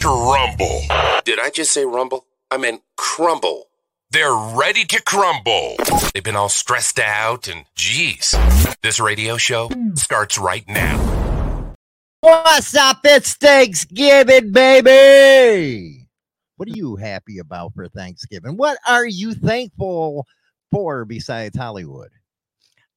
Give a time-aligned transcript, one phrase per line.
[0.00, 0.82] crumble.
[1.24, 2.26] Did I just say rumble?
[2.50, 3.64] I meant crumble.
[4.10, 5.76] They're ready to crumble.
[6.12, 8.34] They've been all stressed out and geez.
[8.82, 11.74] This radio show starts right now.
[12.20, 12.98] What's up?
[13.04, 16.08] It's Thanksgiving, baby.
[16.56, 18.56] What are you happy about for Thanksgiving?
[18.56, 20.26] What are you thankful
[20.72, 22.10] for besides Hollywood?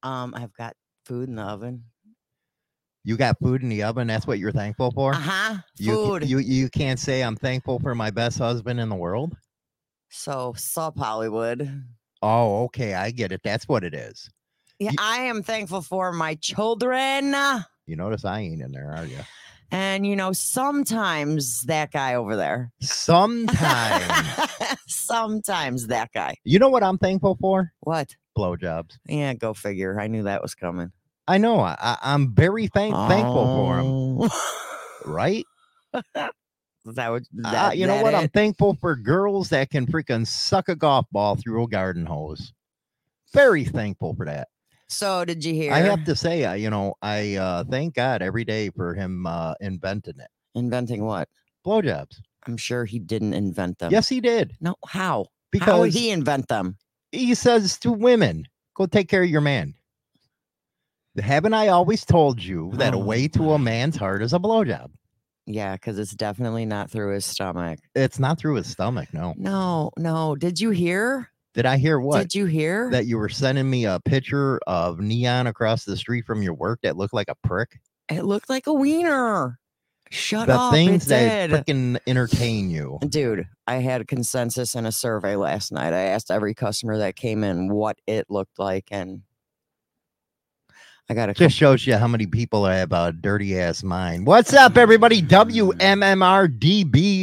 [0.01, 0.75] Um, I've got
[1.05, 1.83] food in the oven.
[3.05, 4.07] You got food in the oven.
[4.07, 5.13] That's what you're thankful for.
[5.13, 5.57] Uh huh.
[5.77, 6.29] You, Food.
[6.29, 9.35] you you can't say I'm thankful for my best husband in the world.
[10.09, 11.83] so sup Hollywood.
[12.21, 13.41] Oh, okay, I get it.
[13.43, 14.29] That's what it is.
[14.79, 17.33] Yeah, You- I am thankful for my children.
[17.85, 19.19] You notice I ain't in there, are you?
[19.71, 22.71] And you know, sometimes that guy over there.
[22.79, 24.49] Sometimes.
[24.87, 26.35] sometimes that guy.
[26.43, 27.73] you know what I'm thankful for?
[27.81, 28.15] What?
[28.37, 28.97] Blowjobs.
[29.07, 29.99] Yeah, go figure.
[29.99, 30.91] I knew that was coming.
[31.27, 31.59] I know.
[31.59, 33.85] I, I'm very thank, thankful for him.
[33.87, 34.59] Oh.
[35.05, 35.45] Right?
[35.93, 37.23] Is that what?
[37.43, 38.15] Uh, That, you know what?
[38.15, 42.53] I'm thankful for girls that can freaking suck a golf ball through a garden hose.
[43.33, 44.47] Very thankful for that.
[44.87, 45.73] So did you hear?
[45.73, 49.25] I have to say, uh, you know, I uh, thank God every day for him
[49.25, 50.29] uh, inventing it.
[50.55, 51.27] inventing what?
[51.65, 52.21] Blowjobs.
[52.45, 53.91] I'm sure he didn't invent them.
[53.91, 54.53] Yes, he did.
[54.61, 54.75] No.
[54.85, 54.99] How?
[55.59, 56.77] How would Because he invent them?
[57.11, 59.73] he says to women, "Go take care of your man."
[61.21, 63.57] Haven't I always told you that a Oh way to a oh.
[63.59, 64.89] man's heart is a blowjob?
[65.45, 67.79] Yeah, because it's definitely not through his stomach.
[67.95, 69.13] It's not through his stomach.
[69.13, 69.33] No.
[69.37, 70.35] No, no.
[70.35, 71.29] Did you hear?
[71.53, 72.21] Did I hear what?
[72.21, 72.89] Did you hear?
[72.91, 76.79] that you were sending me a picture of neon across the street from your work
[76.81, 77.79] that looked like a prick.
[78.09, 79.59] it looked like a wiener.
[80.09, 80.71] Shut the up.
[80.71, 82.99] things it that freaking entertain you.
[83.07, 85.91] Dude, I had a consensus in a survey last night.
[85.91, 89.23] I asked every customer that came in what it looked like, and
[91.09, 94.25] I got a Just shows you how many people I have a dirty ass mind.
[94.25, 95.21] What's up, everybody?
[95.21, 95.67] WMMRDB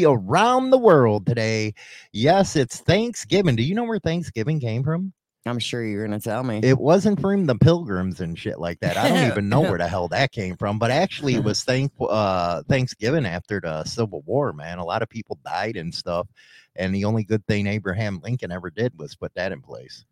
[0.04, 1.72] around the world today.
[2.12, 3.56] Yes, it's Thanksgiving.
[3.56, 5.14] Do you know where Thanksgiving came from?
[5.46, 6.60] I'm sure you're gonna tell me.
[6.62, 8.98] It wasn't from the pilgrims and shit like that.
[8.98, 11.90] I don't even know where the hell that came from, but actually it was thank
[12.00, 14.76] uh Thanksgiving after the Civil War, man.
[14.76, 16.28] A lot of people died and stuff.
[16.76, 20.04] And the only good thing Abraham Lincoln ever did was put that in place.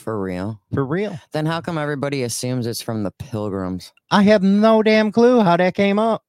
[0.00, 0.60] For real.
[0.72, 1.18] For real.
[1.32, 3.92] Then how come everybody assumes it's from the pilgrims?
[4.10, 6.24] I have no damn clue how that came up.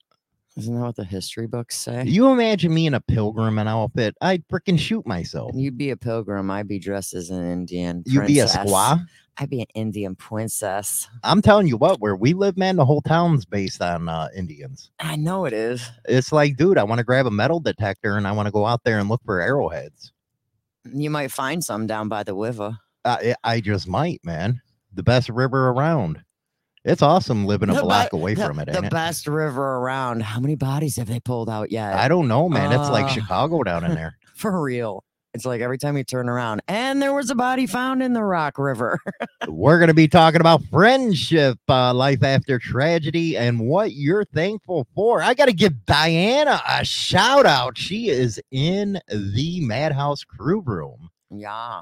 [0.58, 2.04] Isn't that what the history books say?
[2.06, 5.52] You imagine me in a pilgrim and outfit, I'd freaking shoot myself.
[5.56, 6.52] You'd be a pilgrim.
[6.52, 8.04] I'd be dressed as an Indian.
[8.06, 8.70] You'd be a princess.
[8.70, 9.06] squaw.
[9.38, 11.08] I'd be an Indian princess.
[11.24, 14.92] I'm telling you what, where we live, man, the whole town's based on uh, Indians.
[15.00, 15.90] I know it is.
[16.03, 18.66] It's like, dude, I want to grab a metal detector and I want to go
[18.66, 20.12] out there and look for arrowheads.
[20.84, 22.78] You might find some down by the river.
[23.06, 24.62] I, I just might, man.
[24.94, 26.22] The best river around.
[26.84, 28.90] It's awesome living a block be- away the, from it, the it?
[28.92, 30.24] best river around.
[30.24, 31.94] How many bodies have they pulled out yet?
[31.94, 32.72] I don't know, man.
[32.72, 34.18] It's like Uh, Chicago down in there.
[34.36, 35.04] For real.
[35.34, 38.22] It's like every time you turn around, and there was a body found in the
[38.24, 39.00] Rock River.
[39.48, 44.88] We're going to be talking about friendship, uh, life after tragedy, and what you're thankful
[44.94, 45.22] for.
[45.22, 47.78] I got to give Diana a shout out.
[47.78, 51.10] She is in the Madhouse crew room.
[51.30, 51.80] yeah.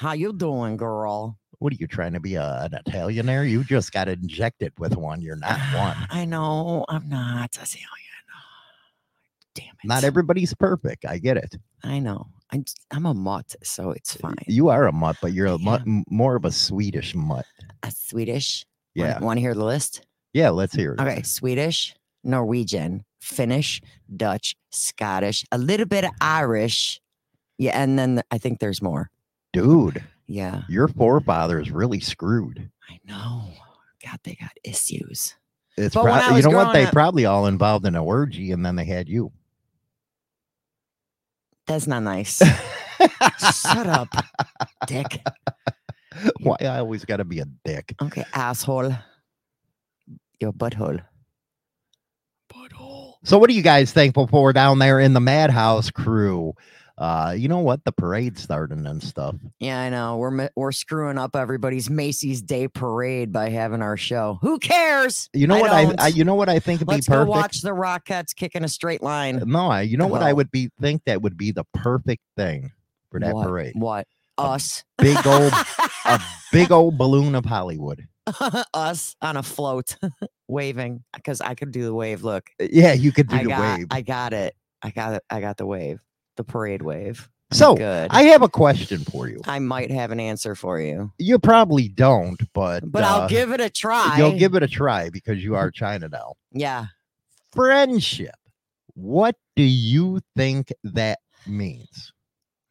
[0.00, 1.36] How you doing, girl?
[1.58, 3.44] What are you trying to be a, an Italian there?
[3.44, 5.20] You just got injected with one.
[5.20, 5.94] You're not one.
[6.10, 6.86] I know.
[6.88, 7.58] I'm not.
[7.60, 7.80] I see.
[9.54, 9.84] Damn it.
[9.84, 11.04] Not everybody's perfect.
[11.04, 11.54] I get it.
[11.84, 12.28] I know.
[12.50, 14.36] I'm, I'm a mutt, so it's fine.
[14.46, 17.44] You are a mutt, but you're a mutt, m- more of a Swedish mutt.
[17.82, 18.64] A Swedish.
[18.94, 19.20] Yeah.
[19.20, 20.06] Want to hear the list?
[20.32, 21.00] Yeah, let's hear it.
[21.02, 21.20] Okay.
[21.20, 21.94] Swedish,
[22.24, 23.82] Norwegian, Finnish,
[24.16, 27.02] Dutch, Scottish, a little bit of Irish.
[27.58, 27.78] Yeah.
[27.78, 29.10] And then I think there's more.
[29.52, 30.62] Dude, Yeah.
[30.68, 32.70] your forefathers really screwed.
[32.88, 33.48] I know.
[34.04, 35.34] God, they got issues.
[35.76, 38.52] It's But probably you know what growing they up- probably all involved in a orgy
[38.52, 39.32] and then they had you.
[41.66, 42.38] That's not nice.
[42.38, 44.08] Shut up,
[44.86, 45.20] dick.
[46.40, 47.94] Why I always got to be a dick.
[48.02, 48.92] Okay, asshole.
[50.40, 51.00] Your butthole.
[52.52, 53.14] Butthole.
[53.24, 56.54] So what are you guys thankful for down there in the Madhouse crew?
[57.00, 57.82] Uh, you know what?
[57.86, 59.34] The parade's starting and stuff.
[59.58, 60.18] Yeah, I know.
[60.18, 64.38] We're we're screwing up everybody's Macy's Day Parade by having our show.
[64.42, 65.30] Who cares?
[65.32, 66.00] You know I what I, don't.
[66.00, 68.64] I you know what I think would Let's be go watch the Rockettes kick in
[68.64, 69.42] a straight line.
[69.46, 72.70] No, I, you know what I would be think that would be the perfect thing
[73.10, 73.46] for that what?
[73.46, 73.72] parade.
[73.76, 74.06] What?
[74.36, 74.84] Us.
[74.98, 75.54] Big old
[76.04, 76.20] a
[76.52, 78.06] big old balloon of Hollywood.
[78.74, 79.96] Us on a float,
[80.48, 81.02] waving.
[81.14, 82.24] Because I could do the wave.
[82.24, 83.86] Look, Yeah, you could do I the got, wave.
[83.90, 84.54] I got it.
[84.82, 85.22] I got it.
[85.30, 86.00] I got the wave.
[86.36, 87.28] The parade wave.
[87.52, 88.08] So, good.
[88.12, 89.40] I have a question for you.
[89.44, 93.50] I might have an answer for you, You probably don't, but but uh, I'll give
[93.50, 94.16] it a try.
[94.18, 96.34] You'll give it a try because you are China now.
[96.52, 96.86] Yeah.
[97.52, 98.36] Friendship.
[98.94, 102.12] What do you think that means?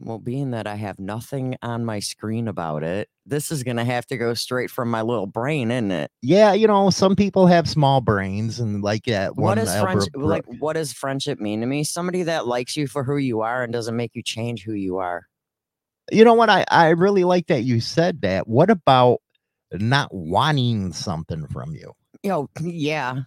[0.01, 4.05] Well, being that I have nothing on my screen about it, this is gonna have
[4.07, 6.09] to go straight from my little brain, isn't it?
[6.21, 10.11] Yeah, you know, some people have small brains and like that What one does friendship
[10.15, 10.45] like?
[10.59, 11.83] What does friendship mean to me?
[11.83, 14.97] Somebody that likes you for who you are and doesn't make you change who you
[14.97, 15.27] are.
[16.11, 16.49] You know what?
[16.49, 18.47] I, I really like that you said that.
[18.47, 19.21] What about
[19.73, 21.93] not wanting something from you?
[22.23, 23.19] You know, yeah,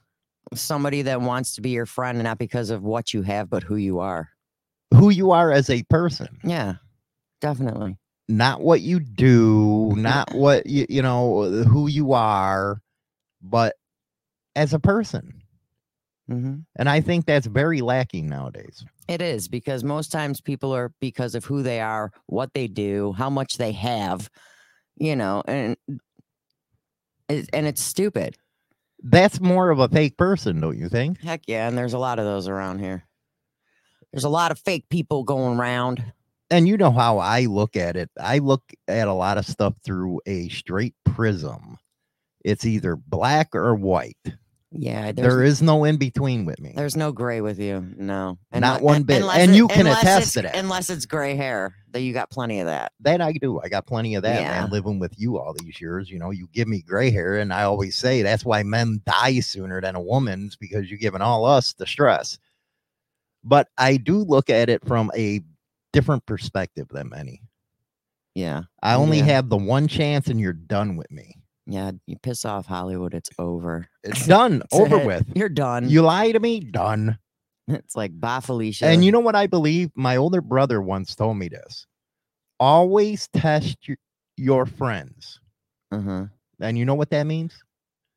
[0.54, 3.76] somebody that wants to be your friend, not because of what you have, but who
[3.76, 4.31] you are.
[5.02, 6.75] Who you are as a person, Yeah,
[7.40, 7.96] definitely.
[8.28, 12.81] not what you do, not what you, you know, who you are,
[13.43, 13.75] but
[14.54, 15.43] as a person.
[16.28, 18.84] hmm And I think that's very lacking nowadays.
[19.08, 23.12] It is because most times people are because of who they are, what they do,
[23.12, 24.31] how much they have,
[24.94, 25.76] you know, and
[27.28, 28.37] and it's stupid.
[29.02, 31.20] That's more of a fake person, don't you think?
[31.22, 33.02] Heck yeah, and there's a lot of those around here.
[34.12, 36.04] There's a lot of fake people going around.
[36.50, 38.10] And you know how I look at it.
[38.20, 41.78] I look at a lot of stuff through a straight prism.
[42.44, 44.18] It's either black or white.
[44.74, 46.72] Yeah, there's, no in between with me.
[46.74, 47.86] there's no gray with you.
[47.98, 49.22] No, Not unle- one bit.
[49.22, 50.56] And it- you can attest to that.
[50.56, 52.92] Unless it's gray hair, that you got plenty of that.
[53.00, 53.60] That I do.
[53.60, 54.62] I got plenty of that, Yeah.
[54.62, 54.70] man.
[54.70, 57.64] Living with you all these years, you know, you give me gray hair, and I
[57.64, 61.74] always say that's why men die sooner than a woman's because you're giving all us
[61.74, 62.38] the stress.
[63.44, 65.40] But I do look at it from a
[65.92, 67.42] different perspective than many.
[68.34, 69.24] Yeah, I only Yeah.
[69.24, 71.34] have the one chance, and you're done with me.
[71.66, 71.92] yeah.
[72.06, 73.86] You piss off Hollywood, it's over.
[74.02, 75.06] It's done, That's over it.
[75.06, 75.26] with.
[75.36, 75.88] You're done.
[75.88, 77.18] You lie to me, done.
[77.68, 78.86] it's like bye, Felicia.
[78.86, 79.90] And you know what I believe?
[79.94, 81.86] My older brother once told me this.
[82.58, 83.96] Always test your,
[84.36, 85.40] your friends.
[85.90, 86.26] uh-huh.
[86.60, 87.62] And you know what that means?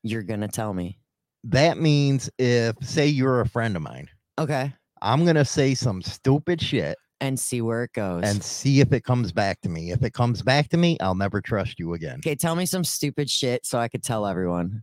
[0.02, 0.98] you're gonna tell me.
[1.44, 4.08] That means if, say, you're a friend of mine,
[4.38, 4.72] Okay.
[5.02, 8.22] I'm going to say some stupid shit And see where it goes.
[8.24, 9.90] and see if it comes back to me.
[9.90, 12.18] If it comes back to me, I'll never trust you again.
[12.20, 14.82] okay, tell me some stupid shit so I could tell everyone.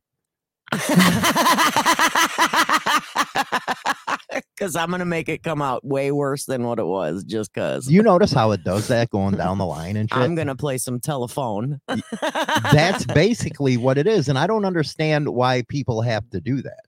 [4.57, 7.89] Cause I'm gonna make it come out way worse than what it was, just cause.
[7.89, 10.17] You notice how it does that going down the line and shit?
[10.17, 11.79] I'm gonna play some telephone.
[12.71, 14.29] That's basically what it is.
[14.29, 16.85] And I don't understand why people have to do that.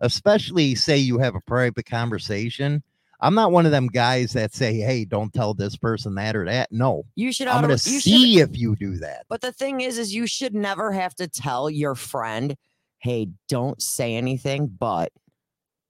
[0.00, 2.82] Especially say you have a private conversation.
[3.20, 6.44] I'm not one of them guys that say, hey, don't tell this person that or
[6.44, 6.70] that.
[6.72, 7.46] No, you should.
[7.48, 9.24] I'm going to you should- see if you do that.
[9.28, 12.56] But the thing is, is you should never have to tell your friend,
[12.98, 15.10] "Hey, don't say anything." But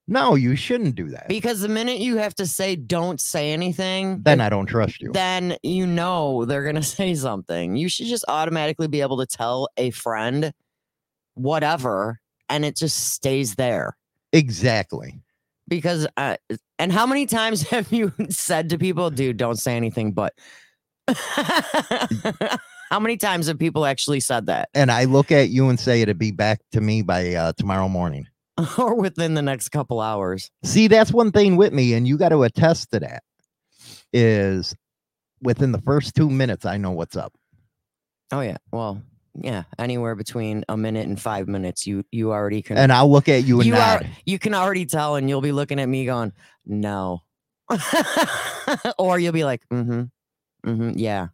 [0.06, 1.28] No, you shouldn't do that.
[1.28, 5.10] because the minute you have to say, "Don't say anything," Then I don't trust you.
[5.12, 7.74] then you know they're gonna say something.
[7.74, 10.52] You should just automatically be able to tell a friend
[11.34, 13.96] whatever, and it just stays there.
[14.32, 15.20] Exactly.
[15.66, 16.36] Because, uh,
[16.78, 20.34] and how many times have you said to people, "Dude, don't say anything," but
[22.90, 26.00] how many times have people actually said that, And I look at you and say
[26.00, 28.26] it'd be back to me by uh, tomorrow morning.
[28.78, 30.50] or within the next couple hours?
[30.62, 33.22] See, that's one thing with me, and you got to attest to that.
[34.12, 34.76] Is
[35.42, 37.32] within the first two minutes, I know what's up.
[38.30, 39.02] Oh yeah, well,
[39.40, 42.76] yeah, anywhere between a minute and five minutes, you you already can.
[42.78, 45.52] And I'll look at you and you are you can already tell and you'll be
[45.52, 46.32] looking at me going
[46.66, 47.22] no
[48.98, 50.02] or you'll be like mm-hmm
[50.68, 51.28] mm-hmm yeah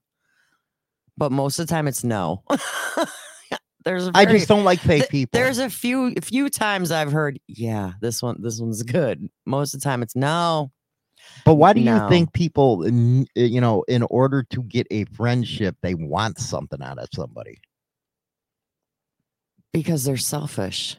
[1.17, 2.43] but most of the time it's no
[3.85, 5.39] there's a I very- just don't like fake th- people.
[5.39, 9.75] there's a few a few times i've heard yeah this one this one's good most
[9.75, 10.71] of the time it's no
[11.45, 15.77] But why do you think people, uh, you know, in order to get a friendship,
[15.83, 17.59] they want something out of somebody?
[19.73, 20.97] Because they're selfish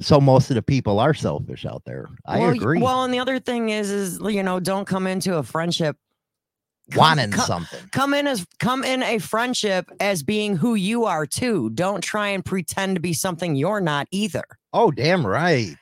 [0.00, 2.08] So most of the people are selfish out there.
[2.26, 2.80] I well, agree.
[2.80, 5.96] well and the other thing is is you know don't come into a friendship
[6.92, 7.80] come- Wanting come- something.
[7.92, 11.70] come in as come in a friendship as being who you are too.
[11.70, 14.44] Don't try and pretend to be something you're not either.
[14.72, 15.76] Oh, damn right.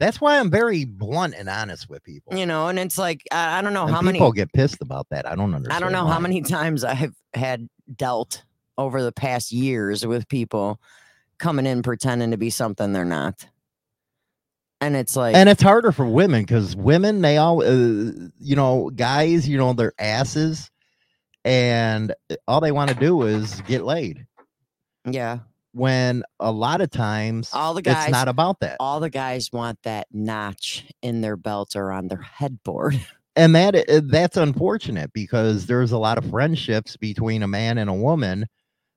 [0.00, 2.34] That's why I'm very blunt and honest with people.
[2.34, 4.80] You know, and it's like I, I don't know And how many people get pissed
[4.80, 5.26] about that.
[5.26, 5.72] I don't understand.
[5.76, 8.42] I don't know how many times I've had dealt
[8.78, 10.80] over the past years with people
[11.40, 13.46] coming in pretending to be something they're not.
[14.80, 18.90] And it's like And it's harder for women because women, they all, uh, you know,
[18.94, 20.70] guys, you know, they're asses,
[21.44, 22.14] and
[22.48, 24.26] all they want to do is get laid.
[25.04, 25.40] yeah,
[25.72, 28.76] When a lot of times all the guys it's not about that.
[28.80, 32.98] all the guys want that notch in their belt or on their headboard.
[33.36, 37.94] and that that's unfortunate because there's a lot of friendships between a man and a
[37.94, 38.46] woman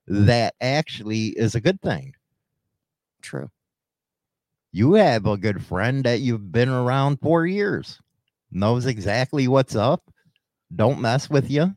[0.07, 2.13] that actually is a good thing.
[3.23, 3.49] True.
[4.71, 7.99] You have a good friend that you've been around for years.
[8.51, 10.11] knows exactly what's up,
[10.75, 11.75] don't mess with you,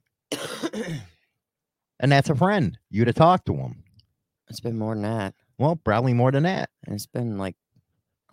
[2.00, 2.78] and that's a friend.
[2.90, 3.82] You'd have talked to him.
[4.48, 5.34] It's been more than that.
[5.58, 6.68] Well, probably more than that.
[6.86, 7.56] It's been like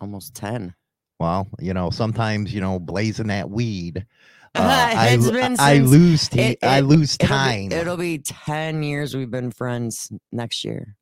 [0.00, 0.74] almost 10.
[1.18, 4.06] Well, you know, sometimes you know, blazing that weed.
[4.56, 5.18] Uh, I,
[5.58, 7.70] I lose t- it- I it- lose It'll time.
[7.70, 10.94] Be, it'll be 10 years we've been friends next year.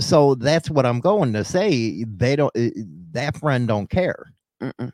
[0.00, 2.04] So that's what I'm going to say.
[2.04, 2.54] They don't.
[2.56, 2.70] uh,
[3.12, 4.32] That friend don't care.
[4.62, 4.92] Mm-mm.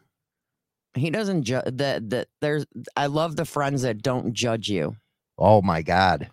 [0.95, 2.67] He doesn't judge that that there's
[2.97, 4.97] I love the friends that don't judge you.
[5.39, 6.29] Oh my god.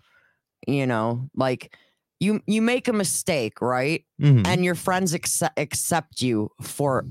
[0.66, 1.74] You know, like
[2.20, 4.04] you you make a mistake, right?
[4.20, 4.46] Mhm.
[4.46, 7.06] And your friends accept accept you for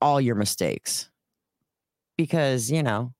[0.00, 1.10] all your mistakes.
[2.16, 3.12] Because, you know,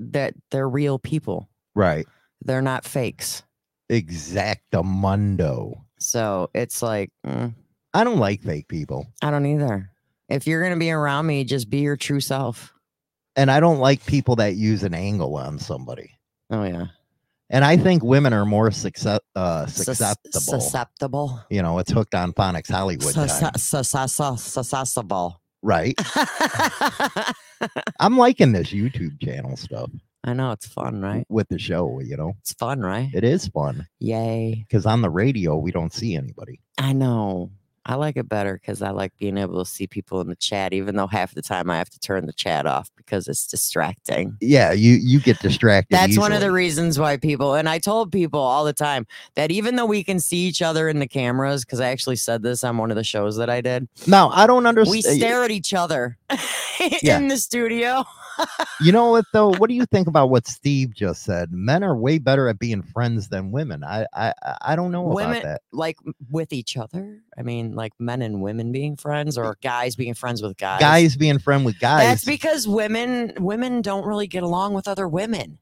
[0.00, 1.48] that they're real people.
[1.74, 2.06] right.
[2.44, 3.42] They're not fakes.
[3.90, 5.80] Exactamundo.
[5.98, 7.54] So it's like, mm,
[7.94, 9.06] I don't like fake people.
[9.22, 9.90] I don't either.
[10.28, 12.72] If you're gonna be around me, just be your true self.
[13.36, 16.10] And I don't like people that use an angle on somebody.
[16.50, 16.86] Oh yeah,
[17.50, 20.40] And I think women are more success, uh, susceptible.
[20.40, 23.12] susceptible, you know, it's hooked on phonics Hollywood
[24.36, 25.40] susceptible.
[25.62, 25.94] Right.
[28.00, 29.90] I'm liking this YouTube channel stuff
[30.26, 31.24] I know it's fun, right?
[31.28, 32.32] with the show, you know.
[32.40, 33.10] It's fun, right?
[33.14, 34.64] It is fun Yay!
[34.68, 36.60] because on the radio, we don't see anybody.
[36.78, 37.50] I know.
[37.88, 40.72] I like it better because I like being able to see people in the chat,
[40.72, 44.36] even though half the time I have to turn the chat off because it's distracting.
[44.40, 45.94] Yeah, you you get distracted.
[45.94, 49.06] That's one of the reasons why people, and I told people all the time
[49.36, 52.42] that even though we can see each other in the cameras, because I actually said
[52.42, 55.04] this on one of the shows that I did, No, I don't understand.
[55.04, 56.18] we uh, stare at each other
[57.02, 57.18] Yeah.
[57.18, 58.04] in the studio.
[58.80, 59.52] You know what though?
[59.54, 61.50] What do you think about what Steve just said?
[61.52, 63.82] Men are way better at being friends than women.
[63.84, 65.62] I I I- don't know Women- about that.
[65.72, 65.96] Like
[66.30, 67.20] with each other.
[67.38, 70.80] I mean, like men and women being friends, or guys being friends with guys.
[70.80, 72.02] Guys being friend with guys.
[72.02, 75.58] That's because women women don't really get along with other women.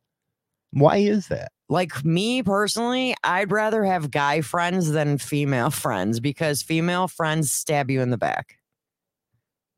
[0.73, 1.52] why is that?
[1.69, 7.90] Like me personally, I'd rather have guy friends than female friends because female friends stab
[7.90, 8.59] you in the back.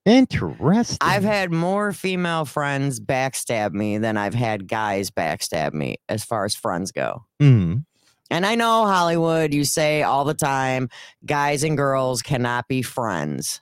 [0.07, 0.99] Interesting.
[1.01, 6.45] I've had more female friends backstab me than I've had guys backstab me as far
[6.45, 7.25] as friends go.
[7.43, 7.85] Mhm.
[8.31, 10.89] And I know Hollywood, you say all the time,
[11.25, 13.61] guys and girls cannot be friends.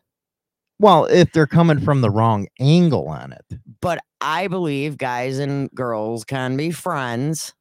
[0.78, 3.58] Well, if they're coming from the wrong angle on it.
[3.80, 7.54] But I believe guys and girls can be friends.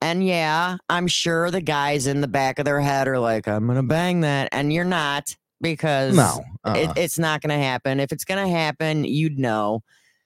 [0.00, 3.66] And yeah, I'm sure the guys in the back of their head are like, I'm
[3.66, 4.50] going to bang that.
[4.52, 6.44] And you're not because No.
[6.66, 6.94] it, uh-uh.
[6.96, 8.00] it's not going to happen.
[8.00, 9.82] If it's going to happen, you'd know,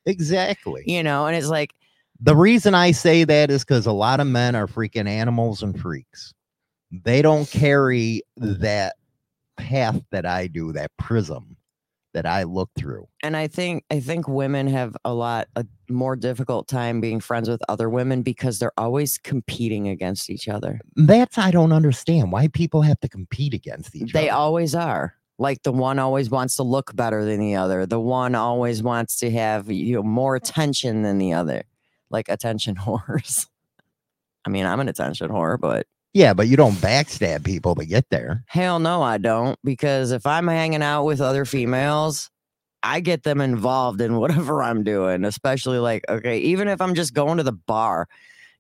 [0.07, 0.83] exactly.
[0.87, 1.75] you know, and it's like,
[2.21, 5.79] The reason I say that is because a lot of men are freaking animals and
[5.79, 6.33] freaks.
[6.91, 8.97] They don't carry that
[9.57, 11.57] path that I do, that prism
[12.15, 13.07] that I look through.
[13.23, 17.49] and I think I think women have a lot a more difficult time being friends
[17.51, 20.81] with other women because they're always competing against each other.
[20.97, 24.27] That's I don't understand why people have to compete against each They other.
[24.27, 25.15] They always are.
[25.39, 27.87] Like the one always wants to look better than the other.
[27.87, 31.63] The one always wants to have you know more attention than the other.
[32.11, 33.47] Like attention whores.
[34.45, 38.09] I mean, I'm an attention whore, but yeah, but you don't backstab people to get
[38.11, 38.45] there.
[38.47, 39.59] hell no, I don't.
[39.63, 42.31] Because if I'm hanging out with other females,
[42.83, 47.15] I get them involved in whatever I'm doing, especially like, okay, even if I'm just
[47.15, 48.09] going to the bar,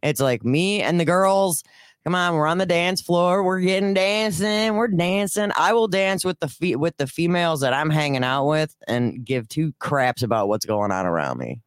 [0.03, 1.65] it's like me and the girls.
[2.05, 3.43] Come on, we're on the dance floor.
[3.43, 4.76] We're getting dancing.
[4.76, 5.50] We're dancing.
[5.57, 9.25] I will dance with the fe- with the females that I'm hanging out with and
[9.25, 11.61] give two craps about what's going on around me.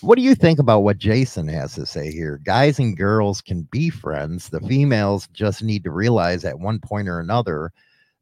[0.00, 2.40] What do you think about what Jason has to say here?
[2.42, 4.48] Guys and girls can be friends.
[4.48, 7.70] The females just need to realize at one point or another,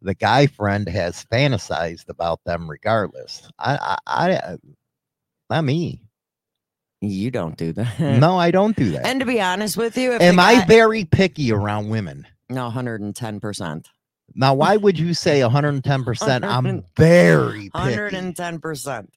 [0.02, 3.48] the guy friend has fantasized about them regardless.
[3.60, 4.56] I, I, I uh,
[5.50, 6.00] not me.
[7.00, 8.00] You don't do that.
[8.00, 9.06] No, I don't do that.
[9.06, 12.26] And to be honest with you, Am I very picky around women?
[12.50, 13.88] no 110 percent.
[14.34, 16.44] Now, why would you say 110%?
[16.44, 19.10] I'm very picky 110 percent.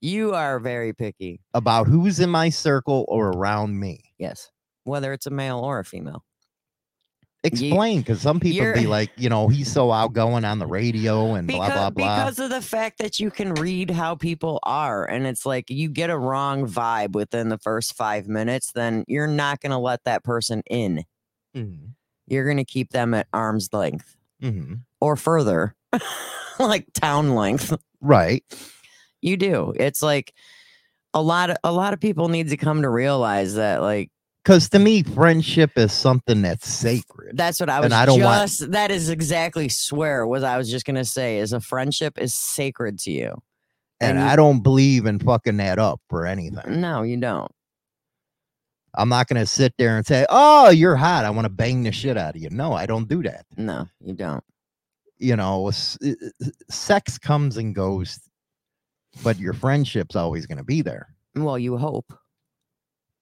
[0.00, 1.40] You are very picky.
[1.54, 4.00] about who's in my circle or around me.
[4.18, 4.50] Yes.
[4.84, 6.24] Whether it's a male or a female.
[7.44, 11.46] Explain, because some people be like, you know, he's so outgoing on the radio and
[11.46, 12.16] blah Because, blah blah.
[12.16, 15.04] because of the fact that you can read how people are.
[15.04, 19.26] And it's like you get a wrong vibe within the first five minutes, then you're
[19.26, 21.04] not going to let that person in.
[21.54, 21.90] Mhm,
[22.26, 24.80] You're going to keep them at arm's length mhm.
[25.00, 25.74] or further,
[26.58, 27.76] like town length.
[28.00, 28.42] Right.
[29.20, 29.72] You do.
[29.76, 30.32] It's like
[31.12, 34.10] a lot of a lot of people need to come to realize that like
[34.44, 37.34] Because to me, friendship is something that's sacred.
[37.36, 40.58] That's what I was And I don't want- just that is exactly swear what I
[40.58, 43.42] was just gonna say is a friendship is sacred to you.
[44.00, 46.80] And, And you- I don't believe in fucking that up for anything.
[46.80, 47.50] No, you don't.
[48.96, 51.24] I'm not gonna sit there and say, "Oh, you're hot.
[51.24, 53.46] I want to bang the shit out of you." No, I don't do that.
[53.56, 54.44] No, you don't.
[55.16, 58.20] You know, s- i- i- sex comes and goes,
[59.22, 62.12] but your friendship's always gonna be there Well, you hope.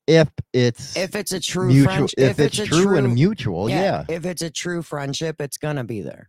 [0.07, 1.85] If it's If it's a true mutual.
[1.85, 4.05] friendship, If, it's, a true, and mutual, yeah.
[4.09, 6.29] If it's a true friendship, it's gonna be there.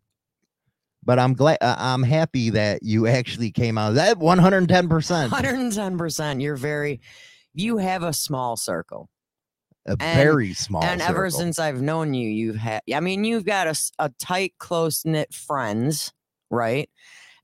[1.06, 1.58] But I'm glad.
[1.60, 4.88] Uh, I'm happy that you actually came out that 110.
[4.88, 6.42] percent 110%.
[6.42, 7.02] You're very,
[7.54, 9.10] you have a small circle.
[9.86, 10.82] A And- very small.
[10.82, 13.68] and ever since I've known you, you've had, I mean, you've got
[14.00, 16.14] a tight, close knit friends,
[16.50, 16.90] right?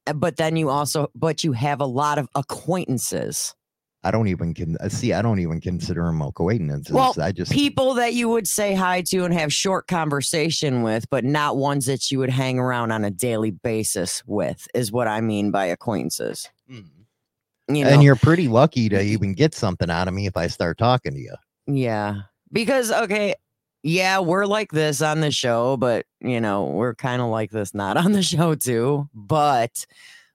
[0.08, 3.54] Uh, But then you also, but you have a lot of acquaintances,
[4.04, 5.12] I don't even can uh, see.
[5.12, 6.94] I don't even consider them acquaintances.
[6.94, 11.10] Well, I just people that you would say hi to and have short conversation with,
[11.10, 15.08] but not ones that you would hang around on a daily basis with, is what
[15.08, 16.50] I mean by acquaintances.
[16.72, 16.86] Mm.
[17.68, 20.48] You know, and you're pretty lucky to even get something out of me if I
[20.48, 21.36] start talking to you.
[21.68, 22.22] Yeah.
[22.52, 23.36] Because okay,
[23.84, 27.74] yeah, we're like this on the show, but you know, we're kind of like this
[27.74, 29.10] not on the show too.
[29.14, 29.86] But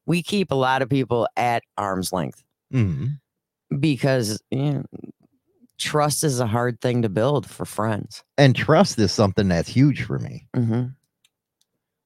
[0.06, 3.20] we keep a lot of people at arm's length Mhm.
[3.80, 4.84] Because you know,
[5.78, 8.22] trust is a hard thing to build for friends.
[8.38, 10.46] And trust is something that's huge for me.
[10.56, 10.84] Mm-hmm.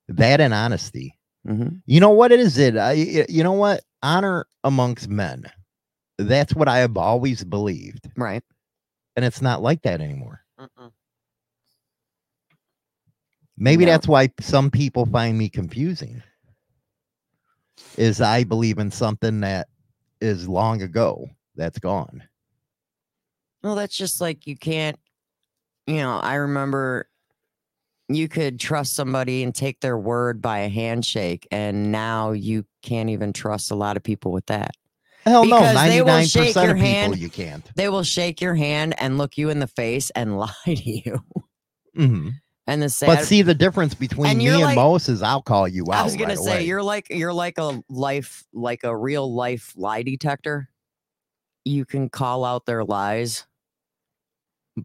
[0.08, 1.18] That and honesty.
[1.46, 1.76] Mm-hmm.
[1.86, 2.58] You know what it is?
[2.58, 5.44] It I, y- you know what honor amongst men.
[6.18, 8.42] That's what I have always believed, Right.
[9.14, 10.40] and it's not like that anymore.
[13.56, 13.92] Maybe No.
[13.92, 16.22] that's why some people find me confusing.
[17.96, 19.68] Is I believe in something that
[20.20, 22.22] is long ago that's gone.
[23.62, 24.98] Well, that's just like you can't,
[25.86, 27.08] you know, I remember
[28.08, 33.10] you could trust somebody and take their word by a handshake, and now you can't
[33.10, 34.70] even trust a lot of people with that.
[35.24, 37.18] Hell no, Because they ninety will nine shake percent your of people hand.
[37.18, 37.70] you can't.
[37.74, 41.20] They will shake your hand and look you in the face and lie to you.
[41.96, 42.32] Mhm.
[42.66, 45.22] And the sad, But see the difference between And me you're and like- Mose is
[45.22, 46.00] I'll call you out.
[46.00, 46.64] I was gonna right say away.
[46.66, 50.68] you're like you're like a life, like a real life lie detector.
[51.68, 53.44] You can call out their lies.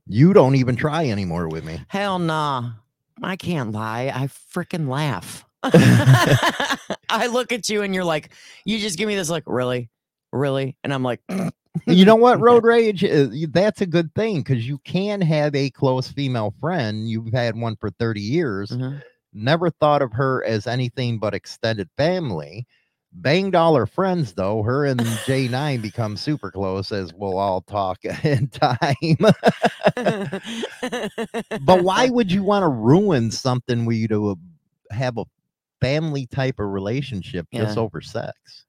[0.08, 1.80] you don't even try anymore with me.
[1.88, 2.72] Hell nah.
[3.22, 4.12] I can't lie.
[4.14, 5.46] I freaking laugh.
[5.64, 8.32] I look at you and you're like,
[8.66, 9.90] you just give me this like, really?
[10.32, 10.76] Really?
[10.84, 11.22] And I'm like,
[11.88, 15.70] you know what road rage is, that's a good thing because you can have a
[15.70, 19.02] close female friend you've had one for 30 years Mhm.
[19.34, 22.66] never thought of her as anything but extended family
[23.16, 28.04] banged all her friends though her and j9 become super close as we'll all talk
[28.24, 29.18] in time
[31.62, 34.36] but why would you want to ruin something where you to
[34.92, 35.26] have a
[35.80, 38.66] family type of relationship just over sex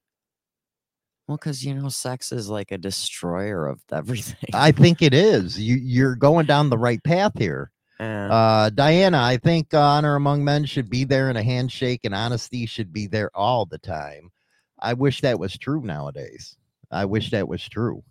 [1.26, 4.50] Well, because you know, sex is like a destroyer of everything.
[4.52, 8.26] i think it is you you're going down the right path here Yeah.
[8.28, 12.66] Uh, Diana, I think honor among men should be there and a handshake and honesty
[12.66, 14.32] should be there all the time.
[14.84, 16.56] I wish that was true nowadays.
[16.90, 18.04] I wish that was true.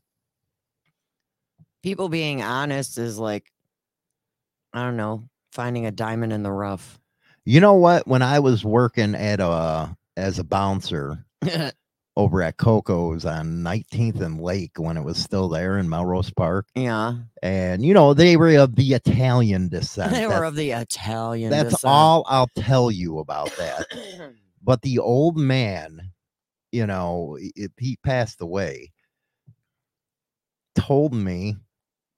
[1.83, 3.51] People being honest is like,
[4.73, 6.99] I don't know, finding a diamond in the rough.
[7.45, 8.07] You know what?
[8.07, 11.23] When I was working at a as a bouncer
[12.17, 16.65] over at Coco's on 19th and Lake when it was still there in Melrose Park,
[16.73, 17.15] yeah.
[17.43, 20.13] and you know they were of the Italian descent.
[20.13, 21.51] They were That's- of the Italian.
[21.51, 21.91] that's descent.
[21.91, 23.85] all I'll tell you about that.
[24.63, 26.11] but the old man,
[26.73, 27.37] you know,
[27.77, 28.91] he passed away,
[30.75, 31.55] told me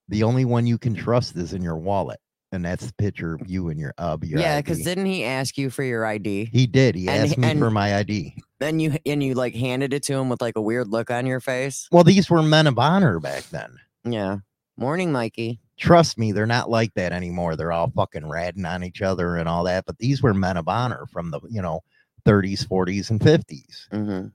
[0.07, 2.21] the only one you can trust is in your wallet,
[2.53, 5.57] and that's the picture of you and your uh your yeah, because didn't he ask
[5.57, 6.45] you for your ID?
[6.45, 6.95] he did.
[6.95, 8.33] He and- asked me for my ID.
[8.59, 11.25] Then you and you like handed it to him with like a weird look on
[11.25, 11.89] your face.
[11.91, 13.77] Well, these were men of honor back then.
[14.05, 14.37] Yeah.
[14.77, 15.59] Morning, Mikey.
[15.77, 17.57] Trust me, they're not like that anymore.
[17.57, 19.85] They're all fucking ratting on each other and all that.
[19.85, 21.81] But these were men of honor from the you know
[22.25, 23.89] 30s, 40s, and 50s.
[23.91, 24.27] hmm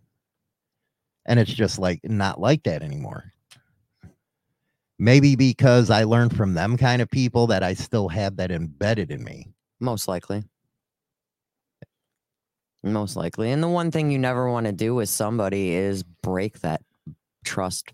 [1.31, 3.33] and it's just like not like that anymore.
[4.99, 9.13] Maybe because I learned from them kind of people that I still have that embedded
[9.13, 9.47] in me.
[9.79, 10.43] Most likely.
[12.83, 13.53] Most likely.
[13.53, 16.83] And the one thing you never want to do with somebody is break that
[17.45, 17.93] trust.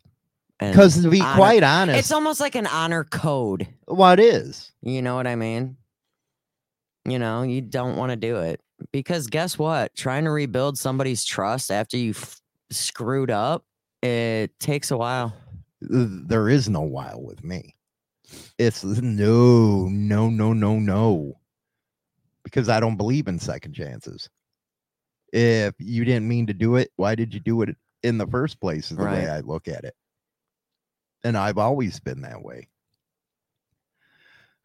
[0.58, 3.68] Because to be honor- quite honest, it's almost like an honor code.
[3.84, 4.72] what is?
[4.80, 5.76] You know what I mean?
[7.04, 9.94] You know, you don't want to do it because guess what?
[9.94, 13.64] Trying to rebuild somebody's trust after you f- screwed up,
[14.02, 15.34] it takes a while.
[15.80, 17.74] There is no while with me.
[18.58, 21.38] It's no, no, no, no, no.
[22.42, 24.28] Because I don't believe in second chances.
[25.32, 28.60] If you didn't mean to do it, why did you do it in the first
[28.60, 29.24] place, is the Right.
[29.24, 29.94] way I look at it.
[31.24, 32.68] And I've always been that way.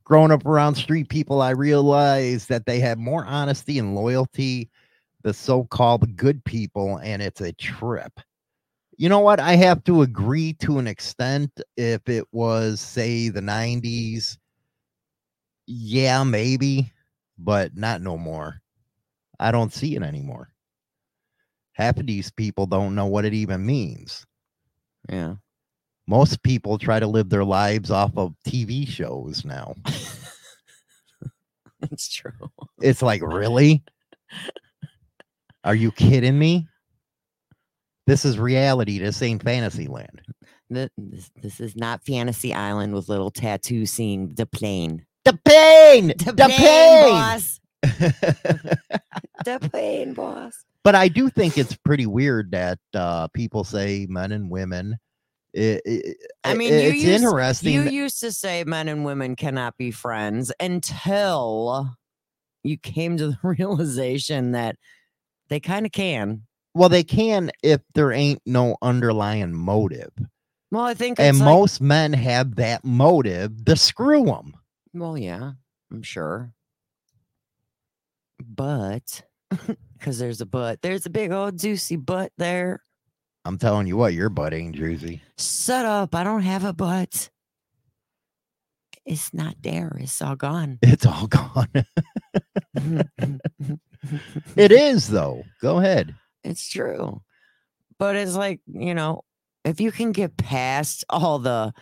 [0.03, 4.69] Growing up around street people, I realized that they have more honesty and loyalty,
[5.23, 8.19] the so called good people, and it's a trip.
[8.97, 9.39] You know what?
[9.39, 14.37] I have to agree to an extent if it was, say, the 90s.
[15.65, 16.91] Yeah, maybe,
[17.37, 18.61] but not no more.
[19.39, 20.49] I don't see it anymore.
[21.73, 24.25] Half of these people don't know what it even means.
[25.09, 25.35] Yeah.
[26.07, 29.75] Most people try to live their lives off of TV shows now.
[31.89, 32.51] It's true.
[32.81, 33.83] It's like, really?
[35.63, 36.67] Are you kidding me?
[38.07, 38.97] This is reality.
[38.99, 40.21] This ain't fantasy land.
[40.69, 45.05] This, this is not Fantasy Island with little tattoo seeing the plane.
[45.25, 46.07] The pain!
[46.07, 47.09] The, The plane, pain!
[47.11, 47.59] boss.
[49.45, 50.53] The plane, boss.
[50.83, 54.97] but I do think it's pretty weird that uh, people say men and women.
[55.53, 57.73] It, it, I it- mean, you it's used- interesting.
[57.73, 61.95] You that- used to say men and women cannot be friends until
[62.63, 64.75] you came to the realization that
[65.51, 66.43] they kind of can.
[66.73, 70.11] well, they can if there ain't no underlying motive.
[70.71, 74.53] Well, I think and it's like- most men have that motive to screw them.
[74.93, 75.51] Well, yeah,
[75.91, 76.53] I'm sure.
[78.43, 79.23] But
[79.99, 82.81] because there's a but, there's a big old juicy butt there.
[83.43, 85.21] I'm telling you what, your butt ain't juicy.
[85.37, 86.15] Shut up.
[86.15, 87.29] I don't have a butt.
[89.05, 89.97] It's not there.
[89.99, 90.79] It's all gone.
[90.81, 91.67] It's all gone.
[94.55, 95.43] it is though.
[95.61, 96.15] Go ahead.
[96.43, 97.21] it's true.
[97.99, 99.23] But it's like, you know,
[99.63, 101.73] if you can get past all the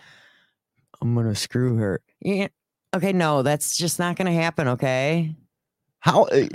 [1.01, 2.01] I'm gonna screw her.
[2.21, 2.47] Yeah.
[2.93, 5.35] Okay, no, that's just not gonna happen, okay?
[5.99, 6.45] How uh,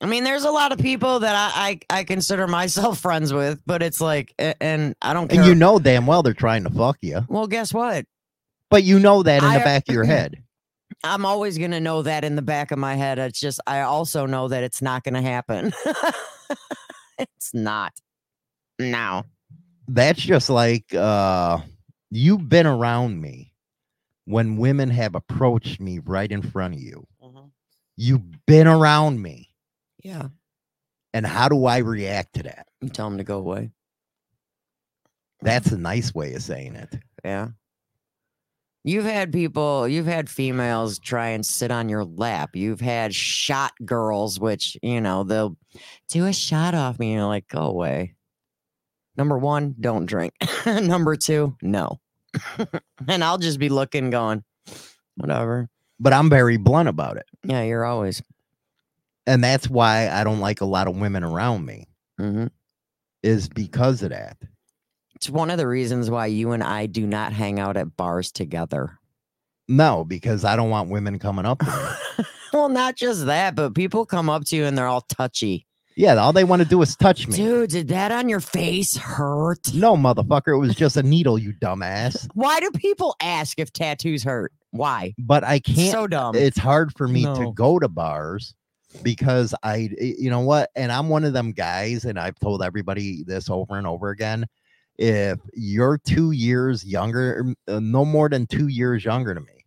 [0.00, 3.60] I mean, there's a lot of people that I, I I consider myself friends with,
[3.66, 5.40] but it's like, and I don't care.
[5.40, 8.06] and you know damn well they're trying to fuck you, well, guess what?
[8.70, 10.42] but you know that in the back of your head.
[11.04, 13.18] I'm always gonna know that in the back of my head.
[13.18, 15.72] It's just I also know that it's not gonna happen.
[17.18, 17.92] it's not.
[18.78, 19.24] now.
[19.88, 21.58] That's just like uh
[22.10, 23.52] you've been around me
[24.26, 27.06] when women have approached me right in front of you.
[27.96, 29.50] You've been around me.
[30.02, 30.28] Yeah.
[31.12, 32.66] And how do I react to that?
[32.80, 33.70] You tell them to go away.
[35.42, 36.94] That's a nice way of saying it.
[37.24, 37.48] Yeah.
[38.84, 42.50] You've had people, you've had females try and sit on your lap.
[42.54, 45.56] You've had shot girls, which, you know, they'll
[46.08, 47.12] do a shot off me.
[47.12, 48.14] And you're like, go away.
[49.16, 50.34] Number one, don't drink.
[50.66, 52.00] Number two, no.
[53.08, 54.42] and I'll just be looking, going,
[55.16, 55.68] whatever.
[56.00, 57.26] But I'm very blunt about it.
[57.44, 58.22] Yeah, you're always.
[59.26, 61.86] And that's why I don't like a lot of women around me,
[62.18, 62.46] hmm
[63.22, 64.36] is because of that.
[65.22, 68.32] It's one of the reasons why you and I do not hang out at bars
[68.32, 68.98] together.
[69.68, 71.62] No, because I don't want women coming up
[72.52, 75.64] well, not just that, but people come up to you and they're all touchy.
[75.96, 77.36] Yeah, all they want to do is touch me.
[77.36, 79.72] Dude, did that on your face hurt?
[79.72, 82.28] No, motherfucker, it was just a needle, you dumbass.
[82.34, 84.52] Why do people ask if tattoos hurt?
[84.72, 85.14] Why?
[85.18, 86.34] But I can't so dumb.
[86.34, 87.36] it's hard for me No.
[87.36, 88.56] to go to bars
[89.04, 90.70] because I, you know what?
[90.74, 94.46] And I'm one of them guys, and I've told everybody this over and over again.
[94.98, 99.64] If you're two years younger, uh, no more than two years younger to me,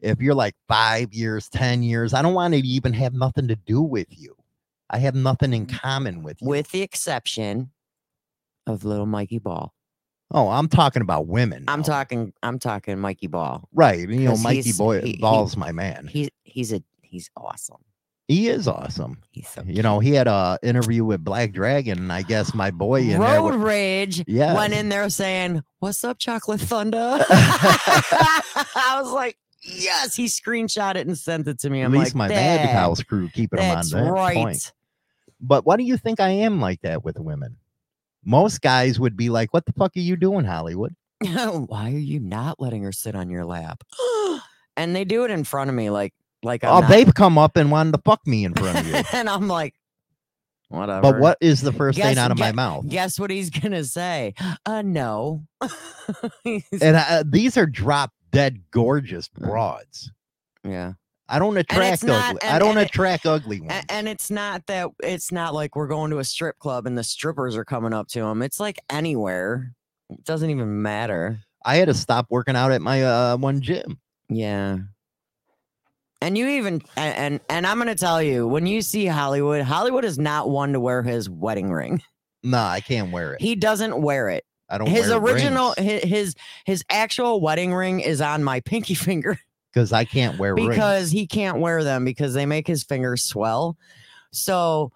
[0.00, 3.56] if you're like five years, 10 years, I don't want to even have nothing to
[3.56, 4.36] do with you.
[4.90, 6.48] I have nothing in common with you.
[6.48, 7.70] With the exception
[8.66, 9.72] of little Mikey Ball.
[10.30, 11.64] oh, I'm talking about women.
[11.68, 11.84] I'm now.
[11.86, 13.66] talking I'm talking Mikey Ball.
[13.72, 13.98] right.
[14.08, 16.06] You know, Mikey Boy he- he- Ball's my man.
[16.06, 17.82] He's he's a he's awesome.
[18.28, 19.22] He is awesome.
[19.30, 22.70] He's so You know, he had a interview with Black Dragon, and I guess my
[22.70, 24.54] boy in there Road wa- Rage Yes.
[24.54, 26.98] went in there saying, What's up, Chocolate Thunder?
[27.28, 31.80] I was like, Yes, he screenshot it and sent it to me.
[31.82, 34.36] At I'm least like, my "Dad, Madhouse crew keeping him on That's that right.
[34.36, 34.72] point.
[35.40, 37.56] But why do you think I am like that with women?
[38.24, 42.20] Most guys would be like, "What the fuck are you doing, Hollywood?" Why are you
[42.20, 43.82] not letting her sit on your lap?
[44.76, 47.38] and they do it in front of me, like like I'm oh, not- they've come
[47.38, 48.94] up and wanted to fuck me in front of you.
[49.12, 49.74] and I'm like,
[50.68, 51.00] whatever.
[51.02, 52.88] but what is the first thing out of my mouth?
[52.88, 54.34] Guess what he's gonna say?
[54.66, 55.44] Uh, no.
[56.44, 60.10] And uh, these are drop dead gorgeous broads.
[60.64, 60.92] yeah,
[61.28, 62.48] I don't attract not- ugly.
[62.48, 63.84] I don't and it- attract ugly ones.
[63.88, 67.04] And it's not that it's not like we're going to a strip club and the
[67.04, 68.42] strippers are coming up to him.
[68.42, 69.72] It's like anywhere.
[70.10, 71.40] It doesn't even matter.
[71.64, 73.98] I had to stop working out at my uh, one gym.
[74.30, 74.78] Yeah.
[76.20, 80.04] And you even and, and and I'm gonna tell you when you see Hollywood, Hollywood
[80.04, 82.02] is not one to wear his wedding ring.
[82.42, 83.40] No, I can't wear it.
[83.40, 84.44] He doesn't wear it.
[84.68, 84.88] I don't.
[84.88, 89.38] His wear original, his, his his actual wedding ring is on my pinky finger
[89.72, 90.68] because I can't wear rings.
[90.68, 93.76] because he can't wear them because they make his fingers swell.
[94.32, 94.92] So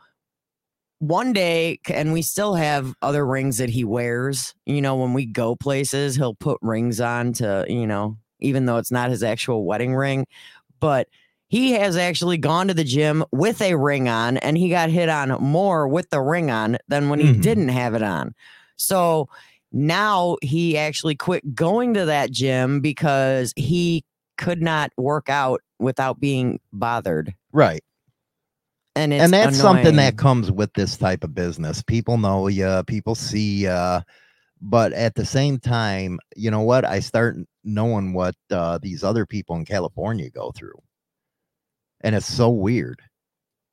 [0.98, 4.54] one day, and we still have other rings that he wears.
[4.66, 8.76] You know, when we go places, he'll put rings on to, you know, even though
[8.76, 10.26] it's not his actual wedding ring.
[10.82, 11.08] But
[11.48, 15.08] he has actually gone to the gym with a ring on and he got hit
[15.08, 17.40] on more with the ring on than when he Mhm.
[17.40, 18.34] didn't have it on.
[18.76, 19.28] So
[19.70, 24.04] now he actually quit going to that gym because he
[24.36, 27.32] could not work out without being bothered.
[27.52, 27.84] right.
[28.96, 31.82] And it's and that's something that comes with this type of business.
[31.82, 34.00] People know you, people see you,
[34.60, 36.84] but at the same time, you know what?
[36.84, 40.80] I start knowing what uh, these other people in California go through,
[42.02, 43.00] and it's so weird.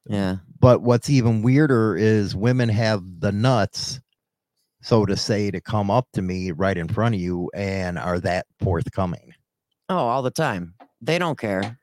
[0.07, 0.37] yeah.
[0.59, 4.01] But what's even weirder is women have the nuts,
[4.81, 8.19] so to say, to come up to me right in front of you and are
[8.19, 9.33] that forthcoming.
[9.87, 10.73] Oh, all the time.
[11.01, 11.79] They don't care.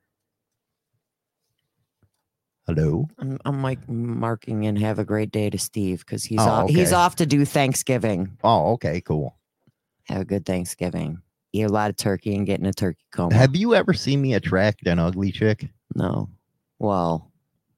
[2.67, 3.09] Hello.
[3.19, 6.71] I'm, I'm like marking and have a great day to Steve because he's Oh, off,
[6.71, 8.37] he's off to do Thanksgiving.
[8.45, 9.39] Oh, okay, cool.
[10.09, 11.23] Have a good Thanksgiving.
[11.57, 13.35] Eat a lot of turkey and get in a turkey coma.
[13.35, 15.69] Have you ever seen me attract an ugly chick?
[15.95, 16.29] no.
[16.79, 17.33] Well,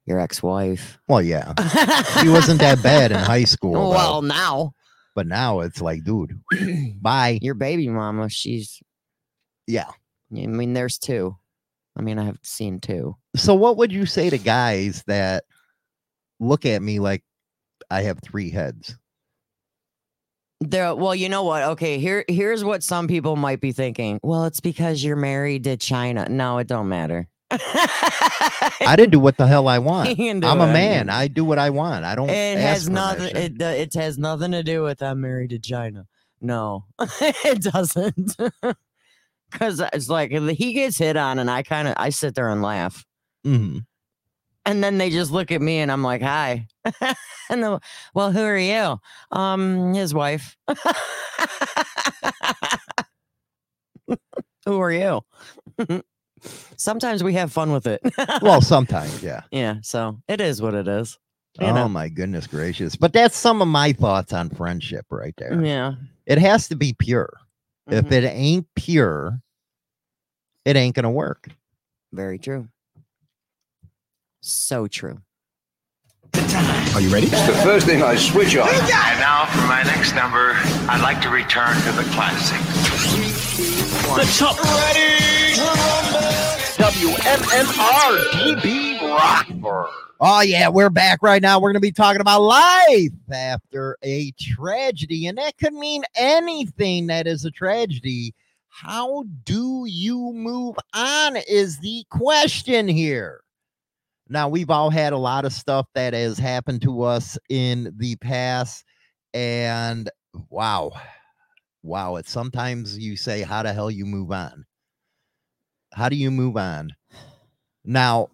[0.06, 0.98] your ex-wife.
[1.06, 1.52] Well, yeah.
[2.22, 3.74] She wasn't that bad in high school.
[3.74, 3.90] though.
[3.90, 4.72] well, now
[5.14, 6.40] But now it's like, dude,
[7.00, 7.38] bye.
[7.40, 8.28] your baby mama.
[8.28, 8.80] She's.
[9.68, 9.90] Yeah.
[10.32, 11.36] I mean, there's two.
[11.96, 13.16] I mean, I have seen two.
[13.36, 15.44] So, what would you say to guys that
[16.40, 17.22] look at me like
[17.90, 18.96] I have three heads?
[20.60, 21.62] There, well, you know what?
[21.62, 24.18] Okay, here, here's what some people might be thinking.
[24.22, 26.26] Well, it's because you're married to China.
[26.28, 27.28] No, it don't matter.
[27.50, 30.08] I didn't do what the hell I want.
[30.10, 31.08] You can do I'm a man.
[31.10, 32.04] I do what I want.
[32.04, 32.28] I don't.
[32.28, 33.34] it has nothing.
[33.36, 36.06] It, it has nothing to do with I'm married to China.
[36.40, 36.84] No,
[37.20, 38.36] it doesn't.
[39.50, 42.60] Because it's like he gets hit on, and I kind of I sit there and
[42.60, 43.06] laugh,
[43.46, 43.86] Mhm.
[44.68, 46.66] And then they just look at me, and I'm like, "Hi,"
[47.50, 47.78] and then,
[48.14, 49.00] well, who are you?
[49.32, 50.58] Um, his wife.
[54.66, 55.22] who are you?
[56.76, 58.00] Sometimes we have fun with it.
[58.42, 59.40] Well, sometimes, yeah.
[59.50, 61.18] yeah, so it is what it is.
[61.60, 61.88] Oh know.
[61.88, 62.94] my goodness gracious!
[62.94, 65.60] But that's some of my thoughts on friendship right there.
[65.64, 65.94] Yeah.
[66.26, 67.32] It has to be pure.
[67.90, 69.40] If mhm, it ain't pure,
[70.64, 71.48] it ain't gonna work.
[72.12, 72.68] Very true.
[74.40, 75.20] So true.
[76.94, 77.26] Are you ready?
[77.26, 78.68] It's the first thing I switch on.
[78.68, 78.88] And
[79.20, 80.52] now for my next number,
[80.88, 82.64] I'd like to return to the classics.
[84.14, 85.18] The top Ready
[86.78, 89.90] WMMR DB Rockford.
[90.20, 91.60] Oh yeah, we're back right now.
[91.60, 97.26] We're gonna be talking about life after a tragedy, and that could mean anything that
[97.26, 98.34] is a tragedy.
[98.68, 101.36] How do you move on?
[101.48, 103.42] Is the question here.
[104.28, 108.16] Now, we've all had a lot of stuff that has happened to us in the
[108.16, 108.84] past,
[109.32, 110.10] and
[110.50, 110.92] wow,
[111.82, 114.66] wow, it's sometimes you say, How the hell you move on?
[115.94, 116.90] How do you move on?
[117.84, 118.28] Now,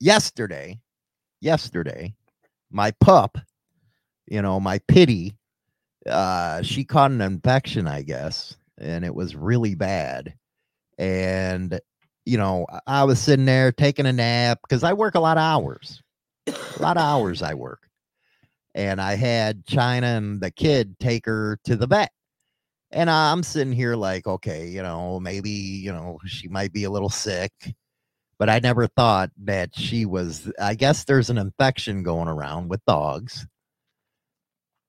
[0.00, 0.80] yesterday,
[1.40, 2.14] yesterday,
[2.70, 3.38] my pup,
[4.26, 5.36] you know, my pity,
[6.06, 10.34] uh, she caught an infection, I guess, and it was really bad.
[10.98, 11.80] And,
[12.26, 15.42] you know, I- was sitting there taking a nap because I work a lot of
[15.42, 16.02] hours,
[16.46, 17.88] a lot of hours I work.
[18.74, 22.10] And I had China and the kid take her to the vet.
[22.92, 26.90] And I'm sitting here like, okay, you know, maybe, you know, she might be a
[26.90, 27.52] little sick
[28.38, 30.50] but I never thought that she was.
[30.60, 33.46] I guess there's an infection going around with dogs,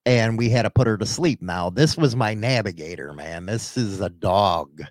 [0.05, 1.41] and we had to put her to sleep.
[1.41, 3.45] Now, this was my navigator, man.
[3.45, 4.81] This is a dog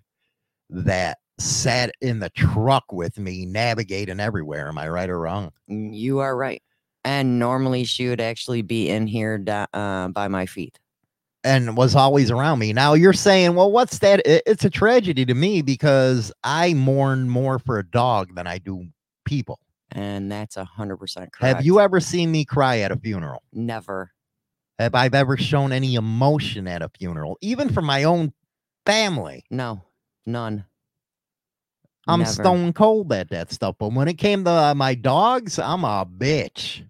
[0.71, 4.68] that sat in the truck with me, navigating everywhere.
[4.68, 5.51] Am I right or wrong?
[5.71, 6.62] Mm, You are right.
[7.05, 9.42] And normally she would actually be in here
[9.73, 10.79] uh, by my feet.
[11.45, 12.73] and was always around me.
[12.73, 14.23] Now you're saying, well, what's that?
[14.25, 18.87] It's a tragedy to me because I mourn more for a dog than I do
[19.25, 19.59] people.
[19.90, 21.57] And that's a hundred percent correct.
[21.57, 23.42] Have you ever seen me cry at a funeral?
[23.53, 24.12] never?
[24.79, 28.33] Have I ever shown any emotion at a funeral, even for my own
[28.87, 29.45] family?
[29.51, 29.83] No,
[30.25, 30.64] none.
[32.09, 32.33] I'm Never.
[32.33, 33.77] stone cold at that stuff.
[33.79, 36.85] But when it came to uh, my dogs, I'm a bitch.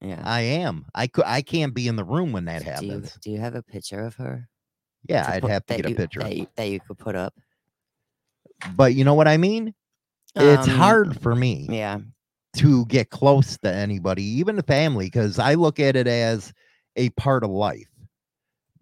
[0.00, 0.20] Yeah.
[0.24, 0.86] I am.
[0.94, 1.24] I could.
[1.26, 3.18] I can't be in the room when that do you happens.
[3.22, 4.48] do you have a picture of her?
[5.08, 6.20] Yeah, I'd put- have to get a picture.
[6.20, 7.34] that you, that you could put up.
[8.74, 9.74] But you know what I mean?
[10.34, 12.00] It's Um, hard for me Yeah.
[12.56, 16.52] to get close to anybody, even the family, because I look at it as
[16.96, 17.88] a part of life.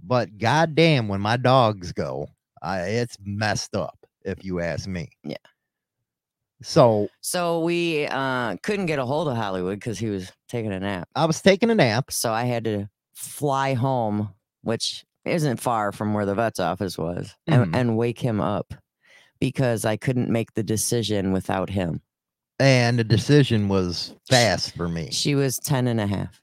[0.02, 2.28] But goddamn, when my dogs go,
[2.62, 3.98] I, it's messed up.
[4.24, 5.10] If you ask me.
[5.22, 5.36] Yeah.
[6.62, 10.80] So So we uh, couldn't get a hold of Hollywood because he was taking a
[10.80, 11.08] nap.
[11.14, 12.10] I was taking a nap.
[12.10, 14.30] So I had to fly home,
[14.62, 17.76] which isn't far from where the vet's office was, and, Mhm.
[17.76, 18.74] and wake him up
[19.40, 22.00] because I couldn't make the decision without him.
[22.60, 25.10] and the decision was fast for me.
[25.10, 26.40] She was 10 and a half.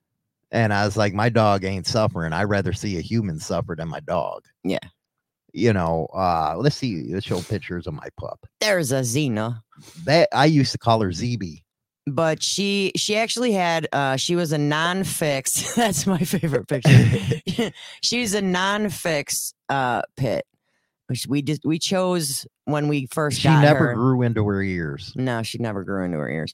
[0.52, 2.34] And I was like, my dog ain't suffering.
[2.34, 4.44] I'd rather see a human suffer than my dog.
[4.66, 4.80] Yeah.
[5.54, 8.46] You know, uh, let's see, let's show pictures of my pup.
[8.60, 9.62] There's a Xena.
[10.06, 11.64] That I used to call her ZB.
[12.08, 15.76] but she she actually had uh she was a non-fix.
[15.76, 20.46] that's my favorite picture she's a non-fix uh pit
[21.08, 23.94] which we just we chose when we first She never her.
[23.94, 25.12] grew into her ears.
[25.16, 26.54] no she never grew into her ears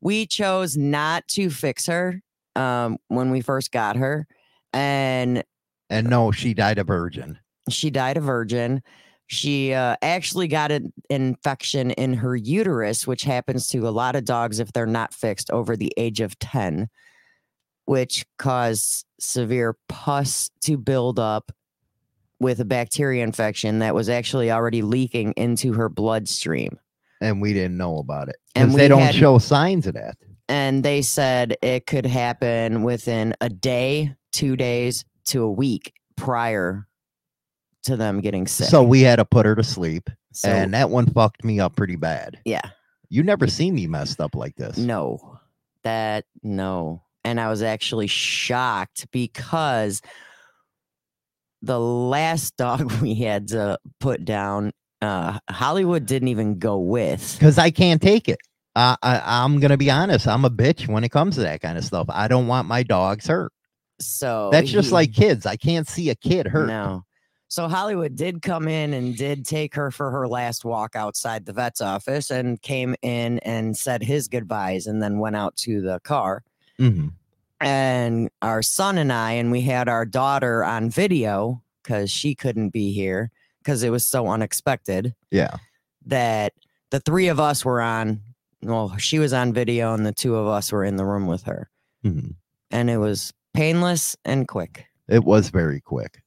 [0.00, 2.20] we chose not to fix her
[2.54, 4.26] um when we first got her
[4.72, 5.42] and
[5.90, 7.38] And no, she died a virgin.
[7.70, 8.82] She died a virgin
[9.28, 14.24] she uh, actually got an infection in her uterus which happens to a lot of
[14.24, 16.88] dogs if they're not fixed over the age of 10
[17.86, 21.50] which caused severe pus to build up
[22.38, 26.78] with a bacteria infection that was actually already leaking into her bloodstream
[27.20, 28.36] And we didn't know about it.
[28.54, 30.16] And they don't had- show signs of that.
[30.48, 36.86] and they said it could happen within a day two days to a week prior
[37.86, 40.10] to them getting sick So we had to put her to sleep.
[40.32, 42.38] So, and that one fucked me up pretty bad.
[42.44, 42.70] yeah
[43.08, 44.76] You never seen me messed up like this.
[44.76, 45.38] No,
[45.82, 47.02] that no.
[47.24, 50.00] And I was actually shocked because
[51.62, 54.72] the last dog we had to put down,
[55.02, 57.34] uh, Hollywood didn't even go with.
[57.38, 58.38] because I can't take it.
[58.74, 60.28] Uh, I, I'm gonna be honest.
[60.28, 62.06] I'm a bitch when it comes to that kind of stuff.
[62.10, 63.52] I don't want my dogs hurt.
[64.00, 65.46] So That's just he- like kids.
[65.46, 66.66] I can't see a kid hurt.
[66.68, 67.04] no.
[67.48, 71.52] So Hollywood did come in and did take her for her last walk outside the
[71.52, 76.00] vet's office and came in and said his goodbyes and then went out to the
[76.00, 76.42] car.
[76.78, 77.12] Mhm.
[77.58, 82.68] and our son and I, and we had our daughter on video because she couldn't
[82.68, 83.30] be here
[83.62, 85.56] because it was so unexpected Yeah.
[86.04, 86.52] that
[86.90, 88.20] the three of us were on.
[88.62, 91.44] Well, she was on video, and the two of us were in the room with
[91.44, 91.70] her,
[92.04, 92.34] Mhm.
[92.70, 94.84] and it was painless and quick.
[95.08, 96.20] It was very quick.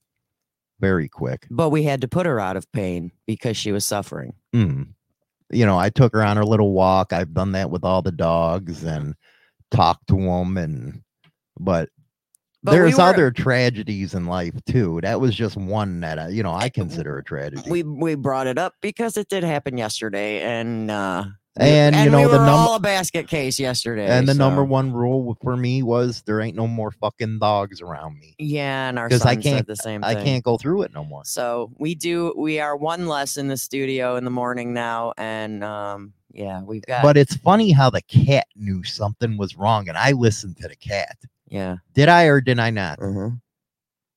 [0.80, 1.46] Very quick.
[1.50, 4.34] But we had to put her out of pain because she was suffering.
[4.56, 4.90] Mm.
[5.52, 7.12] You know, I took her on her little walk.
[7.12, 9.16] I've done that with all the dogs and
[9.72, 10.58] talked to them.
[10.58, 11.02] And
[11.60, 11.90] but,
[12.64, 15.00] But we there's were- other tragedies in life too.
[15.02, 17.70] That was just one that I, you know I consider a tragedy.
[17.70, 21.26] We we brought it up because it did happen yesterday, and uh,
[21.60, 24.08] we- And, you we know, the were number- all a basket case yesterday.
[24.08, 28.18] and the number one rule for me was there ain't no more fucking dogs around
[28.20, 31.04] me Yeah, and our son I can't- the same I can't go through it no
[31.04, 31.24] more.
[31.26, 32.34] So we do.
[32.38, 36.86] We are one less in the studio in the morning now, and um, yeah, we've
[36.86, 37.02] got.
[37.04, 40.76] But it's funny how the cat knew something was wrong, and I listened to the
[40.76, 41.18] cat.
[41.48, 43.00] yeah, Did I or did I not?
[43.02, 43.30] uh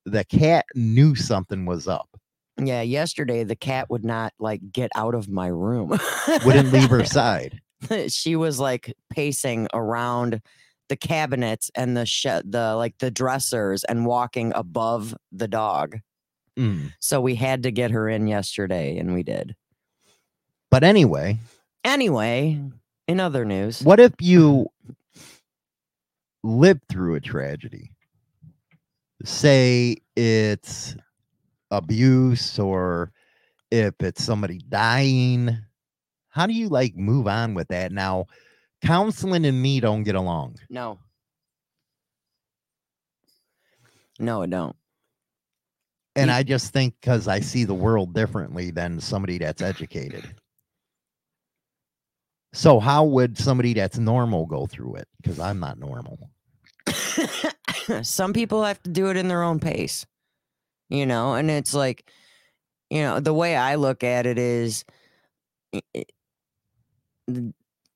[0.05, 2.09] The cat knew something was up.
[2.59, 2.83] Yeah.
[2.83, 5.99] Yesterday, the cat would not like get out of my room.
[6.45, 7.61] Wouldn't leave her side.
[8.09, 10.41] she was like pacing around
[10.89, 15.99] the cabinets and the sh- the like the dressers and walking above the dog.
[16.59, 16.93] Mm.
[17.01, 19.57] So we had to get her in yesterday, and we did.
[20.71, 21.39] But anyway,
[21.85, 22.61] Anyway,
[23.09, 24.69] in other news, what if you
[26.45, 27.91] lived through a tragedy?
[29.25, 30.97] Say it's
[31.73, 33.11] abuse or
[33.71, 35.59] if it's somebody dying.
[36.29, 37.91] How do you like move on with that?
[37.91, 38.27] Now,
[38.85, 40.57] counseling and me don't get along.
[40.71, 40.99] No.
[44.19, 44.77] No, it don't.
[46.15, 50.35] And I just think because I see the world differently than somebody that's educated.
[52.53, 55.09] So, how would somebody that's normal go through it?
[55.23, 56.19] Because I'm not normal.
[58.03, 60.05] Some people have to do it in their own pace,
[60.93, 62.09] you know, and it's like,
[62.91, 64.85] you know, the way I look at it is,
[67.29, 67.53] you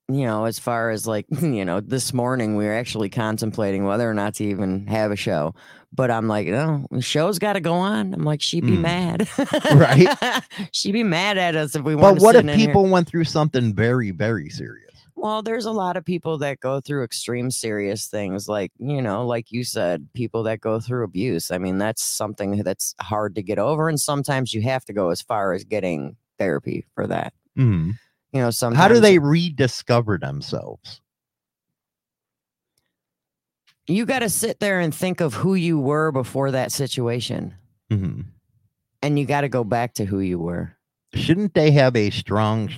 [0.09, 4.13] know, as far as like, you know, this morning we were actually contemplating whether or
[4.15, 5.53] not to even have a show.
[5.93, 8.13] But I'm like, no, the show's got to go on.
[8.13, 8.81] I'm like, she'd be Mm.
[8.81, 9.29] mad.
[9.73, 10.43] Right.
[10.71, 12.67] she'd be mad at us if we But what if in here.
[12.67, 14.86] people went through something very, very serious?
[15.19, 19.25] Well, there's a lot of people that go through extreme serious things, like, you know,
[19.25, 21.49] like you said, people that go through abuse.
[21.49, 23.89] I mean, that's something that's hard to get over.
[23.89, 27.33] And sometimes you have to go as far as getting therapy for that.
[27.57, 27.97] Mhm.
[28.31, 28.79] You know, sometimes.
[28.79, 31.01] How do they rediscover themselves?
[33.89, 37.55] you got to sit there and think of who you were before that situation.
[37.89, 38.25] Mhm.
[39.01, 40.73] And you got to go back to who you were.
[41.13, 42.69] Shouldn't they have a strong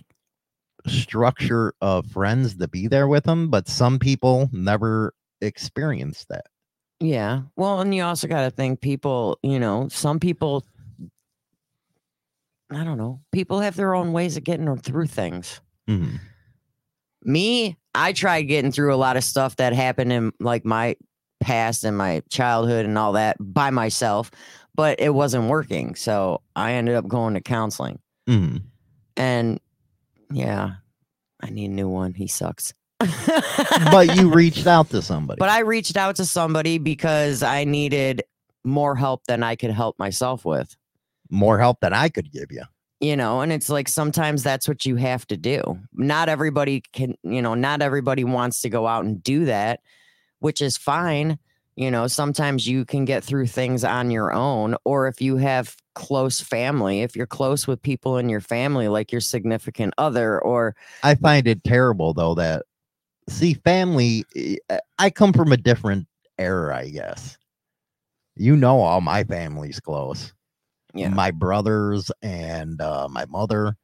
[0.90, 3.50] structure of friends to be there with them?
[3.50, 6.46] But some people never experience that.
[7.00, 7.44] Yeah.
[7.56, 10.66] Well, and you also got to think people, you know, some people,
[12.72, 15.62] I don't know, people have their own ways of getting through things.
[15.88, 16.20] Mhm.
[17.24, 20.96] Me, I tried getting through a lot of stuff that happened in like my
[21.40, 24.30] past and my childhood and all that by myself,
[24.76, 25.96] but it wasn't working.
[25.96, 28.00] So I ended up going to counseling.
[28.28, 28.64] Mhm.
[29.18, 29.60] And
[30.32, 30.76] yeah,
[31.42, 32.14] I need a new one.
[32.14, 32.74] He sucks.
[33.00, 35.40] but you reached out to somebody.
[35.40, 38.24] But I reached out to somebody because I needed
[38.64, 40.76] more help than I could help myself with.
[41.30, 42.64] More help than I could give you.
[43.00, 45.80] You know, and it's like sometimes that's what you have to do.
[45.94, 49.80] Not everybody can, you know, not everybody wants to go out and do that,
[50.40, 51.40] which is fine.
[51.78, 55.78] You know, sometimes you can get through things on your own, or if you have
[56.00, 60.76] close family, if you're close with people in your family, like your significant other, or
[61.04, 62.64] I find it terrible though that
[63.28, 67.38] see family eh, uh, I come from a different era, I guess.
[68.36, 70.34] You know all my family's close.
[70.94, 73.76] yeah, My brothers and uh, my mother.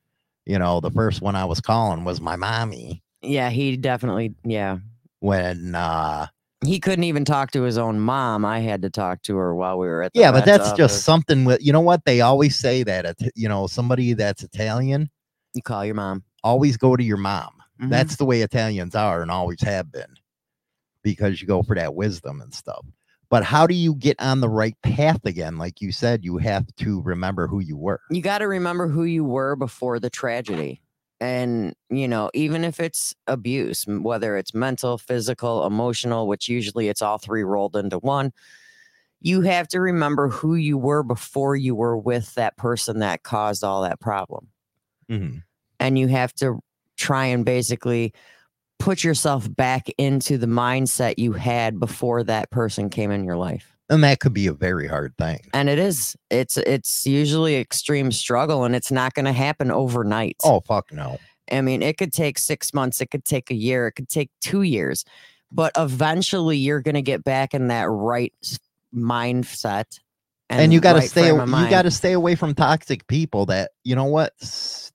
[0.45, 4.78] You know, the first one I was calling was my mommy yeah, he definitely, yeah,
[5.20, 6.28] when uh
[6.64, 8.45] he couldn't even talk to his own mom.
[8.45, 10.78] I had to talk to her while we were at the yeah, but that's office.
[10.78, 15.10] just something with you know what they always say that you know somebody that's Italian
[15.53, 16.24] you call your mom.
[16.43, 17.51] always go to your mom.
[17.82, 17.89] Mhm.
[17.89, 20.16] That's the way Italians are and always have been
[21.03, 22.86] because you go for that wisdom and stuff.
[23.30, 25.58] But how do you get on the right path again?
[25.58, 27.99] Like you said, you have to remember who you were.
[28.12, 30.82] you got to remember who you were before the tragedy.
[31.26, 37.01] And, you know, even if it's abuse, whether it's mental, physical, emotional, which usually it's
[37.01, 38.32] all three rolled into one,
[39.21, 43.63] you have to remember who you were before you were with that person that caused
[43.63, 44.49] all that problem.
[45.09, 45.41] Mhm.
[45.80, 46.59] And you have to
[46.95, 48.13] try and basically
[48.78, 53.74] put yourself back into the mindset you had before that person came in your life
[53.89, 55.41] And that could be a very hard thing.
[55.53, 60.38] and it is it's it's usually extreme struggle and it's not going to happen overnight
[60.43, 61.17] Oh, fuck no.
[61.51, 64.31] i mean it could take six months it could take a year it could take
[64.41, 65.05] two years
[65.51, 68.33] but eventually you're going to get back in that right
[68.93, 69.99] mindset
[70.49, 73.71] And, you got to right stay you got to stay away from toxic people that,
[73.83, 74.33] you know what,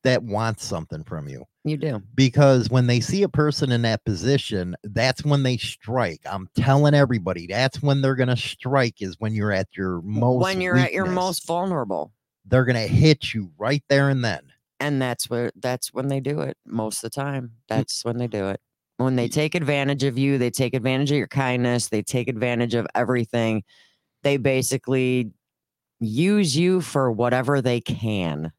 [0.02, 1.44] that want something from you.
[1.64, 6.20] You do because when they see a person in that position, that's when they strike.
[6.24, 9.02] I'm telling everybody, that's when they're gonna strike.
[9.02, 12.12] Is when you're at your most when you're at your most vulnerable
[12.46, 14.40] they're gonna hit you right there and then.
[14.80, 18.26] and that's where that's when they do it most of the time that's when they
[18.26, 18.60] do it
[18.96, 22.74] when they take advantage of you they take advantage of your kindness they take advantage
[22.74, 23.62] of everything
[24.22, 25.30] they basically
[26.00, 28.50] use you for whatever they can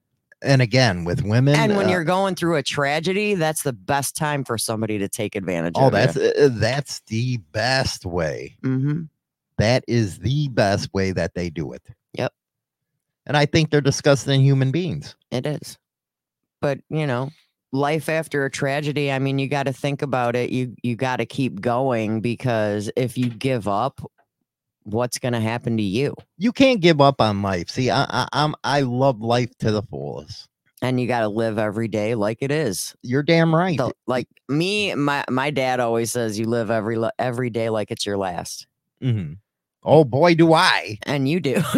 [0.43, 4.15] And again, with women, and when uh, you're going through a tragedy that's the best
[4.15, 8.57] time for somebody to take advantage oh, of that's uh, that's the best way.
[8.63, 9.03] hmm
[9.57, 11.83] That is the best way that they do it.
[12.13, 12.33] Yep.
[13.27, 15.15] And I think they're disgusting human beings.
[15.29, 15.77] It is.
[16.59, 17.29] But, you know,
[17.71, 20.49] life after a tragedy, I mean, you got to think about it.
[20.49, 24.01] You you got to keep going because if you give up,
[24.83, 26.15] what's going to happen to you?
[26.37, 27.69] You can't give up on life.
[27.69, 30.47] See, I, I I'm I love life to the fullest.
[30.83, 32.95] And you got to live every day like it is.
[33.03, 33.79] You're damn right.
[34.07, 38.17] Like me, my my dad always says you live every every day like it's your
[38.17, 38.65] last.
[39.03, 39.33] Mm-hmm.
[39.83, 40.99] Oh boy, do I!
[41.03, 41.55] And you do.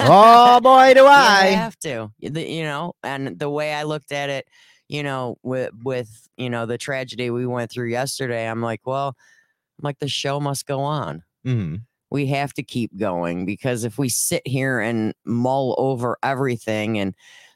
[0.00, 1.48] Oh boy, do I!
[1.50, 4.46] you have to you know and the way i looked at it
[4.88, 9.08] you know with with you know the tragedy we went through yesterday i'm like well
[9.08, 11.82] i'm like the show must go on Mhm.
[12.14, 17.12] We have to keep going because if we sit here and mull over everything and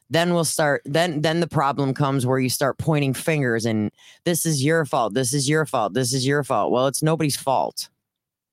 [0.09, 3.89] then we'll start then then the problem comes where you start pointing fingers and
[4.25, 7.37] this is your fault this is your fault this is your fault well it's nobody's
[7.37, 7.87] fault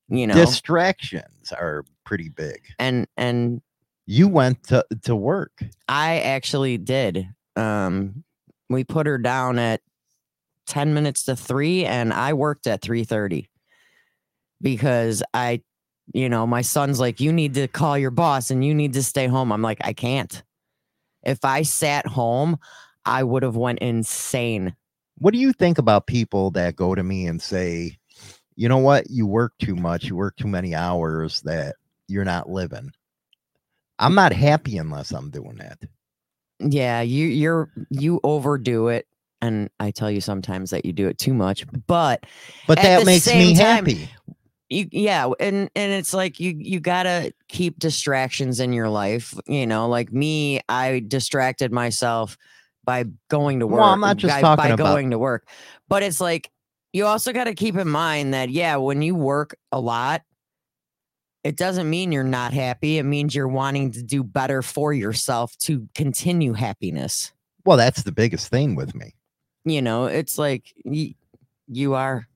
[0.08, 2.60] you know Distractions are pretty big.
[2.78, 3.60] and and
[4.06, 5.64] You went to, to work.
[5.88, 7.26] I actually did.
[7.56, 8.22] Um,
[8.70, 9.80] we put her down at
[10.68, 13.48] 10 minutes to three and I worked at 3:30
[14.62, 15.62] because I,
[16.12, 19.02] you know, my son's like, you need to call your boss and you need to
[19.02, 19.52] stay home.
[19.52, 20.42] I'm like, I can't.
[21.24, 22.58] If I sat home,
[23.04, 24.74] I would have went insane.
[25.18, 27.98] What do you think about people that go to me and say,
[28.54, 31.76] you know what, you work too much, you work too many hours that
[32.08, 32.90] you're not living?
[33.98, 35.78] I'm not happy unless I'm doing that.
[36.58, 39.06] Yeah, you you're you overdo it.
[39.42, 42.24] And I tell you sometimes that you do it too much, but
[42.66, 44.08] But that makes me time, happy.
[44.68, 49.66] You yeah and and it's like you you gotta keep distractions in your life you
[49.66, 52.36] know like me i distracted myself
[52.84, 55.46] by going to work Well, I'm not just by, talking by about- going to work
[55.88, 56.50] but it's like
[56.92, 60.22] you also got to keep in mind that yeah when you work a lot
[61.44, 65.56] it doesn't mean you're not happy it means you're wanting to do better for yourself
[65.58, 67.32] to continue happiness
[67.64, 69.14] Well, that's the biggest thing with me.
[69.64, 71.14] you know it's like you,
[71.68, 72.26] you are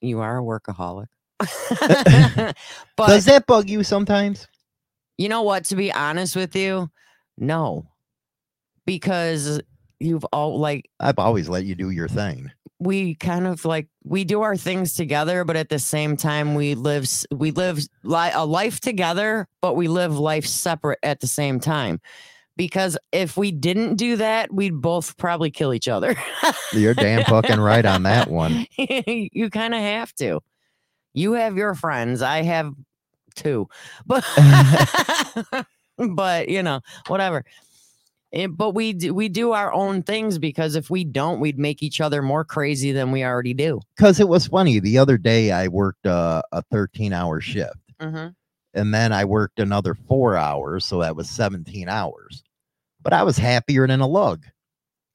[0.00, 1.06] you are a workaholic
[2.96, 4.46] but Does that bug you sometimes?
[5.18, 5.64] You know what?
[5.66, 6.90] To be honest with you,
[7.38, 7.86] no,
[8.86, 9.60] because
[9.98, 12.50] you've all like I've always let you do your thing.
[12.78, 16.74] we kind of like we do our things together, but at the same time we
[16.74, 21.60] live we live li- a life together, but we live life separate at the same
[21.60, 22.00] time.
[22.56, 26.14] Because if we didn't do that, we'd both probably kill each other.
[26.72, 28.66] You're damn fucking right on that one.
[28.76, 30.40] you kind of have to.
[31.14, 32.22] You have your friends.
[32.22, 32.72] I have
[33.34, 33.68] two,
[34.06, 34.24] but
[35.98, 37.44] but you know whatever.
[38.32, 41.82] Eh, but we do, we do our own things because if we don't, we'd make
[41.82, 43.80] each other more crazy than we already do.
[43.96, 44.78] Because it was funny.
[44.78, 48.28] The other day I worked uh, a 13 hour shift Mm-hmm.
[48.72, 50.84] and then I worked another four hours.
[50.86, 52.42] So that was 17 hours.
[53.02, 54.44] But I was happier than a lug.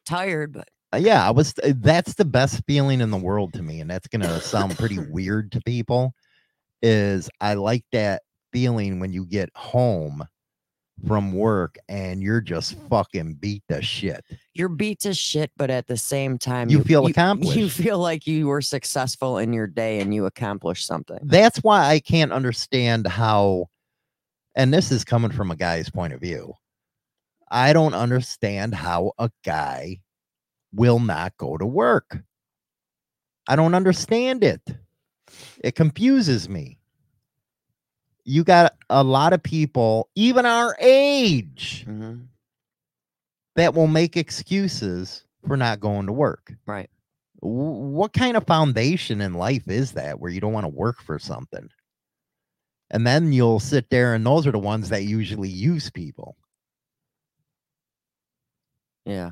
[0.05, 1.53] Tired, but yeah, I was.
[1.63, 4.99] uh, That's the best feeling in the world to me, and that's gonna sound pretty
[5.09, 6.13] weird to people.
[6.81, 8.21] Is I like that
[8.53, 10.25] feeling when you get home
[11.05, 14.23] from work and you're just fucking beat to shit.
[14.53, 15.51] you're beat to shit.
[15.57, 17.77] But at the same time, You feel You accomplished.
[17.77, 21.19] feel like you were successful in your day and you accomplished something.
[21.23, 23.65] That's why I can't understand how,
[24.55, 26.53] and this is coming from a guy's point of view.
[27.51, 29.99] I don't understand how a guy
[30.75, 32.19] will not go to work.
[33.47, 34.61] I don't understand it.
[35.63, 36.77] It confuses me.
[38.23, 42.15] You got a lot of people, even our age, hmm
[43.55, 46.53] that will make excuses for not going to work.
[46.65, 46.89] Right.
[47.39, 51.19] What kind of foundation in life is that where you don't want to work for
[51.19, 51.69] something?
[52.91, 56.35] And then you'll sit there, and those are the ones that usually use people.
[59.05, 59.31] Yeah.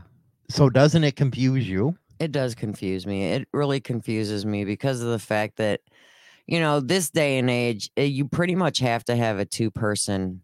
[0.54, 1.96] So doesn't it confuse you?
[2.20, 3.24] It does confuse me.
[3.24, 5.82] It really confuses me because of the fact that,
[6.46, 9.72] you know, this day and age, eh, you pretty much have to have a two
[9.72, 10.44] person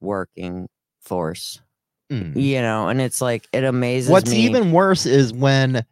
[0.00, 0.66] working
[1.02, 1.60] force,
[2.10, 2.40] Mm.
[2.42, 4.38] you know, and it's like, it amazes What's me.
[4.38, 5.84] even worse is when,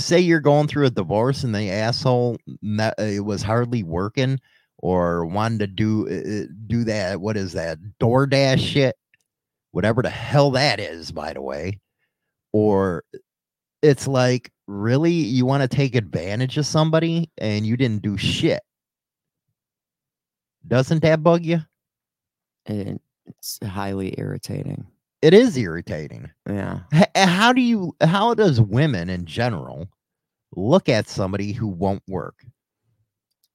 [0.00, 2.36] say, you're going through a divorce and the asshole
[2.98, 4.40] it was hardly working
[4.78, 7.20] or wanted to do uh, do that.
[7.20, 8.96] What is that DoorDash shit?
[9.70, 11.78] Whatever the hell that is, by the way.
[12.54, 13.04] Or
[13.82, 18.62] it's like, really, you want to take advantage of somebody and you didn't do shit.
[20.66, 21.60] Doesn't that bug you?
[22.66, 24.86] it- it's highly irritating.
[25.22, 26.30] It is irritating.
[26.46, 26.80] Yeah.
[26.92, 29.88] H- how do you how does women in general
[30.56, 32.44] look at somebody who won't work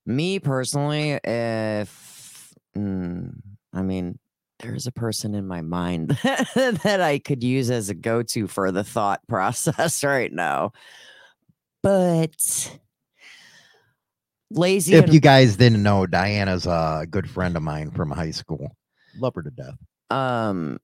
[0.06, 3.32] Me personally, if, mm,
[3.74, 4.18] I mean,
[4.60, 8.72] there's a person in my mind that I could use as a go to for
[8.72, 10.74] the thought process right now.
[11.82, 12.78] But
[14.52, 18.32] lazy if and- you guys didn't know diana's a good friend of mine from high
[18.32, 18.76] school
[19.20, 19.76] love her to death
[20.10, 20.80] um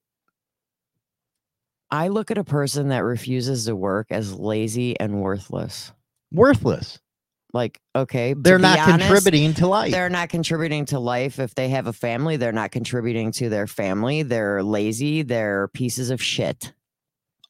[1.90, 5.92] I look at a person that refuses to work as lazy and worthless.
[6.32, 6.98] worthless
[7.52, 11.38] Like, okay, they're not honest, contributing to life They're not contributing to life.
[11.38, 14.22] If they have a family, they're not contributing to their family.
[14.22, 15.22] They're lazy.
[15.22, 16.72] They're pieces of shit.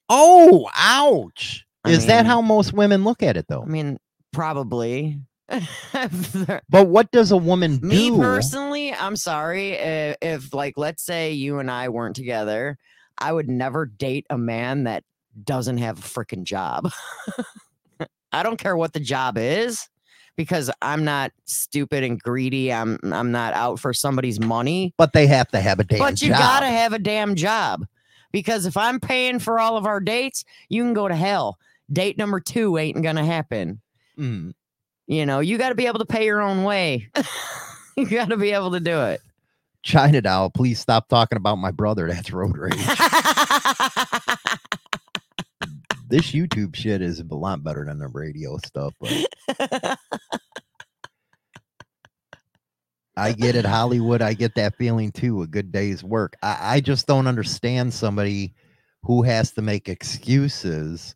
[0.09, 3.99] oh ouch I is that how most women look at it though I mean,
[4.32, 5.20] probably.
[6.68, 11.32] But what does a woman Me do personally, I'm sorry if, if, like, let's say
[11.32, 12.78] you and I weren't together,
[13.16, 15.05] I would never date a man that
[15.42, 16.90] doesn't have a freaking job.
[18.37, 19.89] I don't care what the job is
[20.37, 22.72] because I'm not stupid and greedy.
[22.72, 24.95] I'm I'm not out for somebody's money.
[24.97, 26.39] but they have to have a damn but you job.
[26.39, 27.87] gotta have a damn job
[28.32, 31.59] because if I'm paying for all of our dates, you can go to hell.
[31.93, 33.80] Date number two ain't gonna happen.
[34.18, 34.53] Mm.
[35.07, 37.09] You know, you got to be able to pay your own way.
[37.97, 39.20] you got to be able to do it.
[39.82, 42.74] china doll please stop talking about my brother that's road rage
[46.07, 49.99] this youtube shit is a lot better than the radio stuff but
[53.17, 54.21] I get it, Hollywood.
[54.21, 55.41] I get that feeling too.
[55.41, 56.37] A good day's work.
[56.43, 58.53] I, I just don't understand somebody
[59.03, 61.15] who has to make excuses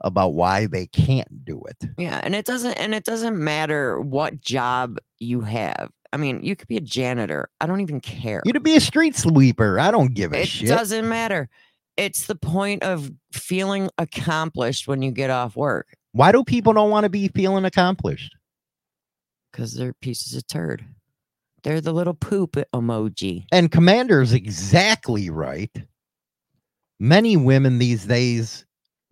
[0.00, 1.90] about why they can't do it.
[1.96, 5.90] Yeah, and it doesn't and it doesn't matter what job you have.
[6.12, 7.50] I mean, you could be a janitor.
[7.60, 8.42] I don't even care.
[8.44, 9.78] You to be a street sweeper.
[9.78, 10.68] I don't give a it shit.
[10.68, 11.48] It doesn't matter.
[11.96, 16.90] It's the point of feeling accomplished when you get off work Why do people don't
[16.90, 18.34] want to be feeling accomplished?
[19.52, 20.84] because they're pieces of turd.
[21.62, 23.46] They're the little poop emoji.
[23.50, 25.70] And Commander's exactly right.
[27.00, 28.66] Many women these days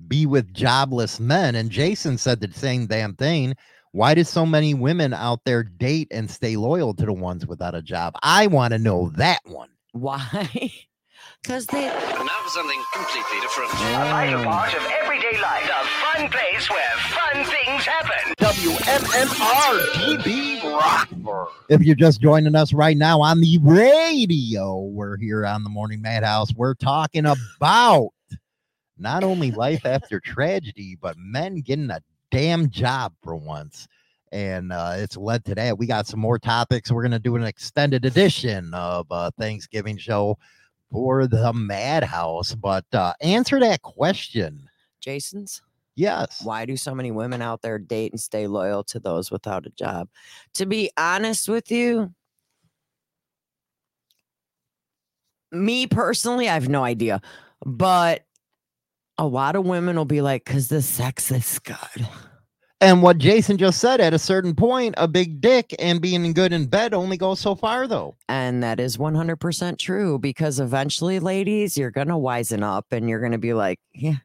[0.07, 1.55] be with jobless men.
[1.55, 3.55] And Jason said the same damn thing.
[3.93, 7.75] Why do so many women out there date and stay loyal to the ones without
[7.75, 8.15] a job?
[8.23, 9.71] I want to know that one.
[9.93, 10.73] Why?
[11.45, 13.71] Because they Now for something completely different.
[13.71, 15.67] A vital part of everyday life.
[15.67, 18.33] The fun place where fun things happen.
[18.39, 21.49] WMMR DB Rockford.
[21.69, 26.01] If you're just joining us right now on the radio, we're here on the Morning
[26.01, 26.55] Madhouse.
[26.55, 28.09] We're talking about
[28.97, 33.87] not only life after tragedy, but men getting a damn job for once.
[34.33, 35.77] And uh, it's led to that.
[35.77, 36.91] We got some more topics.
[36.91, 40.39] We're going to do an extended edition of uh, Thanksgiving show
[40.95, 42.55] for the Madhouse.
[42.55, 44.69] But uh, answer that question.
[45.01, 45.61] Jason's.
[45.97, 46.41] Yes.
[46.45, 49.71] Why do so many women out there date and stay loyal to those without a
[49.71, 50.09] job?
[50.55, 52.15] To be honest with you,
[55.51, 57.21] me personally, I have no idea.
[57.67, 58.25] But
[59.19, 62.09] a lot of women will be like, because the sex is good.
[62.81, 66.53] And what Jason just said at a certain point, a big dick and being good
[66.53, 68.17] in bed only goes so far, though.
[68.29, 73.21] And that is 100% true because eventually, ladies, you're going to wisen up and you're
[73.21, 74.17] going to be like, yeah,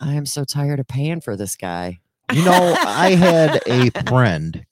[0.00, 2.00] I am so tired of paying for this guy.
[2.32, 4.64] You know, I had a friend.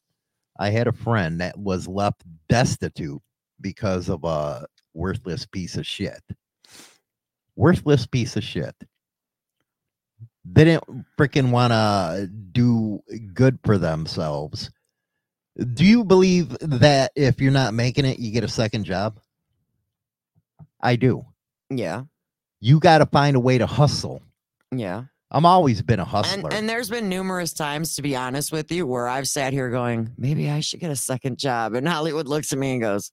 [0.59, 3.23] I had a friend that was left destitute
[3.61, 6.23] because of a worthless piece of shit.
[7.57, 8.75] Worthless piece of shit.
[10.45, 13.03] They didn't freaking want to do
[13.35, 14.71] good for themselves.
[15.75, 19.21] Do you believe that if you're not making it, you get a second job?
[20.81, 21.27] I do.
[21.69, 22.05] Yeah.
[22.61, 24.23] You got to find a way to hustle.
[24.75, 25.05] Yeah.
[25.31, 26.49] I'm always been a hustler.
[26.49, 29.71] And, and there's been numerous times, to be honest with you, where I've sat here
[29.71, 31.75] going, maybe I should get a second job.
[31.75, 33.13] And Hollywood looks at me and goes,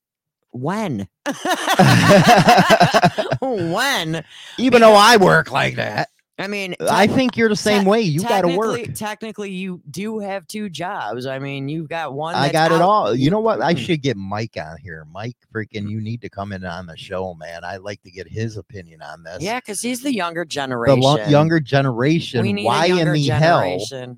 [0.52, 1.08] when?
[3.42, 4.24] when?
[4.58, 6.10] Even though I work like that,
[6.40, 8.02] I mean, I think you're the same te- way.
[8.02, 8.80] You got to work.
[8.94, 11.26] Technically, you do have two jobs.
[11.26, 12.36] I mean, you've got one.
[12.36, 13.16] I got it all.
[13.16, 13.60] You know what?
[13.62, 13.78] I Mm.
[13.80, 15.04] should get Mike on here.
[15.12, 17.64] Mike, freaking, you need to come in on the show, man.
[17.64, 19.42] I'd like to get his opinion on this.
[19.42, 21.02] Yeah, because he's the younger the generation.
[21.02, 22.42] lo- younger We generation.
[22.44, 24.18] need Why a in younger the hell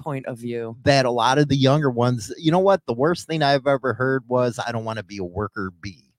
[0.00, 0.76] point of view.
[0.82, 2.32] that a lot of the younger ones?
[2.36, 2.84] You know what?
[2.86, 6.12] The worst thing I've ever heard was, "I don't want to be a worker bee."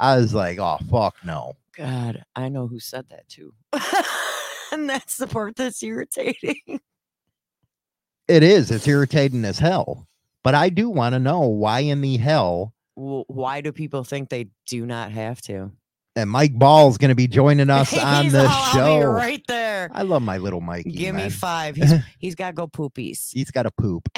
[0.00, 3.54] I was like, "Oh fuck no." God, I know who said that too.
[4.72, 6.56] and that's the part that's irritating.
[8.28, 8.70] It is.
[8.70, 10.06] It's irritating as hell.
[10.44, 12.72] But I do want to know why in the hell.
[12.94, 15.72] Wh- Why do people think they do not have to?
[16.14, 19.06] And Mike Ball's going to be joining us on the all- I'll be show.
[19.08, 19.90] right there.
[19.92, 20.92] I love my little Mikey.
[20.92, 21.74] Give me five.
[21.74, 23.30] He's he's got to go poopies.
[23.32, 24.08] He's got to poop.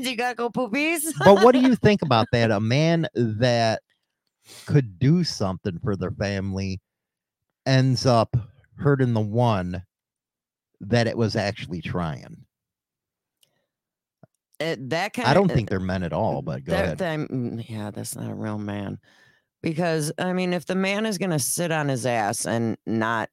[0.00, 1.12] you got to go poopies.
[1.24, 2.50] but what do you think about that?
[2.50, 3.82] A man that
[4.66, 6.80] could do something for their family
[7.64, 8.36] ends up
[8.76, 9.84] hurting the one
[10.82, 12.44] that it was actually trying.
[14.60, 16.98] Uh, that kind I don't think they're men at all, but go that, ahead.
[16.98, 18.98] that- mm, yeah, that's not a real man.
[19.62, 23.28] Because I mean, if the man is gonna sit on his ass and not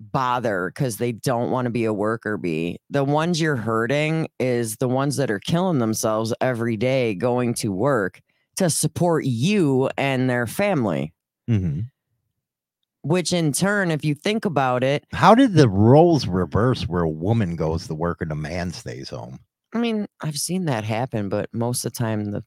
[0.00, 4.76] bother because they don't want to be a worker bee, the ones you're hurting is
[4.76, 8.20] the ones that are killing themselves every day going to work
[8.56, 11.12] to support you and their family.
[11.48, 11.90] Mhm.
[13.04, 17.08] Which in turn, if you think about it, How did the roles reverse where a
[17.08, 19.38] woman goes to work and a man stays home?
[19.74, 22.42] I mean, I've seen that happen, but most of the time the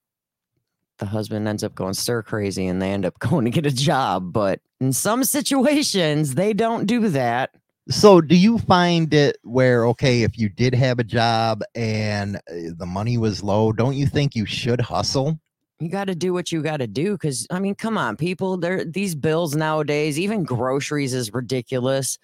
[0.97, 3.71] the husband ends up going stir crazy and they end up going to get a
[3.71, 4.33] job.
[4.33, 7.51] But in some situations, they don't do that.
[7.89, 12.73] So, do you find it where, okay, if you did have a job and uh,
[12.75, 15.39] the money was low, don't you think you should hustle?
[15.79, 18.57] You got to do what you got to do because I mean, come on, people.
[18.57, 22.17] There, these bills nowadays, even groceries is ridiculous.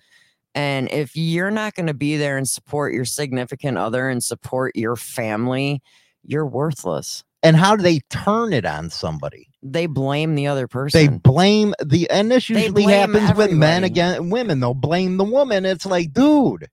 [0.56, 4.76] And if you're not going to be there and support your significant other and support
[4.76, 5.82] your family,
[6.24, 7.24] you're worthless.
[7.42, 9.50] And how do they turn it on somebody?
[9.62, 11.00] They blame the other person.
[11.00, 13.86] They blame the, and this usually happens with men everybody.
[13.86, 14.60] against women.
[14.60, 15.66] They'll blame the woman.
[15.66, 16.70] It's like, dude,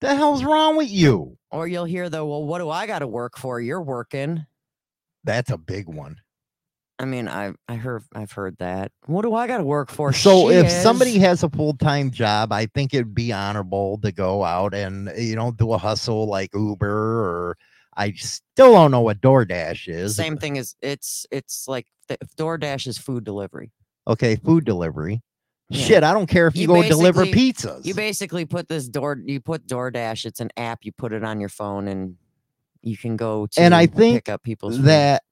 [0.00, 1.38] the hell's wrong with you?
[1.50, 3.60] or you'll hear though well, what do I got to work for?
[3.60, 4.46] You're working.
[5.24, 6.16] That's a big one.
[7.00, 8.92] I mean, I I heard I've heard that.
[9.06, 10.12] What do I got to work for?
[10.12, 10.82] So if Shiz.
[10.82, 15.08] somebody has a full time job, I think it'd be honorable to go out and
[15.08, 17.56] eh, you know do a hustle like Uber or
[17.96, 20.14] I still don't know what DoorDash is.
[20.14, 23.72] same thing as it's it's like the, DoorDash is food delivery.
[24.06, 25.22] Okay, food delivery.
[25.70, 25.86] Yeah.
[25.86, 27.86] Shit, I don't care if you, You go deliver pizzas.
[27.86, 30.26] You basically put this door you put DoorDash.
[30.26, 30.80] It's an app.
[30.82, 32.16] You put it on your phone and
[32.82, 34.86] you can go to And I think pick up people's food.
[34.86, 35.22] that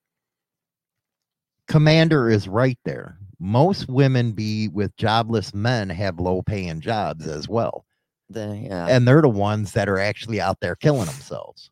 [1.66, 3.18] commander is right there.
[3.40, 7.84] Most women be with jobless men have low paying jobs as well.
[8.30, 8.86] the yeah.
[8.88, 11.70] And they're the ones that are actually out there killing themselves.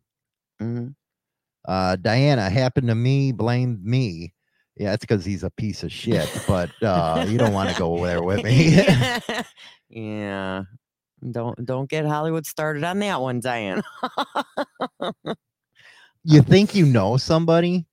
[0.60, 0.94] mhm.
[1.66, 4.32] Uh, Diana happened to me, blamed me.
[4.76, 8.04] Yeah, it's because he's a piece of shit, but uh, you don't want to go
[8.04, 8.86] there with me.
[9.88, 10.62] yeah.
[11.32, 13.82] Don't don't get Hollywood started on that one, Diane.
[16.26, 17.86] you think you know somebody,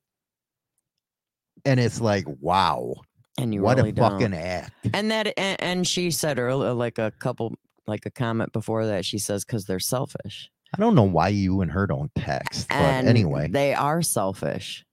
[1.65, 2.95] and it's like, wow,
[3.37, 4.11] and you what really a don't.
[4.11, 4.71] fucking act.
[4.93, 7.53] And that and, and she said earlier, uh, like a couple,
[7.87, 10.49] like a comment before that, she says because they're selfish.
[10.75, 14.83] I don't know why you and her don't text, but And anyway, they are selfish.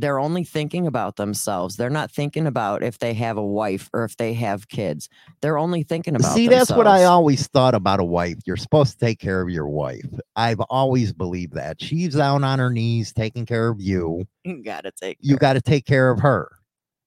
[0.00, 1.76] They're only thinking about themselves.
[1.76, 5.08] They're not thinking about if they have a wife or if they have kids.
[5.40, 6.34] They're only thinking about.
[6.34, 8.38] see, that's what I always thought about a wife.
[8.46, 10.06] You're supposed to take care of your wife.
[10.36, 14.26] I've always believed that she's down on her knees taking care of you.
[14.44, 15.18] You gotta take.
[15.20, 16.50] you got to take care of her.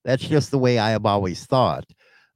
[0.03, 1.85] That's just the way I have always thought.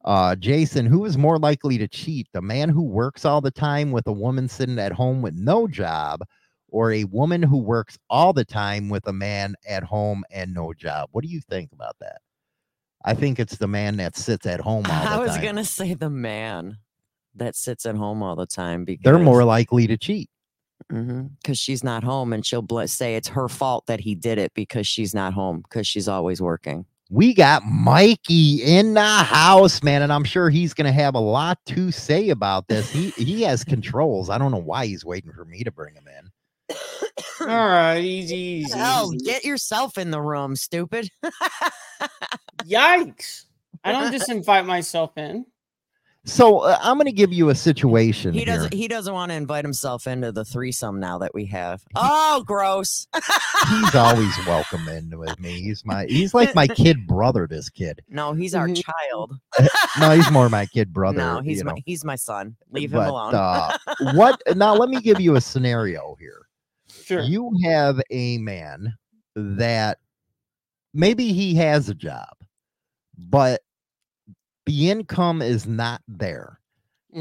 [0.03, 3.91] Uh, Jason, who is more likely to cheat, the man who works all the time
[3.91, 6.21] with a woman sitting at home with no job,
[6.75, 10.73] or a woman who works all the time with a man at home and no
[10.73, 11.07] job?
[11.13, 12.17] What do you think about that?
[13.05, 15.41] I think it's the man that sits at home all the I was time.
[15.43, 16.77] gonna say the man
[17.35, 20.29] that sits at home all the time because They're more likely to cheat.
[20.91, 24.37] Mm-hmm, because she's not home and she'll bl- say it's her fault that he did
[24.37, 26.85] it because she's not home because she's always working.
[27.09, 31.19] We got Mikey in the house, man, and I'm sure he's going to have a
[31.19, 32.89] lot to say about this.
[32.91, 34.29] He he has controls.
[34.29, 36.29] I don't know why he's waiting for me to bring him in.
[37.41, 38.77] All right, easy, easy.
[38.77, 39.25] Hell, easy.
[39.25, 41.09] get yourself in the room, stupid.
[42.63, 43.43] Yikes!
[43.83, 45.45] I don't just invite myself in.
[46.27, 48.73] So uh, I'm going to give you a situation he doesn't.
[48.73, 51.83] He doesn't want to invite himself into the threesome now that we have.
[51.93, 53.05] Oh, gross.
[53.69, 55.61] He's always welcome in with me.
[55.61, 57.45] He's my he's like my kid brother.
[57.47, 58.01] This kid.
[58.09, 58.83] no, he's our Mhm.
[58.83, 59.33] child.
[59.99, 61.19] No, he's more my kid brother.
[61.19, 61.77] no, he's my know.
[61.85, 62.55] he's my son.
[62.71, 63.35] Leave him alone.
[63.35, 63.77] uh,
[64.13, 64.41] what?
[64.55, 66.44] Now let me give you a scenario here.
[67.05, 67.21] Sure.
[67.21, 68.93] you have a man
[69.35, 69.99] that
[70.93, 72.33] maybe he has a job,
[73.17, 73.61] but
[74.65, 76.59] the income is not there.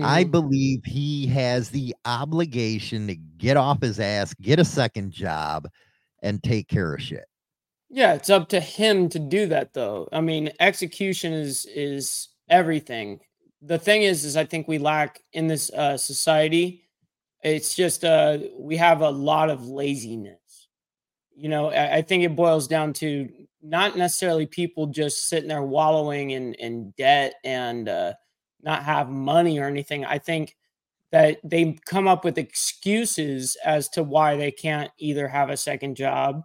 [0.03, 0.31] I Mhm.
[0.31, 5.69] believe he has the obligation to get off his ass, get a second job,
[6.23, 7.27] and take care of shit.
[7.91, 10.09] Yeah, it's up to him to do that though.
[10.13, 13.21] I mean, execution is is everything.
[13.63, 16.84] The thing is is I think we lack in this uh society
[17.45, 20.69] it's just uh we have a lot of laziness.
[21.37, 23.29] You know, I, I think it boils down to
[23.63, 28.15] not necessarily people just sitting there wallowing in in debt and uh
[28.63, 30.05] not have money or anything.
[30.05, 30.57] I think
[31.13, 35.97] that they come up with excuses as to why they can't either have a second
[35.97, 36.43] job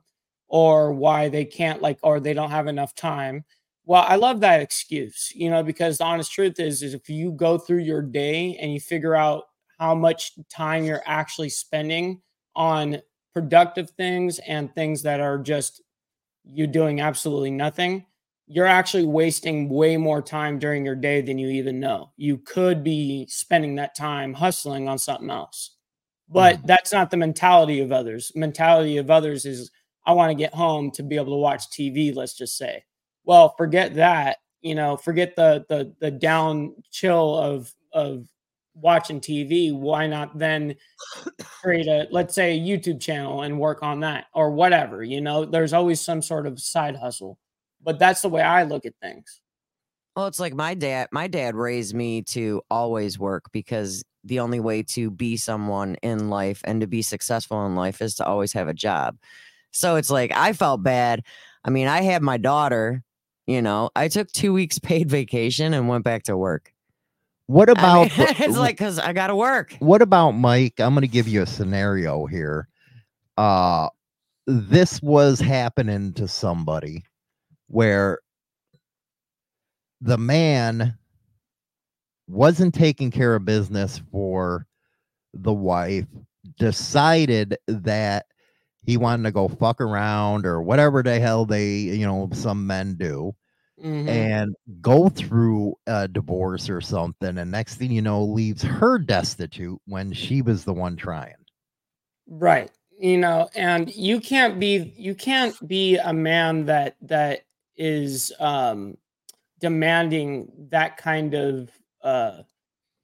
[0.48, 3.44] or why they can't like or they don't have enough time
[3.86, 7.32] well i love that excuse you know because the honest truth is is if you
[7.32, 9.44] go through your day and you figure out
[9.80, 12.22] how much time you're actually spending
[12.56, 13.02] on
[13.34, 15.82] productive things and things that are just
[16.44, 18.06] you doing absolutely nothing
[18.52, 22.12] you're actually wasting way more time during your day than you even know.
[22.18, 25.76] You could be spending that time hustling on something else.
[26.28, 26.66] But mm-hmm.
[26.66, 28.32] that's not the mentality of others.
[28.36, 29.70] Mentality of others is
[30.04, 32.84] I want to get home to be able to watch TV, let's just say.
[33.24, 38.28] Well, forget that, you know, forget the the the down chill of of
[38.82, 39.74] watching TV.
[39.74, 40.76] Why not then
[41.62, 45.46] create a let's say a YouTube channel and work on that or whatever, you know?
[45.46, 47.38] There's always some sort of side hustle.
[47.82, 49.42] But that's the way I look at things.
[50.16, 51.08] Well, it's like my dad.
[51.12, 56.30] My dad raised me to always work because the only way to be someone in
[56.30, 59.18] life and to be successful in life is to always have a job.
[59.72, 61.24] So it's like I felt bad.
[61.64, 63.04] I mean, I had my daughter.
[63.48, 66.74] You know, I took two weeks paid vacation and went back to work.
[67.50, 69.76] What I about mean, it's like because I got to work.
[69.80, 70.80] what about Mike?
[70.80, 72.68] I'm going to give you a scenario here.
[73.38, 73.90] Uh
[74.46, 77.04] this was happening to somebody
[77.66, 78.20] where
[80.00, 80.96] the man
[82.28, 84.68] wasn't taking care of business for
[85.34, 86.06] the wife,
[86.60, 88.28] decided that
[88.86, 92.94] he wanted to go fuck around or whatever the hell they, you know, some men
[92.94, 93.34] do
[93.84, 94.08] Mhm.
[94.08, 97.38] and go through a divorce or something.
[97.38, 101.36] And next thing you know, leaves her destitute when she was the one trying.
[102.28, 102.72] Right.
[103.00, 107.42] You know, and you can't be you can't be a man that that
[107.78, 108.98] is um
[109.60, 111.72] demanding that kind of
[112.04, 112.44] uh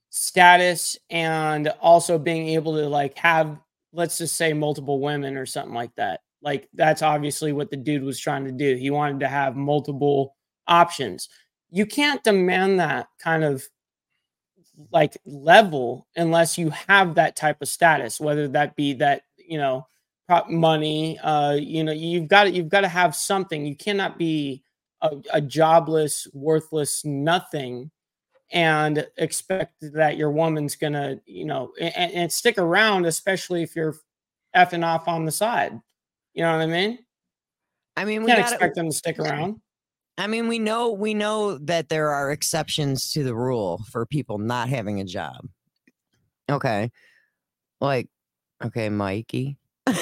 [0.10, 3.58] status and also being able to like have
[3.94, 6.22] let's just say multiple women or something like that.
[6.42, 8.76] Like that's obviously what the dude was trying to do.
[8.76, 10.36] He wanted to have multiple
[10.68, 11.30] options.
[11.70, 13.64] You can't demand that kind of
[14.92, 19.88] like level unless you have that type of status whether that be that you know
[20.28, 23.66] prop money uh you know you've got to you've got to have something.
[23.66, 24.64] You cannot be
[25.02, 27.92] a, a jobless worthless nothing
[28.52, 33.96] and expect that your woman's gonna you know and, and stick around especially if you're
[34.56, 35.80] effing off on the side.
[36.34, 37.00] You know what i mean?
[37.98, 39.62] I mean, we can't gotta, expect them to stick around
[40.18, 44.38] I mean, we know we know that there are exceptions to the rule for people
[44.38, 45.48] not having a job.
[46.50, 46.92] Okay.
[47.82, 48.08] Like,
[48.64, 49.58] okay, Mikey.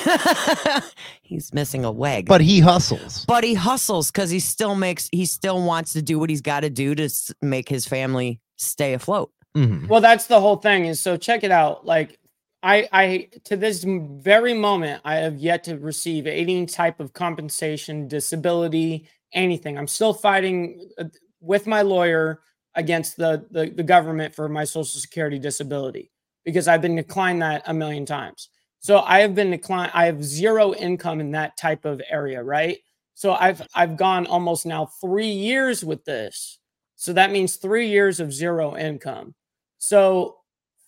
[1.22, 2.26] he's missing a leg.
[2.28, 3.26] But he hustles.
[3.26, 6.62] but he hustles because he still makes he still wants to do what he's got
[6.62, 9.32] to do to s- make his family stay afloat.
[9.56, 9.88] Mhm.
[9.88, 10.86] Well, that's the whole thing.
[10.86, 11.86] Is so check it out.
[11.86, 12.18] Like
[12.62, 18.08] I, I to this very moment, I have yet to receive any type of compensation,
[18.08, 19.78] disability, anything.
[19.78, 21.06] I'm still fighting uh,
[21.42, 22.42] with my lawyer
[22.76, 26.12] against the, the the government for my social security disability
[26.44, 28.50] because I've been declined that a million times.
[28.80, 29.92] So I have been declined.
[29.94, 32.78] I have zero income in that type of area, right?
[33.14, 36.60] So I've I've gone almost now three years with this.
[36.96, 39.36] So that means three years of zero income.
[39.78, 40.38] So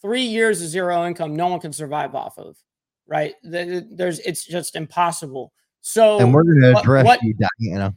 [0.01, 2.55] three years of zero income, no one can survive off of,
[3.07, 3.35] right?
[3.43, 5.51] Th- th- There's it's just impossible.
[5.81, 7.93] So and we're going to address what- you, Diana.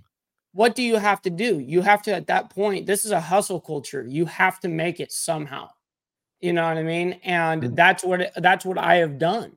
[0.59, 1.61] What do you have to do?
[1.61, 4.04] You have to, at that point, this is a hustle culture.
[4.09, 5.68] You have to make it somehow.
[6.40, 7.20] You know what I mean?
[7.22, 7.76] And Mm.
[7.76, 9.56] that's what that's what I have done.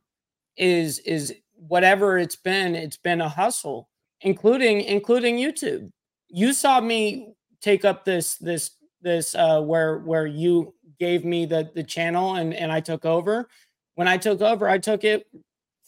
[0.57, 3.89] Is is whatever it's been, it's been a hustle,
[4.21, 5.89] including including YouTube.
[6.27, 8.69] You saw me take up this this
[9.01, 13.49] this uh where where you gave me the the channel and and I took over.
[13.95, 15.25] When I took over, I took it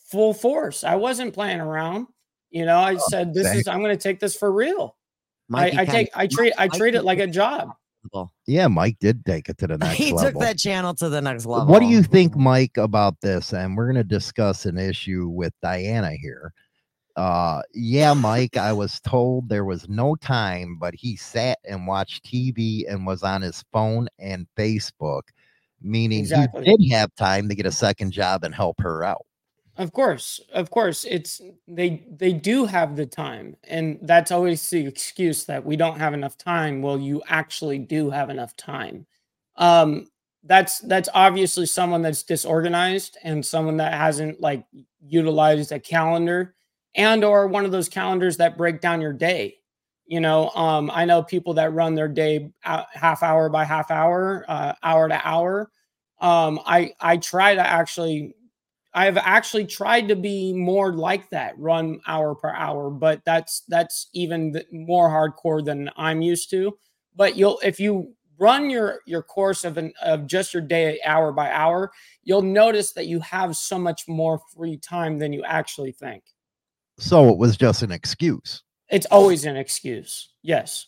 [0.10, 0.84] full force.
[0.84, 2.08] I wasn't playing around.
[2.50, 4.96] You know, I said this is I'm going to take this for real.
[5.54, 7.70] Mikey I, I kinda- take I treat I Mikey treat it like a job.
[8.46, 10.32] Yeah, Mike did take it to the next he level.
[10.34, 11.68] took that channel to the next level.
[11.68, 13.54] What do you think, Mike, about this?
[13.54, 16.52] And we're going to discuss an issue with Diana here.
[17.16, 22.26] Uh, yeah, Mike, I was told there was no time, but he sat and watched
[22.26, 25.22] TV and was on his phone and Facebook,
[25.82, 26.66] meaning Exactly.
[26.66, 29.26] he did have time to get a second job and help her out.
[29.76, 34.86] Of course, of course, it's they they do have the time, and that's always the
[34.86, 36.84] excuse that we don't have enough time.
[36.84, 39.08] Well, you actually do have enough time.
[39.56, 40.10] Um,
[40.44, 44.64] that's that's obviously someone that's disorganized and someone that hasn't like
[45.08, 46.54] utilized a calendar
[46.94, 49.56] and or one of those calendars that break down your day.
[50.06, 54.46] You know, um, I know people that run their day half hour by half hour,
[54.48, 55.72] uh, hour to hour.
[56.22, 58.36] Um, I I try to actually
[58.94, 63.62] I have actually tried to be more like that, run hour per hour, but that's
[63.68, 66.78] that's even more hardcore than I'm used to.
[67.16, 71.32] But you'll if you run your your course of an of just your day hour
[71.32, 71.92] by hour,
[72.24, 76.24] you'll notice that you have so much more free time than you actually think.
[77.00, 78.62] So it was just an excuse.
[78.90, 80.30] It's always an excuse.
[80.44, 80.88] Yes.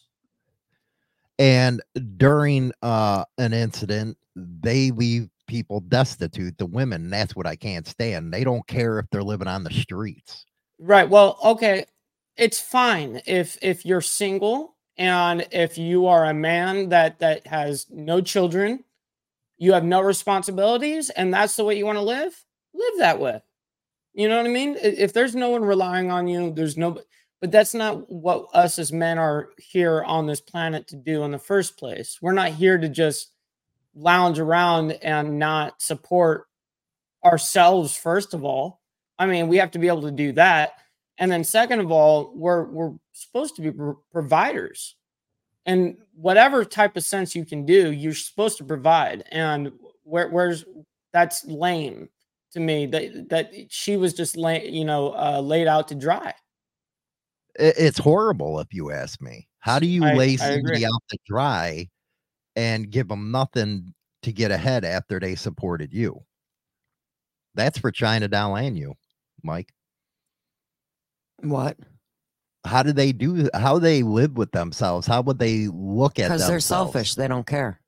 [1.40, 1.82] And
[2.18, 7.10] during uh, an incident, they leave people destitute, the women.
[7.10, 8.34] That's what I can't stand.
[8.34, 10.46] They don't care if they're living on the streets.
[10.80, 11.10] Right.
[11.10, 11.86] Well, okay.
[12.38, 17.86] It's fine if if you're single and if you are a man that that has
[17.90, 18.84] no children,
[19.58, 22.34] you have no responsibilities, and that's the way you want to live.
[22.74, 23.42] Live that way.
[24.14, 24.78] You know what I mean?
[24.82, 27.02] If there's no one relying on you, there's no.
[27.42, 31.32] But that's not what us as men are here on this planet to do in
[31.32, 32.18] the first place.
[32.22, 33.32] We're not here to just
[33.96, 36.46] lounge around and not support
[37.24, 37.96] ourselves.
[37.96, 38.82] First of all,
[39.18, 40.74] I mean, we have to be able to do that.
[41.18, 44.96] And then second of all, we're we're supposed to be pro- providers.
[45.66, 49.24] And whatever type of sense you can do, you're supposed to provide.
[49.32, 49.72] And
[50.04, 50.66] where where's
[51.14, 52.10] that's lame
[52.52, 56.34] to me that that she was just lay, you know, uh, laid out to dry.
[57.58, 59.48] It's horrible, if you ask me.
[59.60, 61.90] How do you I- lay somebody out to dry
[62.56, 63.94] and give them nothing
[64.24, 66.24] to get ahead after they supported you?
[67.56, 68.96] That's for China down and you,
[69.44, 69.72] Mike.
[71.42, 71.78] What?
[72.66, 73.50] How do they do?
[73.54, 75.06] How they live with themselves?
[75.06, 76.30] How would they look at?
[76.30, 77.16] Because they're selfish.
[77.16, 77.80] They don't care.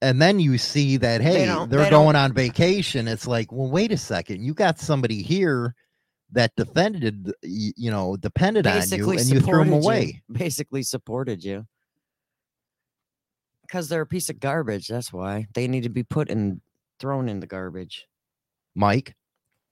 [0.00, 3.50] and then you see that hey they are they don't- going on vacation it's like
[3.50, 5.74] well wait a second you got somebody here
[6.30, 9.74] that defended you know depended on you and you threw them supported you.
[9.74, 11.66] away Basically supported you.
[13.68, 14.88] Because they're a piece of garbage.
[14.88, 16.60] That's why they need to be put in,
[16.98, 18.08] thrown in the garbage.
[18.74, 19.14] mike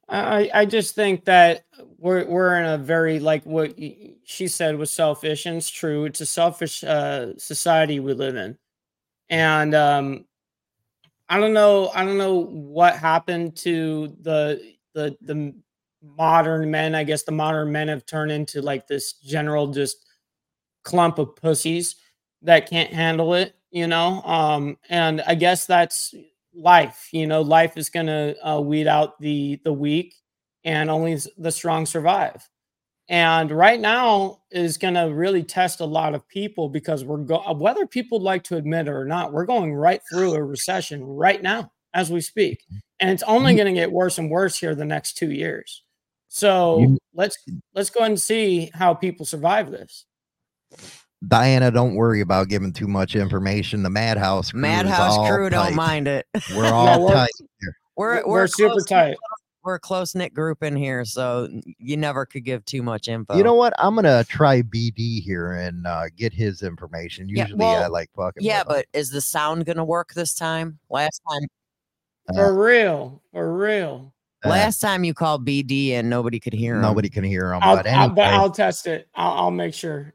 [0.08, 1.64] I, I just think that
[1.98, 3.76] we're we're in a very like what
[4.24, 6.04] she said was selfish, and it's true.
[6.04, 8.56] It's a selfish uh, society we live in,
[9.28, 10.24] and um,
[11.28, 11.90] I don't know.
[11.92, 15.54] I don't know what happened to the the the
[16.00, 16.94] modern men.
[16.94, 20.06] I guess the modern men have turned into like this general just
[20.84, 21.96] clump of pussies
[22.42, 23.56] that can't handle it.
[23.76, 26.14] You know, um, and I guess that's
[26.54, 30.14] life you know life is going to uh, weed out the the weak
[30.64, 32.48] and only the strong survive.
[33.10, 37.44] And right now is going to really test a lot of people because we're go-
[37.46, 41.04] uh, whether people like to admit it or not we're going right through a recession
[41.04, 42.64] right now as we speak.
[43.00, 45.82] And it's only going to get worse and worse here the next 2 years.
[46.28, 47.36] So let's
[47.74, 50.06] let's go ahead and see how people survive this
[51.28, 55.74] diana don't worry about giving too much information the madhouse crew Madhouse all crew don't
[55.74, 56.26] mind it.
[56.54, 57.30] we're all we're- tight
[57.96, 59.16] We're we're, we're, super tight
[59.64, 61.48] We're a close knit group in here, so
[61.78, 63.36] you never could give too much info.
[63.36, 67.64] you know what i'm gonna try bd here and uh, get his information Yeah, usually
[67.64, 68.82] i like fucking Yeah, with him.
[68.92, 70.78] but is the sound gonna work this time?
[70.90, 71.48] Last time,
[72.34, 74.12] for real for real
[74.44, 76.82] Uh, last time you called BD and nobody could hear him.
[76.82, 80.12] nobody can hear him I'll, but I'll, I'll test it I'll, I'll make sure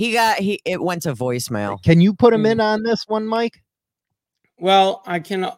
[0.00, 0.60] He got he.
[0.64, 1.82] It went to voicemail.
[1.82, 2.50] can you put him Mm.
[2.52, 3.62] in on this one mike
[4.58, 5.50] Well, I can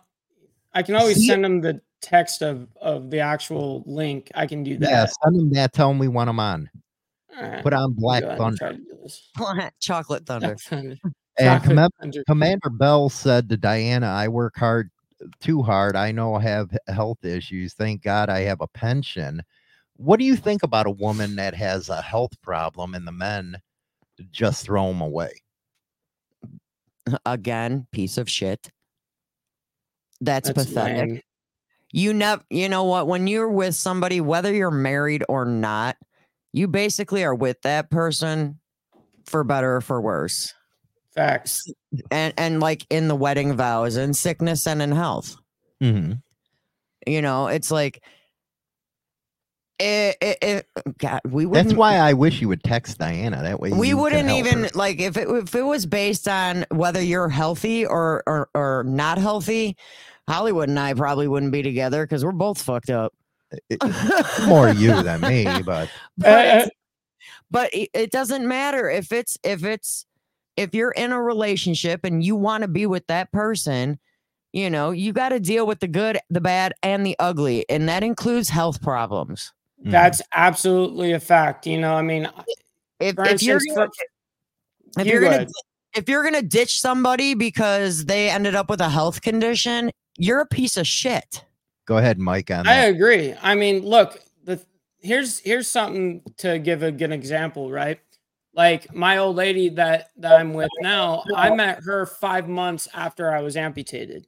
[0.75, 4.33] I can always See- send him the text of of the actual link.
[4.35, 4.91] I can do that.
[4.91, 6.69] yeah send him that tell him we want him on
[7.37, 9.31] All right, put on black go ahead thunder try to do this.
[9.81, 10.57] Chocolate thunder.
[10.73, 10.99] And
[11.39, 12.25] Chocolate commem- Thunder.
[12.27, 14.91] Commander Bell said to Diana, I work hard,
[15.41, 15.95] too hard.
[15.97, 17.73] I know I have health issues.
[17.75, 19.43] Thank God I have a pension.
[19.97, 23.57] What do you think about a woman that has a health problem and the men
[24.31, 25.33] just throw them away?
[27.27, 28.71] Again, piece of shit.
[30.21, 31.09] That's, That's pathetic.
[31.09, 31.21] lame.
[31.93, 32.43] You never.
[32.49, 33.07] You know what?
[33.07, 35.97] When you're with somebody, whether you're married or not,
[36.53, 38.61] you basically are with that person
[39.27, 40.55] for better or for worse.
[41.15, 41.71] Facts.
[42.11, 45.37] And and like in the wedding vows, in sickness and in health.
[45.83, 46.13] Mm-hmm.
[47.07, 48.03] You know, it's like.
[49.83, 51.69] It, it, it, God, we wouldn't.
[51.69, 53.43] That's why I wish you would text Diana.
[53.43, 54.71] That way we wouldn't even her.
[54.75, 59.19] like if it if it was based on whether you're healthy or or, or not
[59.19, 59.77] healthy.
[60.29, 63.13] Hollywood and I probably wouldn't be together because we're both fucked up.
[63.69, 63.83] It-
[64.47, 66.67] more you than me, but but Uh,
[67.51, 70.07] but it, it doesn't matter if it's if it's
[70.57, 73.99] if you're in a relationship and you want to be with that person
[74.53, 77.89] you know you got to deal with the good the bad and the ugly and
[77.89, 79.53] that includes health problems
[79.85, 81.67] mm, That's absolutely a fact.
[81.67, 82.29] You know, I mean,
[83.01, 83.89] if, for if you're gonna,
[84.95, 85.47] for, if you you're gonna
[85.95, 90.47] if you're gonna ditch somebody because they ended up with a health condition you're a
[90.47, 91.45] piece of shit
[91.87, 92.51] go ahead, Mike.
[92.51, 92.89] On I that.
[92.91, 93.35] agree.
[93.43, 94.61] I mean, look, the
[95.01, 98.01] here's here's something to give a good example, right?
[98.55, 103.33] Like my old lady that that I'm with now, I met her five months after
[103.33, 104.27] I was amputated.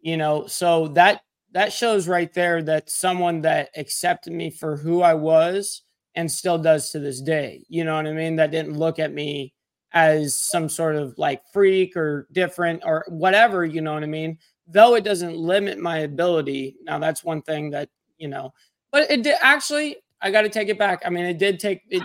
[0.00, 1.22] You know, so that
[1.56, 5.80] that shows right there that someone that accepted me for who I was
[6.14, 7.64] and still does to this day.
[7.70, 8.36] You know what I mean?
[8.36, 9.54] That didn't look at me
[9.94, 14.36] as some sort of like freak or different or whatever, you know what I mean?
[14.66, 16.76] Though it doesn't limit my ability.
[16.82, 17.88] Now that's one thing that,
[18.18, 18.52] you know,
[18.92, 21.04] but it did actually I got to take it back.
[21.06, 22.02] I mean, it did take it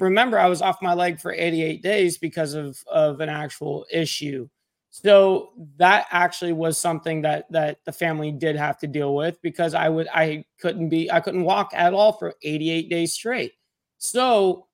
[0.00, 4.48] remember I was off my leg for 88 days because of of an actual issue.
[4.96, 9.74] So that actually was something that that the family did have to deal with because
[9.74, 13.54] I would I couldn't be I couldn't walk at all for 88 days straight.
[13.98, 14.68] So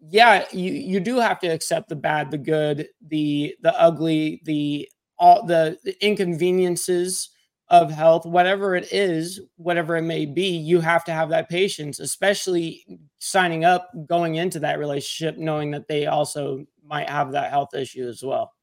[0.00, 4.86] yeah, you you do have to accept the bad, the good, the the ugly, the
[5.18, 7.30] all the, the inconveniences
[7.68, 12.00] of health, whatever it is, whatever it may be, you have to have that patience,
[12.00, 12.84] especially
[13.18, 18.06] signing up going into that relationship knowing that they also might have that health issue
[18.06, 18.53] as well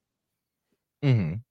[1.04, 1.42] Mhm.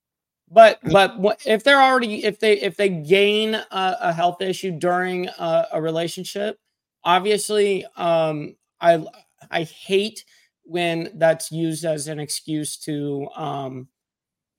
[0.50, 5.28] but but if they're already if they if they gain a, a health issue during
[5.28, 6.58] a, a relationship
[7.04, 9.02] obviously um i
[9.50, 10.24] i hate
[10.64, 13.88] when that's used as an excuse to um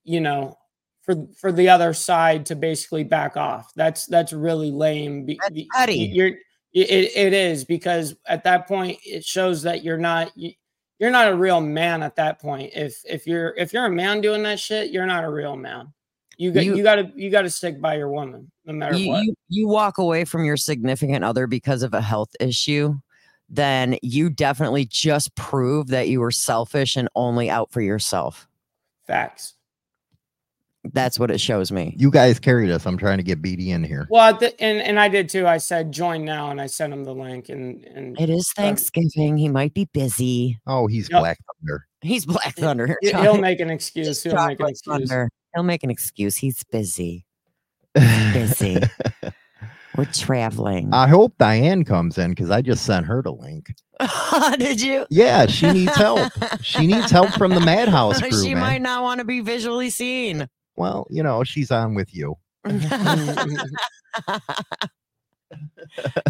[0.03, 0.57] you know
[1.01, 6.11] for for the other side to basically back off that's that's really lame That's petty.
[6.13, 6.31] you're
[6.73, 10.53] It, it, it is because at that point it shows that you're not you,
[11.02, 12.72] you're not a real man at that point.
[12.76, 15.91] If if you're if you're a man doing that shit, you're not a real man.
[16.38, 18.95] You got You- you, got to you got to stick by your woman no matter
[18.95, 19.24] you, what.
[19.24, 22.93] you you walk away from your significant other because of a health issue,
[23.49, 28.47] then you definitely just prove that you were selfish and only out for yourself.
[29.08, 29.56] Facts.
[30.93, 31.95] That's what it shows me.
[31.97, 32.86] You guys carried us.
[32.88, 34.07] I'm trying to get BD in here.
[34.09, 35.45] Well, th- and and I did too.
[35.47, 39.38] I said join now, and I sent him the link, and and It is Thanksgiving.
[39.38, 40.59] He might be busy.
[40.65, 41.19] Oh, he's Yep.
[41.19, 41.88] Black Thunder.
[42.01, 42.97] He's Black Thunder.
[43.01, 44.23] he- he'll make an excuse.
[44.23, 45.09] He'll make an excuse.
[45.09, 45.29] Thunder.
[45.53, 46.36] He'll make an excuse.
[46.38, 47.25] He's busy.
[47.93, 48.77] busy.
[49.97, 50.93] We're traveling.
[50.93, 53.73] I hope Diane comes in because I just sent her the link.
[54.57, 55.05] Did you?
[55.09, 56.32] Yeah, she needs help.
[56.61, 58.61] She needs help from the Madhouse crew, she man.
[58.63, 60.47] might not want to be visually seen.
[60.76, 62.38] Well, you know, she's on with you.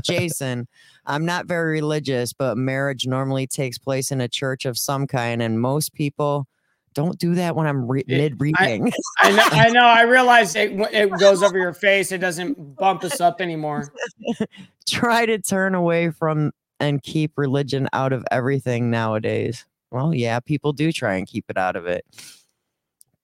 [0.04, 0.68] Jason,
[1.06, 5.42] I'm not very religious, but marriage normally takes place in a church of some kind,
[5.42, 6.48] and most people
[6.94, 8.92] don't do that when I'm re- It- mid reading.
[9.20, 9.44] I know.
[9.52, 9.86] I know.
[9.86, 10.72] I realize it.
[10.92, 12.12] It goes over your face.
[12.12, 13.92] It doesn't bump us up anymore.
[14.89, 19.66] Try to turn away from and keep religion out of everything nowadays.
[19.92, 22.06] Well, yeah, people do try and keep it out of it,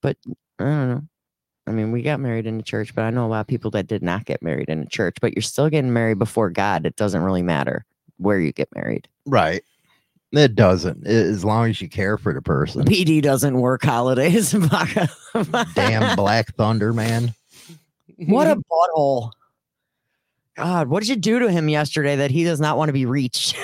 [0.02, 0.18] but
[0.60, 1.04] I don't know.
[1.68, 3.72] I mean, we got married in the church, but I know a lot of people
[3.72, 5.18] that did not get married in a church.
[5.20, 6.86] But you're still getting married before God.
[6.86, 7.86] It doesn't really matter
[8.18, 9.08] where you get married.
[9.26, 9.64] Right.
[10.32, 11.06] It doesn't.
[11.06, 12.86] As long as you care for the person.
[12.86, 14.52] BD doesn't work holidays.
[15.76, 17.34] Damn Black Thunder, man.
[18.18, 19.32] What a butthole.
[20.56, 23.06] God, what did you do to him yesterday that he does not want to be
[23.06, 23.56] reached?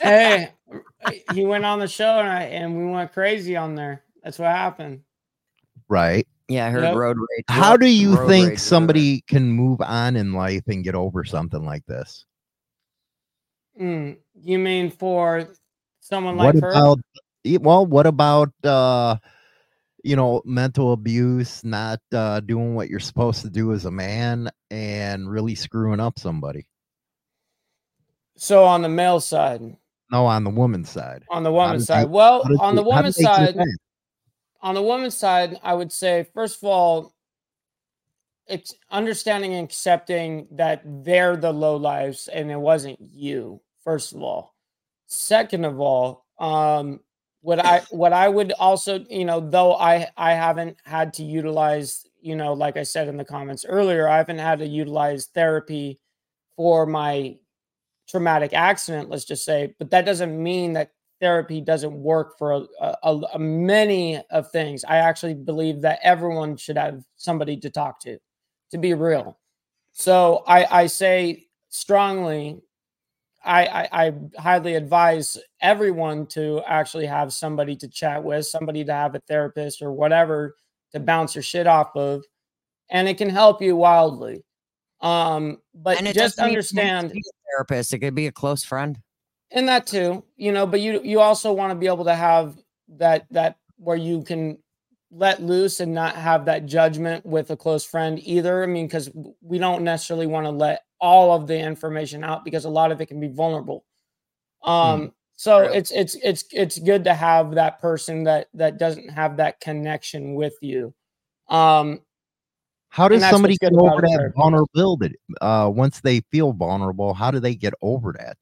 [0.00, 0.52] hey,
[1.32, 4.04] he went on the show and I and we went crazy on there.
[4.22, 5.00] That's what happened.
[5.88, 6.26] Right.
[6.48, 6.96] yeah, I heard Yep.
[6.96, 7.44] road rage.
[7.48, 11.24] How do you Road think rage, somebody can move on in life and get over
[11.24, 12.24] something like this?
[13.80, 15.48] Mm, you mean for
[16.00, 16.70] someone what like her?
[16.70, 16.98] about
[17.44, 19.16] y- well, what about uh
[20.04, 24.50] you know, mental abuse, not uh doing what you're supposed to do as a man
[24.70, 26.66] and really screwing up somebody?
[28.36, 29.60] So on the male side,
[30.10, 31.24] No, on the woman's side.
[31.30, 32.10] on the did woman's they- side.
[32.10, 33.76] Well, on they- the how woman's side, that?
[34.62, 37.14] On the woman's side, I would say first of all,
[38.46, 43.60] it's understanding and accepting that they're the low lives and it wasn't you.
[43.84, 44.54] First of all,
[45.06, 47.00] second of all, um,
[47.40, 52.06] what I what I would also, you know, though I I haven't had to utilize,
[52.20, 55.98] you know, like I said in the comments earlier, I haven't had to utilize therapy
[56.56, 57.36] for my
[58.08, 59.10] traumatic accident.
[59.10, 60.92] Let's just say, but that doesn't mean that
[61.22, 64.84] therapy doesn't work for a, a, a- many of things.
[64.84, 68.18] I actually believe that everyone should have somebody to talk to,
[68.72, 69.38] to be real.
[69.92, 72.60] So I, I say strongly,
[73.44, 78.92] I, I, I highly advise everyone to actually have somebody to chat with, somebody to
[78.92, 80.56] have a therapist or whatever
[80.92, 82.24] to bounce your shit off of,
[82.90, 84.44] and it can help you wildly.
[85.00, 87.92] Um, but And it just doesn't even have to understand a therapist.
[87.92, 88.98] It could be a close friend.
[89.52, 92.56] And that too you know but you you also want to be able to have
[92.88, 94.58] that that where you can
[95.10, 99.10] let loose and not have that judgment with a close friend either i mean because
[99.40, 103.00] we don't necessarily want to let all of the information out because a lot of
[103.00, 103.84] it can be vulnerable
[104.64, 105.74] um so True.
[105.74, 110.34] it's it's it's it's good to have that person that that doesn't have that connection
[110.34, 110.94] with you
[111.48, 112.00] um
[112.90, 115.16] How does somebody get over that vulnerability?
[115.40, 118.36] Uh, once they feel vulnerable, how do they get over that?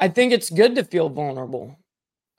[0.00, 1.78] I think it's good to feel vulnerable.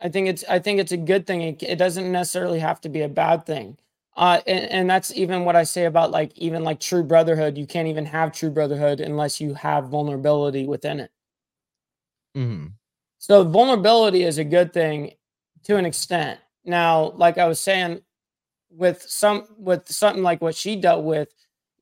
[0.01, 1.41] I think it's I think it's a good thing.
[1.41, 3.77] It, it doesn't necessarily have to be a bad thing.
[4.17, 7.57] Uh, and, and that's even what I say about like even like true brotherhood.
[7.57, 11.11] You can't even have true brotherhood unless you have vulnerability within it.
[12.35, 12.67] hmm
[13.19, 15.13] So vulnerability is a good thing
[15.63, 16.39] to an extent.
[16.65, 18.01] Now, like I was saying,
[18.71, 21.29] with some with something like what she dealt with,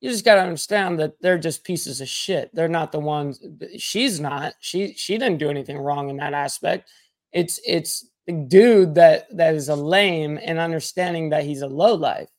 [0.01, 2.53] you just gotta understand that they're just pieces of shit.
[2.53, 3.43] They're not the ones
[3.77, 4.53] she's not.
[4.59, 6.89] She she didn't do anything wrong in that aspect.
[7.33, 11.95] It's it's the dude that that is a lame and understanding that he's a low
[11.95, 12.29] life.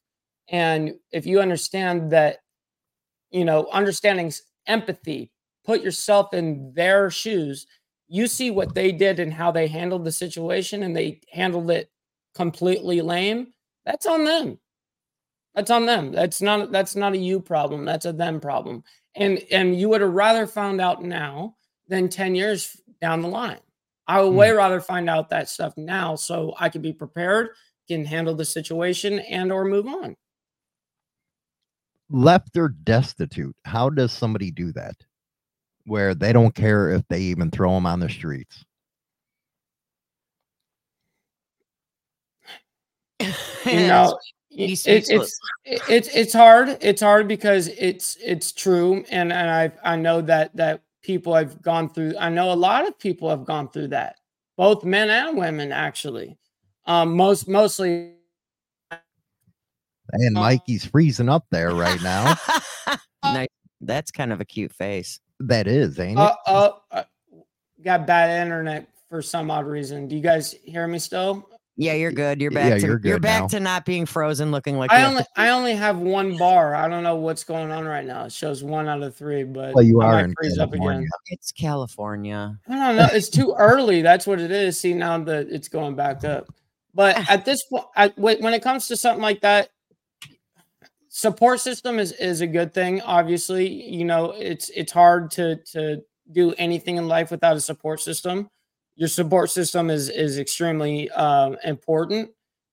[0.49, 2.39] And if you understand that,
[3.31, 4.33] you know, understanding
[4.67, 5.31] empathy,
[5.65, 7.67] put yourself in their shoes
[8.13, 11.91] you see what they did and how they handled the situation and they handled it
[12.35, 13.47] completely lame
[13.87, 14.59] that's on them
[15.55, 16.13] that's on them.
[16.13, 17.85] That's not that's not a you problem.
[17.85, 18.85] That's a them problem.
[19.15, 21.57] And and you would have rather found out now
[21.89, 23.61] than 10 years down the line.
[24.07, 24.37] I would hmm.
[24.37, 27.51] way rather find out that stuff now so i can be prepared
[27.89, 30.17] can handle the situation and or move on.
[32.09, 33.57] Left or destitute?
[33.65, 34.95] How does somebody do that?
[35.91, 38.65] where they don't care if they even throw them on the streets.
[43.67, 44.19] you know
[44.51, 49.73] he it, it's it's it's hard it's hard because it's it's true and and i
[49.85, 53.45] i know that that people have gone through i know a lot of people have
[53.45, 54.17] gone through that
[54.57, 56.37] both men and women actually
[56.87, 58.13] um most mostly
[60.13, 62.35] And Uh, Mikey's freezing up there right now.
[63.23, 63.49] nice.
[63.81, 65.21] That's kind of a cute face.
[65.39, 66.23] that is, ain't it?
[66.23, 67.03] uh, uh, uh
[67.85, 71.49] got bad internet for some odd reason do you guys hear me still
[71.81, 72.43] Yeah, you're good.
[72.43, 73.49] You're Yeah, back to you're you're back now.
[73.49, 76.87] to not being frozen, looking like i only to- i only have one bar i
[76.87, 79.83] don't know what's going on right now it shows one out of three but well,
[79.83, 81.09] you I are in freeze up again.
[81.29, 82.59] It's California.
[82.69, 83.09] I don't know.
[83.13, 84.03] It's too early.
[84.03, 84.79] That's what it is.
[84.79, 86.53] See now that it's going back up.
[86.95, 87.27] But ah.
[87.31, 89.71] at this point, I, when it comes to something like that,
[91.09, 93.01] support system is is a good thing.
[93.01, 98.01] Obviously, you know it's it's hard to to do anything in life without a support
[98.01, 98.51] system.
[99.01, 102.31] Your support system is is extremely um, important.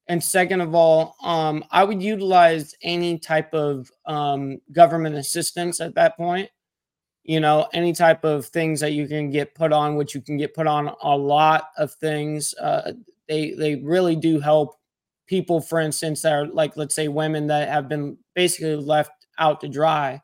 [0.09, 5.95] And second of all, um, I would utilize any type of um, government assistance at
[5.95, 6.49] that point
[7.23, 10.37] you know any type of things that you can get put on which you can
[10.37, 12.93] get put on a lot of things uh,
[13.27, 14.77] they they really do help
[15.27, 19.61] people for instance that are like let's say women that have been basically left out
[19.61, 20.21] to dry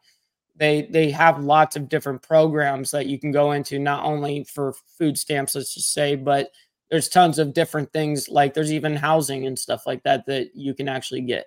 [0.56, 4.74] they they have lots of different programs that you can go into not only for
[4.98, 6.52] food stamps let's just say but
[6.92, 10.74] there's tons of different things like there's even housing and stuff like that that you
[10.74, 11.46] can actually get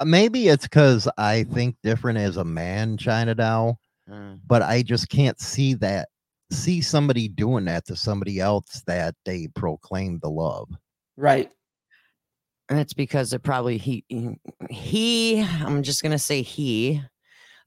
[0.00, 3.78] Uh, Maybe it's because I think different as a man, China Doll,
[4.08, 4.40] Mm.
[4.46, 6.08] but I just can't see that,
[6.50, 10.68] see somebody doing that to somebody else that they proclaim the love.
[11.16, 11.52] right
[12.68, 14.04] And it's because it probably he
[14.70, 17.00] he I'm just gonna say he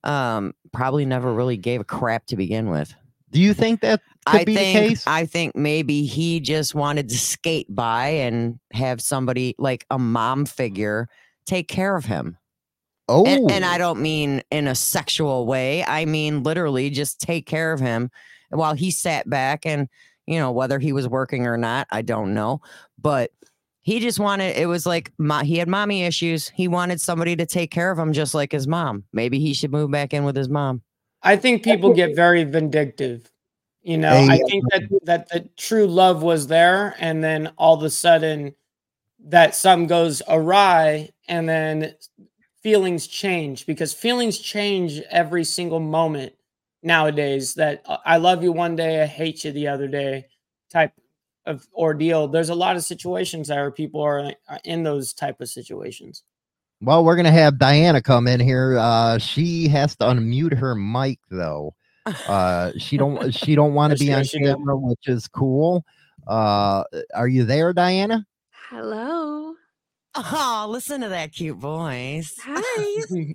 [0.04, 2.94] um probably never really gave a crap to begin with.
[3.32, 5.04] Do you think that could I be think the case?
[5.08, 10.46] I think maybe he just wanted to skate by and have somebody like a mom
[10.46, 11.10] figure
[11.46, 12.38] take care of him.
[13.10, 15.84] oh, And, and I don't mean in a sexual way.
[15.86, 18.12] I mean literally just take care of him
[18.50, 19.90] while he sat back and
[20.28, 22.62] you know whether he was working or not, I don't know.
[23.02, 23.32] But
[23.84, 26.50] he just wanted it was like mo- he had mommy issues.
[26.50, 29.04] He wanted somebody to take care of him just like his mom.
[29.14, 30.82] Maybe he should move back in with his mom.
[31.22, 33.30] I think people get very vindictive.
[33.82, 37.76] You know, They- I think that that the true love was there, and then all
[37.76, 38.56] of a sudden,
[39.26, 41.94] that something goes awry, and then
[42.62, 46.34] feelings change because feelings change every single moment
[46.82, 47.54] nowadays.
[47.56, 50.28] That I love you one day, I hate you the other day,
[50.72, 50.94] type
[51.46, 52.28] of ordeal.
[52.28, 56.24] There's a lot of situations that are people are are in those type of situations.
[56.82, 58.78] Well, we're gonna have Diana come in here.
[58.78, 61.76] Uh, she has to unmute her mic though.
[62.06, 64.56] Uh, she don't she don't want to be on yes, she did.
[64.56, 65.86] camera, which is cool.
[66.28, 66.84] Uh,
[67.14, 68.26] are you there, Diana?
[68.70, 69.56] Hello.
[70.16, 72.36] Oh, listen to that cute voice.
[72.44, 73.04] Hi.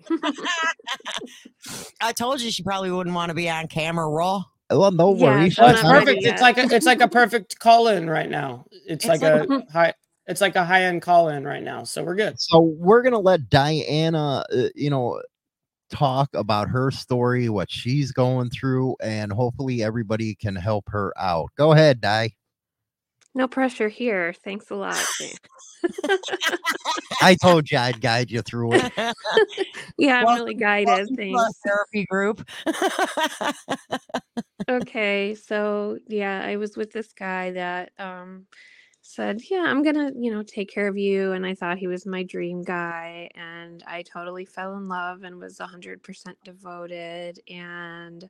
[2.01, 4.45] I told you she probably wouldn't want to be on camera raw.
[4.71, 5.57] Well, no Yeah, worries.
[5.57, 6.27] so Well, it's not not- ready perfect.
[6.27, 8.67] It's like a, it's like a perfect call in right now.
[8.71, 9.95] It's, It's like, like a high.
[10.27, 11.85] It's like a high end call in right now.
[11.85, 12.39] So we're good.
[12.39, 15.23] So we're gonna let Diana, uh, you know,
[15.91, 21.49] talk about her story, what she's going through, and hopefully everybody can help her out.
[21.57, 22.35] Go ahead, Di.
[23.39, 24.35] No pressure here.
[24.43, 25.01] Thanks a lot.
[27.23, 28.93] I told you I'd guide you through it.
[29.97, 31.09] yeah, I'm Welcome- really guided.
[31.17, 31.41] Thanks.
[31.65, 32.45] therapy group.
[34.69, 38.45] Okay, so yeah, I was with this guy that um
[39.01, 42.05] said, "Yeah, I'm gonna, you know, take care of you," and I thought he was
[42.05, 46.03] my dream guy, and I totally fell in love and was 100%
[46.45, 48.29] devoted and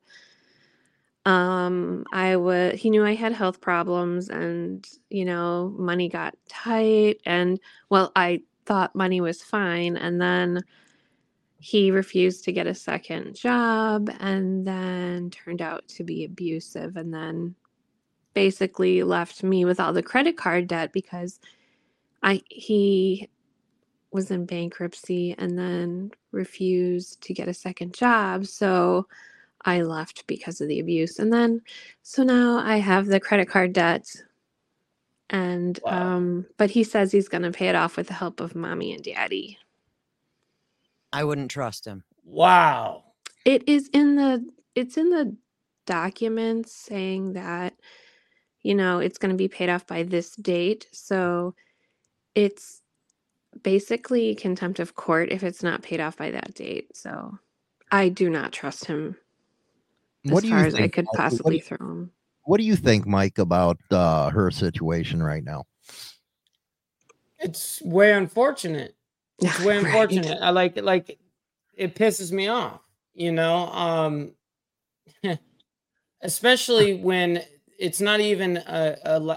[1.29, 7.21] um I was he knew I had health problems and you know money got tight
[7.27, 7.61] and
[7.91, 10.63] well I thought money was fine and then
[11.59, 17.13] he refused to get a second job and then turned out to be abusive and
[17.13, 17.55] then
[18.33, 21.41] basically left me with all the credit card debt because
[22.23, 23.29] I he
[24.13, 28.47] was in bankruptcy and then refused to get a second job.
[28.47, 29.07] So
[29.69, 31.63] I left because of the abuse and then
[32.03, 34.07] so now I have the credit card debt
[35.31, 36.17] and Wow.
[36.17, 38.93] um but he says he's going to pay it off with the help of mommy
[38.95, 39.59] and daddy
[41.13, 42.05] I wouldn't trust him.
[42.25, 43.05] Wow.
[43.45, 45.37] It is in the it's in the
[45.87, 47.75] documents saying that
[48.63, 50.87] you know it's going to be paid off by this date.
[50.93, 51.55] So
[52.35, 52.83] it's
[53.63, 56.97] basically contempt of court if it's not paid off by that date.
[56.97, 57.39] So
[57.91, 59.17] I do not trust him
[60.25, 61.13] What as do you far as I think, could Mike?
[61.13, 62.13] What do possibly you- throw him.
[62.45, 65.67] What do you think, Mike, about uh, her situation right now?
[67.39, 68.95] It's way unfortunate.
[69.41, 69.85] It's way Right.
[69.87, 70.39] unfortunate.
[70.43, 71.17] I like like
[71.77, 72.81] it pisses me off,
[73.15, 73.69] you know.
[73.69, 74.33] Um
[76.23, 77.45] especially when
[77.79, 79.37] it's not even a, a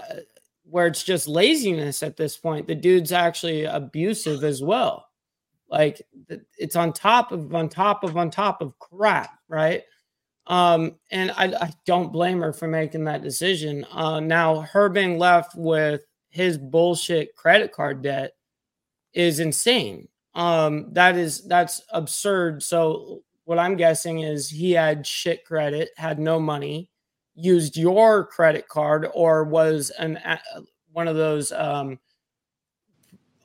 [0.64, 2.66] where it's just laziness at this point.
[2.66, 5.06] The dude's actually abusive as well.
[5.68, 6.02] Like
[6.58, 9.84] it's on top of on top of on top of crap, right?
[10.46, 13.86] Um, and I, I don't blame her for making that decision.
[13.90, 18.32] Uh, now her being left with his bullshit credit card debt
[19.12, 20.08] is insane.
[20.34, 22.62] Um, that is that's absurd.
[22.62, 26.88] So what I'm guessing is he had shit credit, had no money,
[27.34, 30.18] used your credit card, or was an
[30.92, 31.98] one of those um,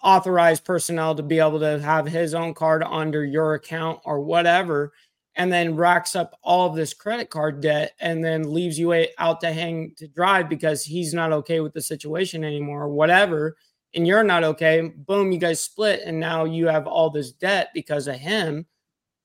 [0.03, 4.93] authorized personnel to be able to have his own card under your account or whatever,
[5.37, 9.39] and then racks up all of this credit card debt, and then leaves you out
[9.41, 13.55] to hang to dry because he's not okay with the situation anymore, or whatever
[13.97, 17.69] and you're not okay, boom, you guys split, and now you have all this debt
[17.73, 18.65] because of him,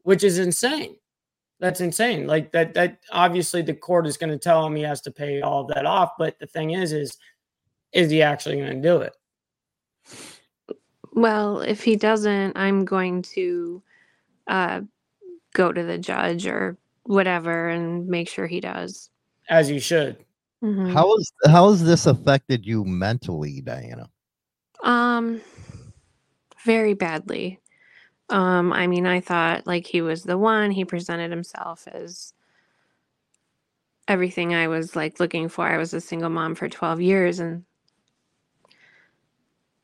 [0.03, 0.97] which is insane.
[1.61, 2.27] That's insane.
[2.27, 5.43] Like that, that obviously the court is going to tell him he has to pay
[5.43, 6.13] all of that off.
[6.19, 7.19] But the thing is, is
[7.93, 9.13] is he actually going to do it?
[11.13, 13.83] Well, if he doesn't, I'm going to
[14.47, 14.81] uh,
[15.53, 19.11] go to the judge or whatever and make sure he does.
[19.49, 20.25] As you should.
[20.63, 20.93] Mhm.
[20.93, 24.09] How is how has this affected you mentally, Diana?
[24.85, 25.41] Um,
[26.65, 27.61] very badly.
[28.29, 30.71] Um, I mean, I thought like he was the one.
[30.71, 32.33] He presented himself as
[34.09, 35.67] everything I was like looking for.
[35.67, 37.65] I was a single mom for 12 years and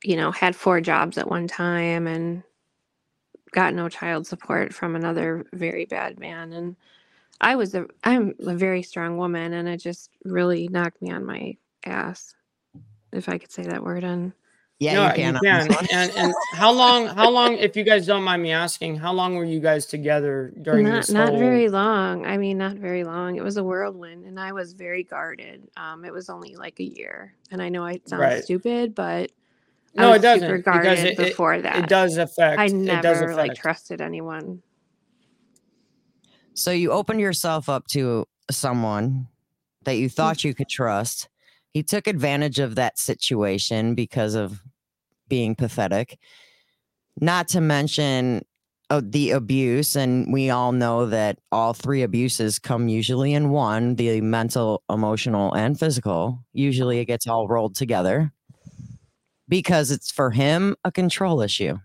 [0.04, 2.42] you know, had four jobs at one time and
[3.52, 6.76] got no child support from another very bad man and
[7.40, 11.24] I was a I'm a very strong woman and it just really knocked me on
[11.24, 12.34] my ass
[13.12, 14.32] if I could say that word on
[14.80, 15.36] Yeah, No, you can.
[15.36, 15.86] on this one.
[15.92, 17.06] And and how long?
[17.06, 17.54] How long?
[17.54, 20.96] If you guys don't mind me asking, how long were you guys together during not
[20.98, 21.38] this not whole?
[21.38, 25.02] very long i mean not very long it was a whirlwind and i was very
[25.02, 28.44] guarded um it was only like a year and i know i sound Right.
[28.44, 29.37] stupid but I
[29.94, 32.58] No, was it doesn't super because guarded it, it, before that it does affect.
[32.58, 34.62] i it does never like trusted anyone
[36.54, 39.28] So you opened yourself up to someone
[39.84, 41.28] that you thought you could trust.
[41.72, 44.60] He took advantage of that situation because of
[45.28, 46.18] being pathetic.
[47.20, 48.44] Not to mention
[48.90, 53.96] uh, the abuse, and we all know that all three abuses come usually in one:
[53.96, 56.44] the mental, emotional, and physical.
[56.52, 58.32] Usually, it gets all rolled together
[59.48, 61.78] because it's for him a control issue.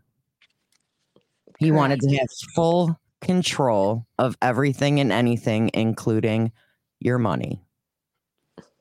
[1.60, 6.52] He wanted to have full control of everything and anything, including
[7.00, 7.62] your money.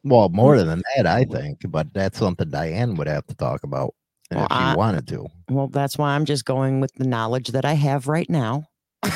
[0.05, 0.67] Well, more mm.
[0.67, 3.95] than that, I think, but that's something Diane would have to talk about
[4.31, 5.29] Well, if she I- wanted to.
[5.49, 8.69] Well, that's why I'm just going with the knowledge that I have right now.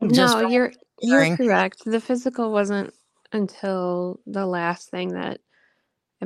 [0.00, 1.36] No you're hearing.
[1.36, 2.94] you're correct the physical wasn't
[3.32, 5.40] until the last thing that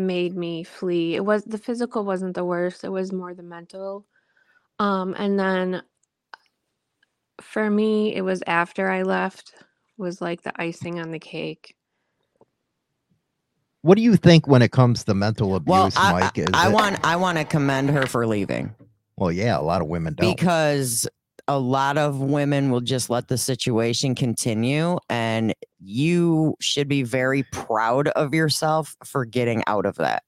[0.01, 4.07] made me flee it was the physical wasn't the worst it was more the mental
[4.81, 5.83] um and then
[7.43, 9.55] for me it was after i left
[9.99, 11.75] was like the icing on the cake
[13.83, 16.39] What do you think when it comes to mental abuse, well, I, Mike?
[16.39, 18.75] Is I, I it- want I want to commend her for leaving
[19.17, 20.41] Well, yeah, a lot of women don't.
[20.41, 21.09] because
[21.49, 27.43] a lot of women will just let the situation continue, and you should be very
[27.45, 30.23] proud of yourself for getting out of that.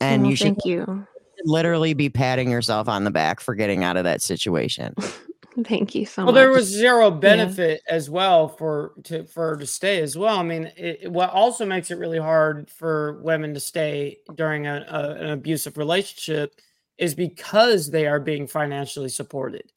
[0.00, 1.06] And Well, you should thank you
[1.44, 4.94] literally be patting yourself on the back for getting out of that situation.
[5.64, 9.56] thank you so Well, much there was zero benefit as well for to for her
[9.56, 10.38] to stay as well.
[10.38, 14.66] I mean, it, it- what also makes it really hard for women to stay during
[14.66, 16.54] a, a, an abusive relationship
[16.98, 19.72] is because they are being financially supported.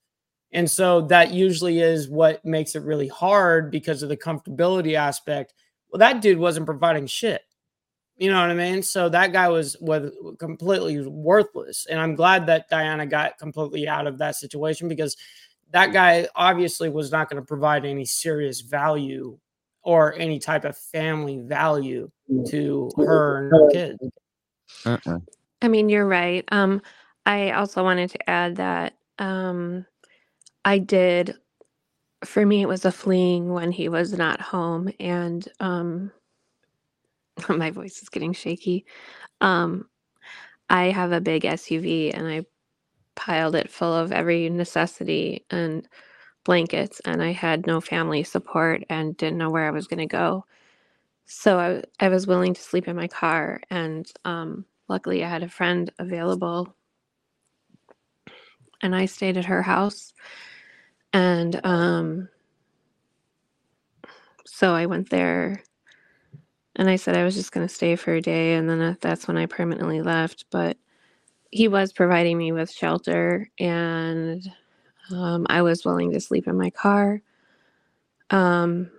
[0.54, 5.54] And so that usually is what makes it really hard because of the comfortability aspect.
[5.90, 7.42] Well, that dude wasn't providing shit.
[8.18, 8.84] You know what I mean?
[8.84, 11.88] So that guy was was completely worthless.
[11.90, 15.18] And I'm glad that Diana got completely out of that situation because
[15.72, 19.40] that guy obviously was not going to provide any serious value
[19.84, 22.12] or any type of family value
[22.48, 24.00] to her and her kids.
[24.86, 25.20] Uh-uh.
[25.62, 26.44] I mean, you're right.
[26.52, 26.82] Um,
[27.26, 29.86] I also wanted to add that um,
[30.66, 31.36] I did.
[32.26, 36.12] For me, it was a fleeing when he was not home, and um,
[37.50, 38.86] my voice is getting shaky.
[39.42, 39.88] Um,
[40.70, 42.46] I have a big SUV, and I
[43.16, 45.84] piled it full of every necessity, and
[46.44, 50.06] blankets and I had no family support and didn't know where I was going to
[50.08, 50.46] go.
[51.26, 53.62] So I, I was willing to sleep in my car.
[53.70, 56.76] And um, luckily, I had a friend available.
[58.82, 60.14] And I stayed at her house.
[61.14, 62.30] And um,
[64.46, 65.64] so I went there
[66.76, 68.56] and I said I was just going to stay for a day.
[68.56, 70.46] And then that's when I permanently left.
[70.52, 70.78] But
[71.52, 74.42] he was providing me with shelter and
[75.12, 77.22] um, I was willing to sleep in my car.
[78.30, 78.90] Um,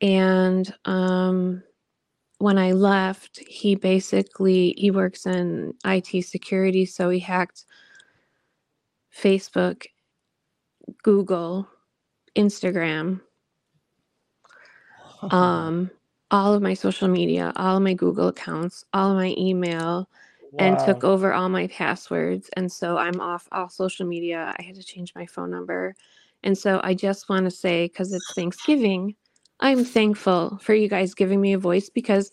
[0.00, 1.62] and um,
[2.38, 7.64] when I left, he basically he works in IT security, so he hacked
[9.14, 9.86] Facebook,
[11.02, 11.68] Google,
[12.36, 13.20] Instagram,
[15.30, 15.90] um,
[16.30, 20.08] all of my social media, all of my Google accounts, all of my email,
[20.58, 22.50] and took over all my passwords.
[22.56, 24.54] And so I'm off all social media.
[24.58, 25.94] I had to change my phone number.
[26.42, 29.16] And so I just want to say, because it's Thanksgiving,
[29.60, 32.30] I'm thankful for you guys giving me a voice because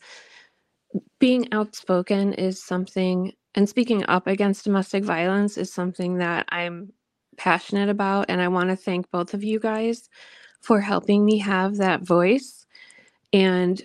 [1.20, 6.94] being outspoken is something, and speaking up against domestic violence is something that I'm
[7.38, 8.26] passionate about.
[8.30, 10.10] And I want to thank both of you guys
[10.62, 12.66] for helping me have that voice
[13.34, 13.82] and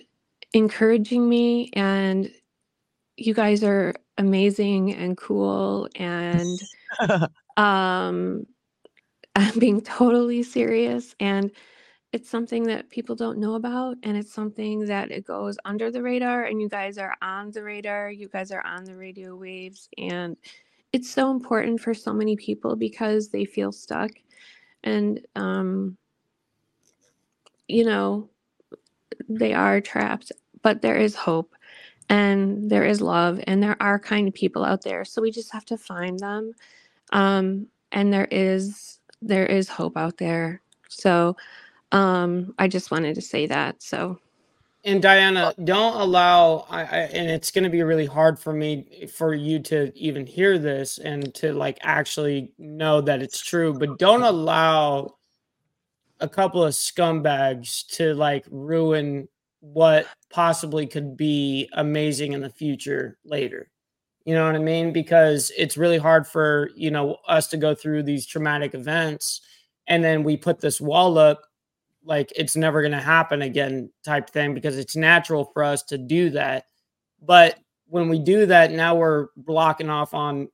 [0.53, 1.69] encouraging me.
[1.73, 2.31] And
[3.17, 5.87] you guys are amazing and cool.
[5.95, 6.59] And
[7.57, 8.45] um,
[9.35, 11.15] I'm being totally serious.
[11.19, 11.51] And
[12.11, 16.01] it's something that people don't know about and it's something that it goes under the
[16.01, 19.87] radar and you guys are on the radar you guys are on the radio waves
[19.97, 20.35] and
[20.93, 24.11] it's so important for so many people because they feel stuck.
[24.83, 25.97] And um
[27.67, 28.29] you know
[29.29, 30.31] they are trapped
[30.61, 31.55] but there is hope
[32.09, 35.05] and there is love and there are kind people out there.
[35.05, 36.53] So we just have to find them
[37.13, 40.61] um and there is there is hope out there.
[40.89, 41.37] So
[41.91, 43.81] um i just wanted to say that.
[43.83, 44.19] So
[44.83, 46.65] And Diana, don't allow.
[46.69, 50.25] I, I and it's going to be really hard for me for you to even
[50.25, 53.73] hear this and to like actually know that it's true.
[53.73, 55.17] But don't allow
[56.19, 59.27] a couple of scumbags to like ruin
[59.59, 63.69] what possibly could be amazing in the future later.
[64.25, 64.93] You know what I mean?
[64.93, 69.41] Because it's really hard for, you know, us to go through these traumatic events
[69.87, 71.43] and then we put this wall up
[72.03, 75.97] like it's never going to happen again type thing because it's natural for us to
[75.97, 76.65] do that.
[77.21, 80.49] But when we do that, now we're blocking off on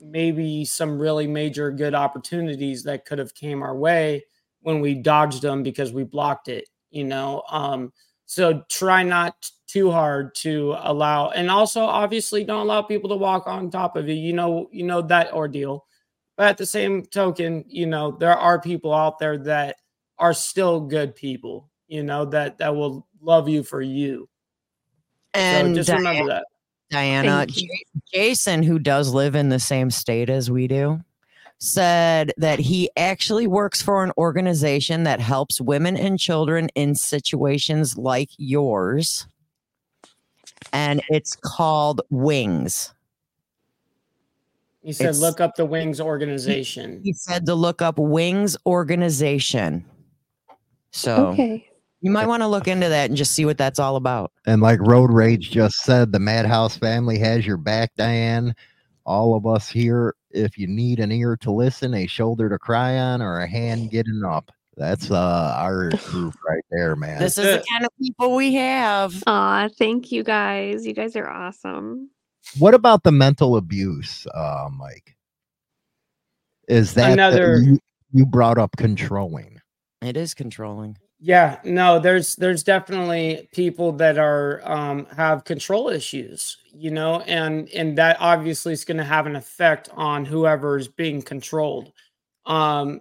[0.00, 4.24] maybe some really major good opportunities that could have came our way
[4.60, 7.42] when we dodged them because we blocked it, you know.
[7.50, 7.92] Um
[8.26, 13.46] so try not too hard to allow and also obviously don't allow people to walk
[13.46, 14.14] on top of you.
[14.14, 15.86] You know, you know that ordeal.
[16.36, 19.76] But at the same token, you know, there are people out there that
[20.18, 24.28] are still good people, you know, that that will love you for you.
[25.34, 26.46] And so just Diana, remember that.
[26.90, 27.68] Diana J-
[28.12, 31.00] Jason, who does live in the same state as we do,
[31.58, 37.96] said that he actually works for an organization that helps women and children in situations
[37.96, 39.26] like yours.
[40.72, 42.92] And it's called Wings.
[44.82, 47.00] He said, It's- look up the Wings organization.
[47.04, 49.84] He said to look up Wings Organization.
[50.92, 51.68] So okay
[52.00, 54.30] you might want to look into that and just see what that's all about.
[54.46, 58.54] And like Road Rage just said, the Madhouse family has your back, Diane.
[59.04, 62.96] All of us here, if you need an ear to listen, a shoulder to cry
[62.98, 67.18] on, or a hand getting up, that's uh our group right there, man.
[67.18, 69.20] This is the kind of people we have.
[69.26, 72.10] Aw, thank you guys you guys are awesome
[72.58, 75.16] what about the mental abuse, uh, Mike?
[76.68, 77.78] Is that the- Another- you,
[78.12, 79.57] you brought up controlling?
[80.02, 80.96] It is controlling.
[81.20, 87.68] Yeah, no, there's there's definitely people that are um have control issues, you know, and
[87.70, 91.92] and that obviously is going to have an effect on whoever is being controlled.
[92.46, 93.00] Um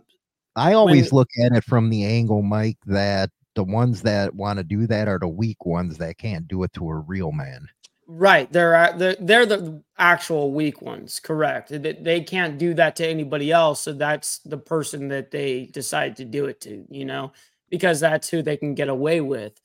[0.56, 4.57] I always When- look at it from the angle, Mike, that the ones that want
[4.57, 7.68] to do that are the weak ones that can't do it to a real man.
[8.09, 11.19] Right, they're they're, the actual weak ones.
[11.19, 11.69] Correct.
[11.69, 16.15] They, they can't do that to anybody else, so that's the person that they decide
[16.17, 16.85] to do it to.
[16.89, 17.34] You know,
[17.69, 19.59] because that's who they can get away with.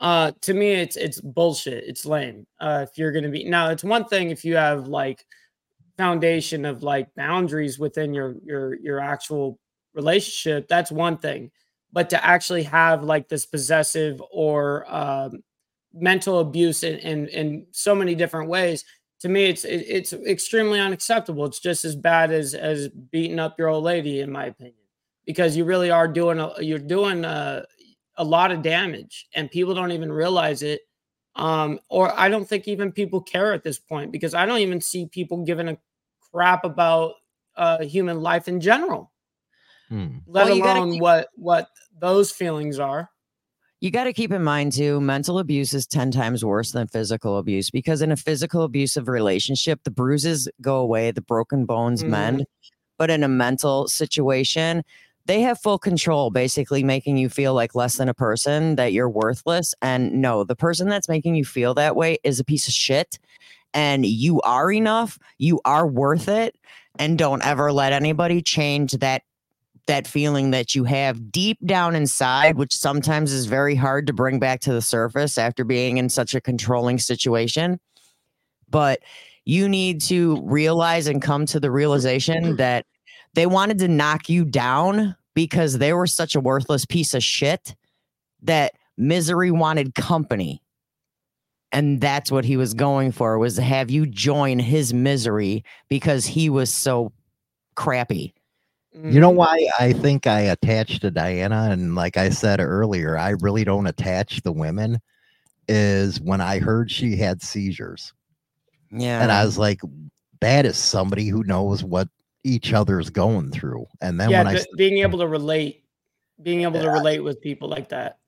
[0.00, 1.84] Uh, to me, it's it's bullshit.
[1.86, 2.46] It's lame.
[2.58, 5.26] Uh, if you're gonna be now, it's one thing if you have like
[5.98, 9.58] foundation of like boundaries within your your your actual
[9.94, 10.68] relationship.
[10.68, 11.50] That's one thing,
[11.92, 15.42] but to actually have like this possessive or um,
[15.94, 18.84] mental abuse in, in in so many different ways
[19.20, 21.44] to me it's it's extremely unacceptable.
[21.46, 24.74] It's just as bad as as beating up your old lady in my opinion
[25.26, 27.64] because you really are doing a, you're doing a,
[28.16, 30.80] a lot of damage and people don't even realize it.
[31.36, 34.80] Um or i don't think even people care at this point because i don't even
[34.80, 35.78] see people giving a
[36.30, 37.14] crap about
[37.56, 39.10] uh human life in general
[39.88, 40.18] Hmm.
[40.26, 43.08] let Well, alone keep- what what those feelings are
[43.82, 47.36] You got to keep in mind too, mental abuse is 10 times worse than physical
[47.36, 52.08] abuse because in a physical abusive relationship, the bruises go away, the broken bones Mhm.
[52.08, 52.46] mend.
[52.96, 54.84] But in a mental situation,
[55.26, 59.10] they have full control, basically making you feel like less than a person, that you're
[59.10, 59.74] worthless.
[59.82, 63.18] And no, the person that's making you feel that way is a piece of shit.
[63.74, 66.54] And you are enough, you are worth it.
[67.00, 69.22] And don't ever let anybody change that
[69.86, 74.38] that feeling that you have deep down inside, which sometimes is very hard to bring
[74.38, 77.80] back to the surface after being in such a controlling situation.
[78.68, 79.00] But
[79.44, 82.56] you need to realize and come to the realization mm-hmm.
[82.56, 82.86] that
[83.34, 87.74] they wanted to knock you down because they were such a worthless piece of shit
[88.42, 90.62] that misery wanted company.
[91.72, 96.26] And that's what he was going for was to have you join his misery because
[96.26, 97.12] he was so
[97.74, 98.34] crappy.
[98.94, 99.36] You know Mhm.
[99.36, 103.86] why I think I attached to Diana, and like I said earlier, I really don't
[103.86, 105.00] attach the women.
[105.68, 108.12] Is when I heard she had seizures,
[108.90, 109.22] Yeah.
[109.22, 109.80] and I was like,
[110.40, 112.08] "That is somebody who knows what
[112.44, 115.84] each other's going through." And then yeah when I being able to relate
[116.42, 118.18] being able to relate with people like that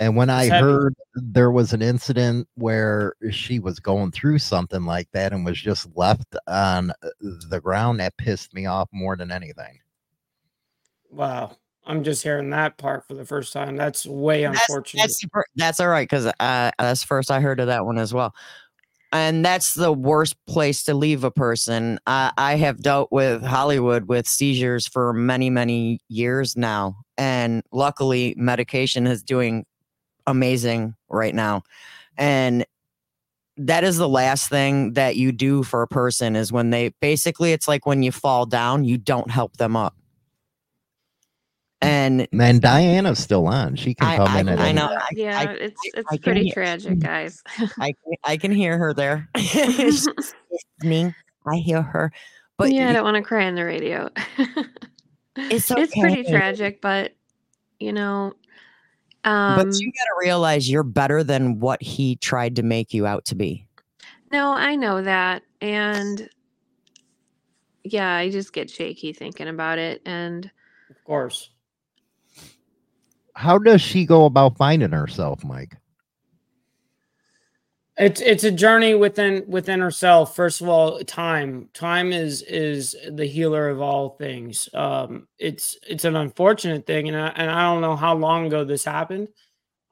[0.00, 0.60] And when I heavy.
[0.60, 5.60] heard there was an incident where she was going through something like that and was
[5.60, 7.08] just left on uh,
[7.48, 9.78] the ground, that pissed me off more than anything.
[11.12, 11.56] Wow
[11.86, 15.02] i'm just hearing that part for the first time that's way That's- unfortunate.
[15.02, 15.24] That's
[15.56, 18.34] that's all right because uh, that's first I heard of that one as well,
[19.12, 21.98] and that's the worst place to leave a person.
[22.06, 28.34] I I have dealt with Hollywood with seizures for many many years now, and luckily
[28.36, 29.64] medication is doing
[30.26, 31.62] amazing right now,
[32.16, 32.64] and
[33.58, 37.52] that is the last thing that you do for a person is when they basically
[37.52, 39.94] it's like when you fall down you don't help them up
[41.82, 43.76] and And Diana's still on.
[43.76, 44.86] She can I- come I- in at I know.
[44.86, 47.42] I- yeah, I- it's it's I can pretty hear- tragic, guys.
[47.78, 49.28] I can, I can hear her there.
[49.36, 50.08] She's
[50.80, 51.14] listening.
[51.46, 52.12] I hear her.
[52.56, 54.08] But yeah, I don't want to cry on the radio.
[55.36, 57.12] It's It's pretty tragic, but
[57.80, 58.34] you know,
[59.24, 63.06] but um, you got to realize you're better than what he tried to make you
[63.06, 63.66] out to be.
[64.30, 66.28] no, I know that, and
[67.84, 70.48] yeah, I just get shaky thinking about it, and
[70.90, 71.50] of course
[73.34, 75.76] How does she go about finding herself, Mike?
[77.98, 80.34] it's it's a journey within within herself.
[80.34, 81.68] First of all time.
[81.74, 84.68] Time is is the healer of all things.
[84.74, 88.64] Um it's it's an unfortunate thing and I, and I don't know how long ago
[88.64, 89.28] this happened.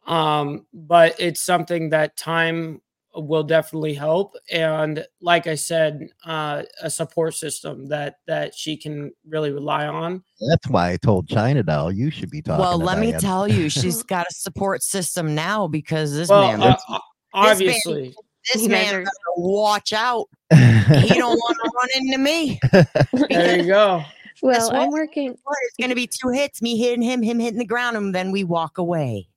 [0.07, 2.81] Um but it's something that time
[3.15, 9.11] will definitely help and like i said uh a support system that that she can
[9.29, 12.61] really rely on That's why I told China Doll you should be talking.
[12.61, 13.21] well, to let me Diana.
[13.21, 16.99] tell you, she's got a support system now because this well man, uh, uh,
[17.35, 18.15] obviously
[18.53, 19.07] this You guys man
[19.37, 20.27] watch out.
[20.51, 22.59] He don't want to run into me.
[23.29, 24.05] there you go
[24.43, 25.33] well, I'm working.
[25.33, 28.31] It's going to be two hits, me hitting him, him hitting the ground, and then
[28.31, 29.29] we walk away.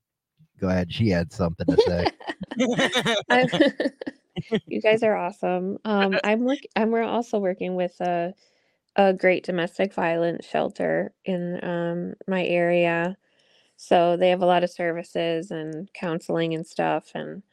[0.63, 0.93] Go ahead.
[0.93, 2.07] She had something to say.
[4.65, 5.77] You guys are awesome.
[5.83, 6.59] Um, I'm work.
[6.77, 8.33] I'm we're also working with a
[8.95, 13.17] a great domestic violence shelter in um my area,
[13.75, 17.43] so they have a lot of services and counseling and stuff, and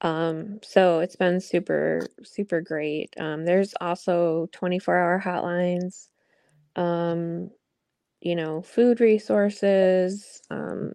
[0.00, 3.14] um, so it's been super super great.
[3.20, 6.08] Um, there's also 24 hour hotlines,
[6.76, 7.50] um,
[8.22, 10.92] you know, food resources, um,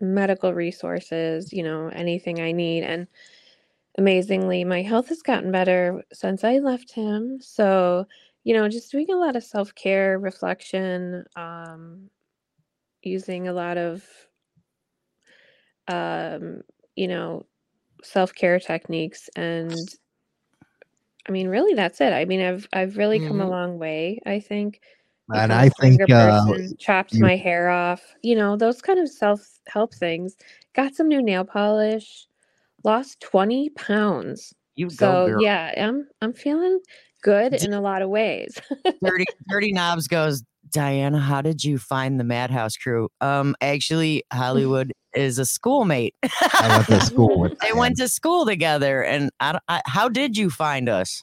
[0.00, 3.06] medical resources, you know, anything I need, and
[3.98, 7.40] amazingly my health has gotten better since i left him.
[7.40, 8.06] So
[8.44, 12.10] you know just doing a lot of self-care reflection um
[13.02, 14.04] using a lot of
[15.88, 16.62] um
[16.96, 17.46] you know
[18.02, 19.94] self-care techniques and
[21.28, 22.12] i mean really that's it.
[22.12, 23.50] I mean i've i've really come a Mhm.
[23.50, 24.80] long way i think
[25.34, 26.40] and I think uh,
[26.78, 30.36] chopped you- my hair off you know those kind of self-help things
[30.74, 32.26] got some new nail polish
[32.84, 35.42] lost 20 pounds You go, so girl.
[35.42, 36.80] yeah, I'm I'm feeling
[37.22, 38.58] good in a lot of ways.
[39.02, 43.08] Dirty, Dirty Knobs goes, Diana, how did you find the Madhouse crew?
[43.20, 46.14] Um, actually, Hollywood is a schoolmate.
[46.22, 47.58] I went to school with.
[47.62, 51.22] they went to school together, and I, I, how did you find us?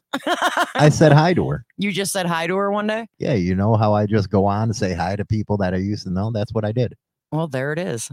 [0.76, 1.66] I said hi to her.
[1.78, 3.08] you just said hi to her one day.
[3.20, 5.78] Yeah, you know how I just go on and say hi to people that I
[5.78, 6.32] used to know.
[6.32, 6.94] That's what I did.
[7.32, 8.10] Well, there it is.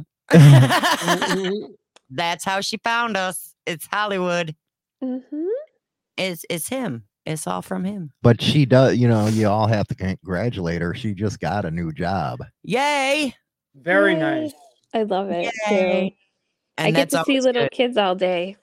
[2.11, 3.55] That's how she found us.
[3.67, 4.55] It's Hollywood.
[5.03, 5.19] hmm
[6.17, 7.05] It's it's him.
[7.27, 8.13] It's all from him.
[8.23, 8.97] But she does.
[8.99, 10.95] You know, you all have to congratulate her.
[10.95, 12.41] She just got a new job.
[12.63, 13.35] Yay!
[13.75, 14.53] Very nice.
[14.93, 16.11] I love it Yay.
[16.11, 16.17] too.
[16.77, 17.71] And I get to see little good.
[17.73, 18.57] kids all day.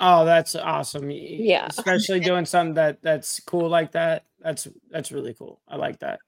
[0.00, 1.10] Oh, that's awesome.
[1.10, 1.66] Yeah.
[1.68, 4.24] Especially doing something that that's cool like that.
[4.40, 5.60] That's that's really cool.
[5.68, 6.20] I like that.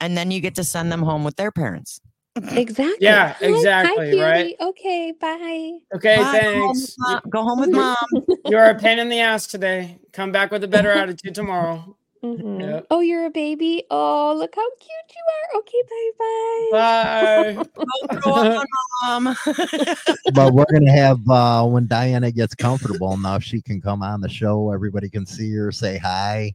[0.00, 2.00] and then you get to send them home with their parents.
[2.36, 2.96] Exactly.
[3.00, 4.42] Yeah, Hi- hi, exactly, right?
[4.46, 4.56] cutie.
[4.60, 5.78] Okay, bye.
[5.94, 6.96] Okay, Bye, go home with thanks.
[6.98, 7.96] mom- Go home with mom.
[8.46, 9.98] You're a pain in the ass today.
[10.12, 11.96] Come back with a better attitude tomorrow.
[12.24, 12.58] Mhm.
[12.60, 12.86] Yep.
[12.90, 13.84] Oh, you're a baby.
[13.90, 15.58] Oh, look how cute you are.
[15.60, 17.56] Okay, bye bye.
[17.58, 18.16] Bye.
[18.16, 18.66] Go throw up
[19.02, 19.36] mom.
[20.34, 24.28] But we're gonna have uh when Diana gets comfortable enough, she can come on the
[24.30, 24.72] show.
[24.72, 26.54] Everybody can see her, say hi,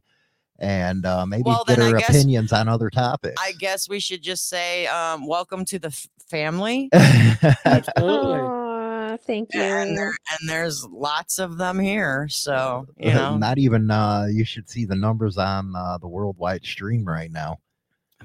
[0.60, 3.34] and uh, maybe Well, get then her guess- opinions on other topics.
[3.40, 6.88] I guess we should just say, um, welcome to the f- family.
[7.64, 8.38] Absolutely.
[8.40, 9.60] Aw, thank you.
[9.60, 10.08] And, there,
[10.40, 12.28] and there's lots of them here.
[12.30, 16.64] So, you know, Not even uh you should see the numbers on uh, the worldwide
[16.64, 17.58] stream right now.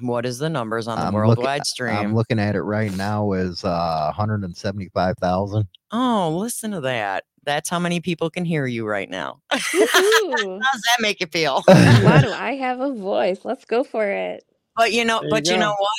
[0.02, 1.96] what is the numbers on the I'm looking- worldwide stream?
[1.96, 5.68] I'm looking at it right now is uh 175,000.
[5.92, 7.24] oh, listen to that.
[7.46, 9.40] That's how many people can hear you right now.
[9.52, 11.62] how does that make you feel?
[11.66, 13.40] Why do I have a voice?
[13.44, 14.44] Let's go for it.
[14.76, 15.60] But you know, There you but you go.
[15.60, 15.96] know what?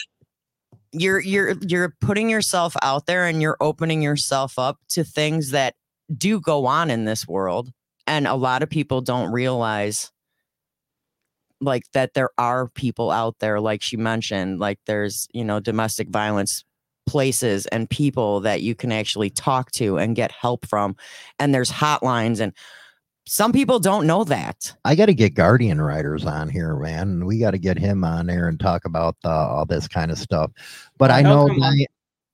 [0.92, 5.74] You're you're you're putting yourself out there and you're opening yourself up to things that
[6.16, 7.70] do go on in this world.
[8.06, 10.10] And a lot of people don't realize
[11.60, 16.08] like that there are people out there, like she mentioned, like there's, you know, domestic
[16.08, 16.64] violence
[17.06, 20.96] places and people that you can actually talk to and get help from.
[21.38, 22.52] And there's hotlines and
[23.28, 24.72] some people don't know that.
[24.84, 27.26] I got to get Guardian Riders on here, man.
[27.26, 30.18] We got to get him on there and talk about uh, all this kind of
[30.18, 30.52] stuff.
[30.96, 31.54] But I He'll know.
[31.54, 31.88] Di-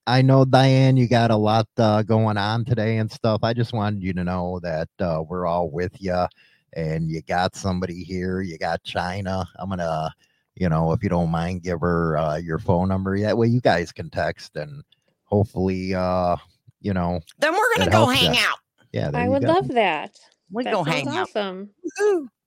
[0.07, 3.41] I know, Diane, you got a lot uh, going on today and stuff.
[3.45, 6.27] I just wanted you to know that uh, we're all with you,
[6.75, 8.41] and you got somebody here.
[8.41, 9.47] You got China.
[9.61, 10.11] I'm gonna,
[10.55, 13.19] you know, if you don't mind, give her uh, your phone number.
[13.21, 14.83] That way, you guys can text, and
[15.25, 16.37] hopefully, uh,
[16.81, 18.41] you know, Then we're gonna go hang ya.
[18.41, 18.59] out.
[18.93, 19.11] yeah.
[19.11, 19.49] there I you would go.
[19.53, 20.19] love that.
[20.51, 21.29] We that go sounds hang out.
[21.31, 21.71] awesome.
[21.99, 22.29] Woo.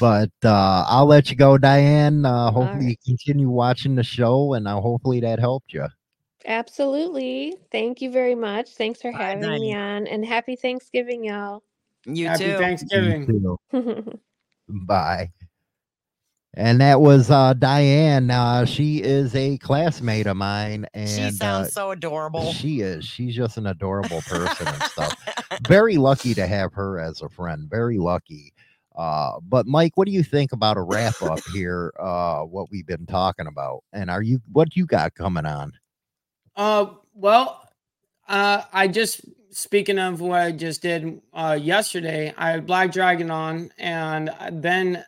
[0.00, 2.24] but uh, I'll let you go, Diane.
[2.24, 2.98] Uh, hopefully, right.
[3.04, 5.86] you continue watching the show, and uh, hopefully that helped you.
[6.44, 7.54] Absolutely.
[7.72, 8.70] Thank you very much.
[8.70, 10.06] Thanks for Bye, having me on.
[10.06, 11.62] And happy Thanksgiving, y'all.
[12.04, 12.56] You Happy too.
[12.58, 14.18] Thanksgiving.
[14.68, 15.30] Bye.
[16.56, 18.30] And that was uh, Diane.
[18.30, 22.52] Uh, she is a classmate of mine, and she sounds uh, so adorable.
[22.52, 23.04] she is.
[23.04, 25.14] She's just an adorable person and stuff.
[25.68, 27.68] Very lucky to have her as a friend.
[27.70, 28.54] Very lucky.
[28.96, 31.92] Uh, but Mike, what do you think about a wrap up here?
[32.00, 35.72] Uh, what we've been talking about, and are you what you got coming on?
[36.56, 37.68] Uh, well,
[38.28, 39.20] uh, I just
[39.50, 44.50] speaking of what I just did uh, yesterday, I had Black Dragon on, and uh,
[44.52, 45.04] then,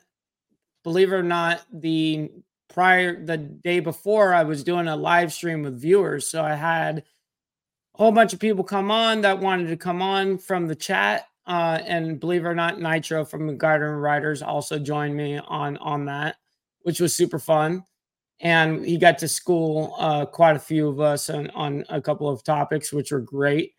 [0.88, 2.30] believe it or not, the
[2.68, 6.98] prior the day before, I was doing a live stream with viewers, so I had
[6.98, 7.02] a
[7.94, 11.26] whole bunch of people come on that wanted to come on from the chat.
[11.46, 15.76] Uh, and believe it or not, Nitro from the Garden Riders also joined me on
[15.78, 16.36] on that,
[16.82, 17.84] which was super fun
[18.40, 22.28] and he got to school uh, quite a few of us on, on a couple
[22.28, 23.72] of topics, which were great.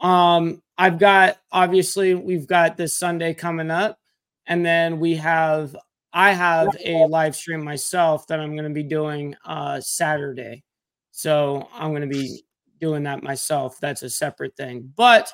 [0.00, 3.98] Um, I've got obviously we've got this Sunday coming up,
[4.46, 5.74] and then we have
[6.14, 10.64] I have a live stream myself that I'm going to be doing uh, Saturday,
[11.10, 12.44] so I'm going to be
[12.80, 13.78] doing that myself.
[13.80, 15.32] That's a separate thing, but.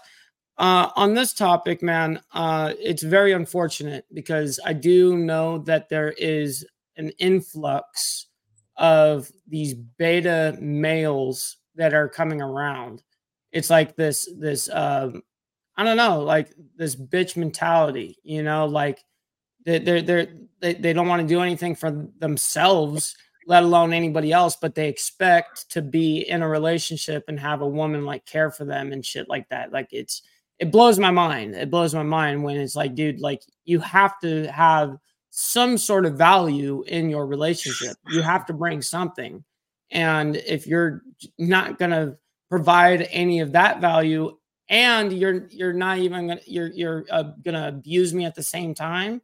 [0.59, 6.12] Uh, on this topic, man, uh, it's very unfortunate because I do know that there
[6.19, 6.66] is
[6.98, 8.27] an influx
[8.77, 13.02] of these beta males that are coming around.
[13.52, 15.23] It's like this this um
[15.77, 19.02] I don't know, like this bitch mentality, you know, like
[19.65, 20.28] they're, they're
[20.61, 23.16] they they don't want to do anything for themselves,
[23.47, 27.69] let alone anybody else, but they expect to be in a relationship and have a
[27.69, 29.73] woman like care for them and shit like that.
[29.73, 30.23] Like it's
[30.59, 31.55] it blows my mind.
[31.55, 34.99] It blows my mind when it's like, dude, like you have to have
[35.31, 37.97] some sort of value in your relationship.
[38.09, 39.43] You have to bring something.
[39.91, 41.03] And if you're
[41.39, 42.16] not going to
[42.51, 44.37] provide any of that value
[44.69, 48.43] and you're you're not even to you're you're uh, going to abuse me at the
[48.43, 49.23] same time,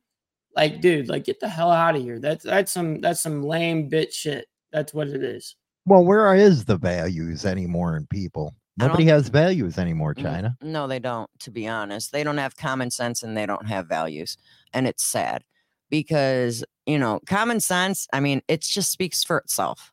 [0.57, 2.19] Like, dude, like get the hell out of here.
[2.19, 4.47] That's that's some that's some lame bit shit.
[4.73, 5.55] That's what it is.
[5.85, 8.55] Well, where is the values anymore in people?
[8.78, 10.57] Nobody has values anymore, China.
[10.61, 12.12] No, they don't, to be honest.
[12.12, 14.37] They don't have common sense and they don't have values.
[14.74, 15.45] And it's sad
[15.89, 19.93] because, you know, common sense, I mean, it just speaks for itself.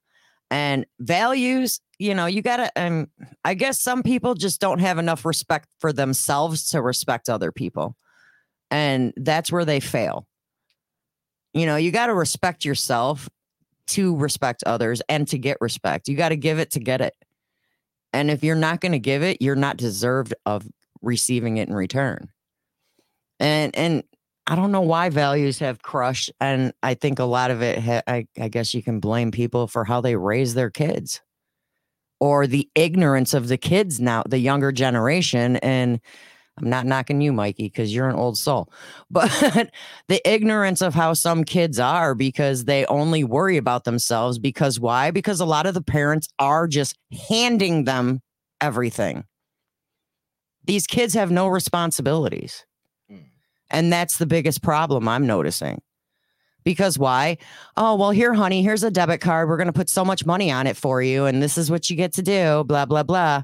[0.51, 3.07] And values, you know, you got to, um,
[3.45, 7.95] I guess some people just don't have enough respect for themselves to respect other people.
[8.69, 10.27] And that's where they fail.
[11.53, 13.29] You know, you got to respect yourself
[13.87, 16.07] to respect others and to get respect.
[16.07, 17.15] You got to give it to get it.
[18.11, 20.67] And if you're not going to give it, you're not deserved of
[21.01, 22.29] receiving it in return.
[23.39, 24.03] And and
[24.45, 26.31] I don't know why values have crushed.
[26.39, 29.67] And I think a lot of it, ha- I, I guess you can blame people
[29.67, 31.21] for how they raise their kids
[32.19, 35.55] or the ignorance of the kids now, the younger generation.
[35.57, 36.01] And
[36.57, 38.71] I'm not knocking you, Mikey, because you're an old soul,
[39.11, 39.71] but
[40.07, 44.37] the ignorance of how some kids are because they only worry about themselves.
[44.37, 45.11] Because why?
[45.11, 46.97] Because a lot of the parents are just
[47.27, 48.21] handing them
[48.61, 49.25] everything.
[50.65, 52.65] These kids have no responsibilities.
[53.11, 53.25] Mm.
[53.69, 55.81] And that's the biggest problem I'm noticing.
[56.63, 57.39] Because why?
[57.75, 59.49] Oh, well, here, honey, here's a debit card.
[59.49, 61.25] We're going to put so much money on it for you.
[61.25, 63.43] And this is what you get to do, blah, blah, blah.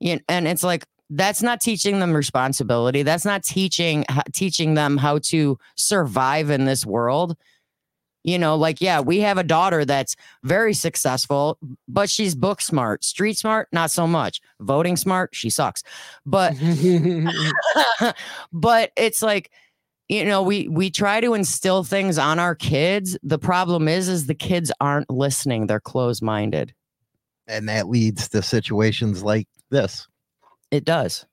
[0.00, 0.84] You, and it's like,
[1.14, 3.02] that's not teaching them responsibility.
[3.02, 7.36] That's not teaching teaching them how to survive in this world.
[8.24, 10.14] You know, like yeah, we have a daughter that's
[10.44, 11.58] very successful,
[11.88, 14.40] but she's book smart, street smart, not so much.
[14.60, 15.82] Voting smart, she sucks.
[16.24, 16.54] But
[18.52, 19.50] but it's like
[20.08, 24.26] you know we we try to instill things on our kids the problem is is
[24.26, 26.74] the kids aren't listening they're closed minded
[27.48, 30.06] And that leads to situations like this.
[30.72, 31.24] It does.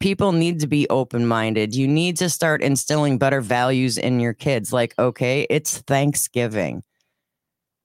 [0.00, 4.32] People need to be open minded you need to start instilling better values in your
[4.32, 6.82] kids like okay it's thanksgiving.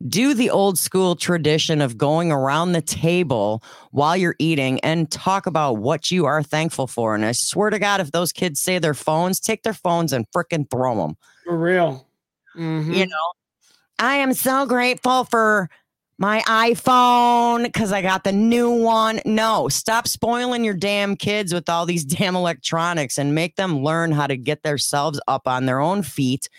[0.07, 5.45] Do the old school tradition of going around the table while you're eating and talk
[5.45, 8.79] about what you are thankful for and i swear to god if those kids say
[8.79, 12.07] their phones take their phones and frickin' throw them For real.
[12.57, 12.95] Mhm.
[12.95, 13.31] you know?
[13.99, 15.69] I am so grateful for
[16.19, 19.21] my iphone because i got the new one.
[19.25, 24.11] No stop spoiling your damn kids with all these damn electronics and make them learn
[24.11, 26.49] how to get themselves up on their own feet.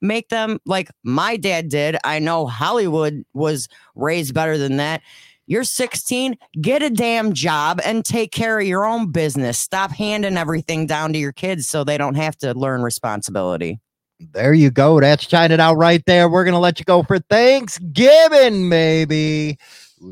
[0.00, 1.96] Make them like my dad did.
[2.04, 5.00] I know hollywood was raised better than that.
[5.46, 9.58] You're 16 get a damn job and take care of your own business.
[9.58, 13.78] Stop handing everything down to your kids so they don't have to learn responsibility
[14.20, 15.00] There you go.
[15.00, 16.28] That's China out right there.
[16.28, 19.58] We're gonna let you go for Thanksgiving, maybe.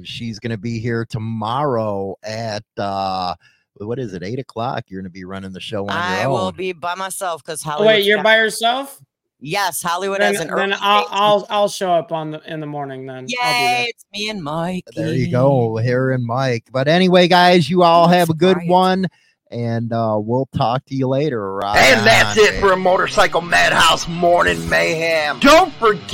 [0.04, 3.34] She's gonna be here tomorrow at uh
[3.74, 4.84] what is it, eight o'clock?
[4.88, 6.56] You're gonna be running the show on I your will own.
[6.56, 7.86] be by myself because Oh, Hollywood.
[7.88, 9.00] wait, you're by yourself?
[9.44, 11.06] Yes, Hollywood Then, has an then early I'll.
[11.10, 13.06] I'll I'll show up on the in the morning.
[13.06, 13.86] Then I'll be Yay!
[13.88, 14.84] It's me and Mike.
[14.94, 16.64] There you go, here and Mike.
[16.70, 18.68] But anyway, guys, you all have a good Right.
[18.68, 19.06] one,
[19.52, 21.54] and uh we'll talk to you later.
[21.54, 25.38] Right And that's on, it for a Motorcycle Madhouse Morning Mayhem.
[25.40, 26.12] Don't forget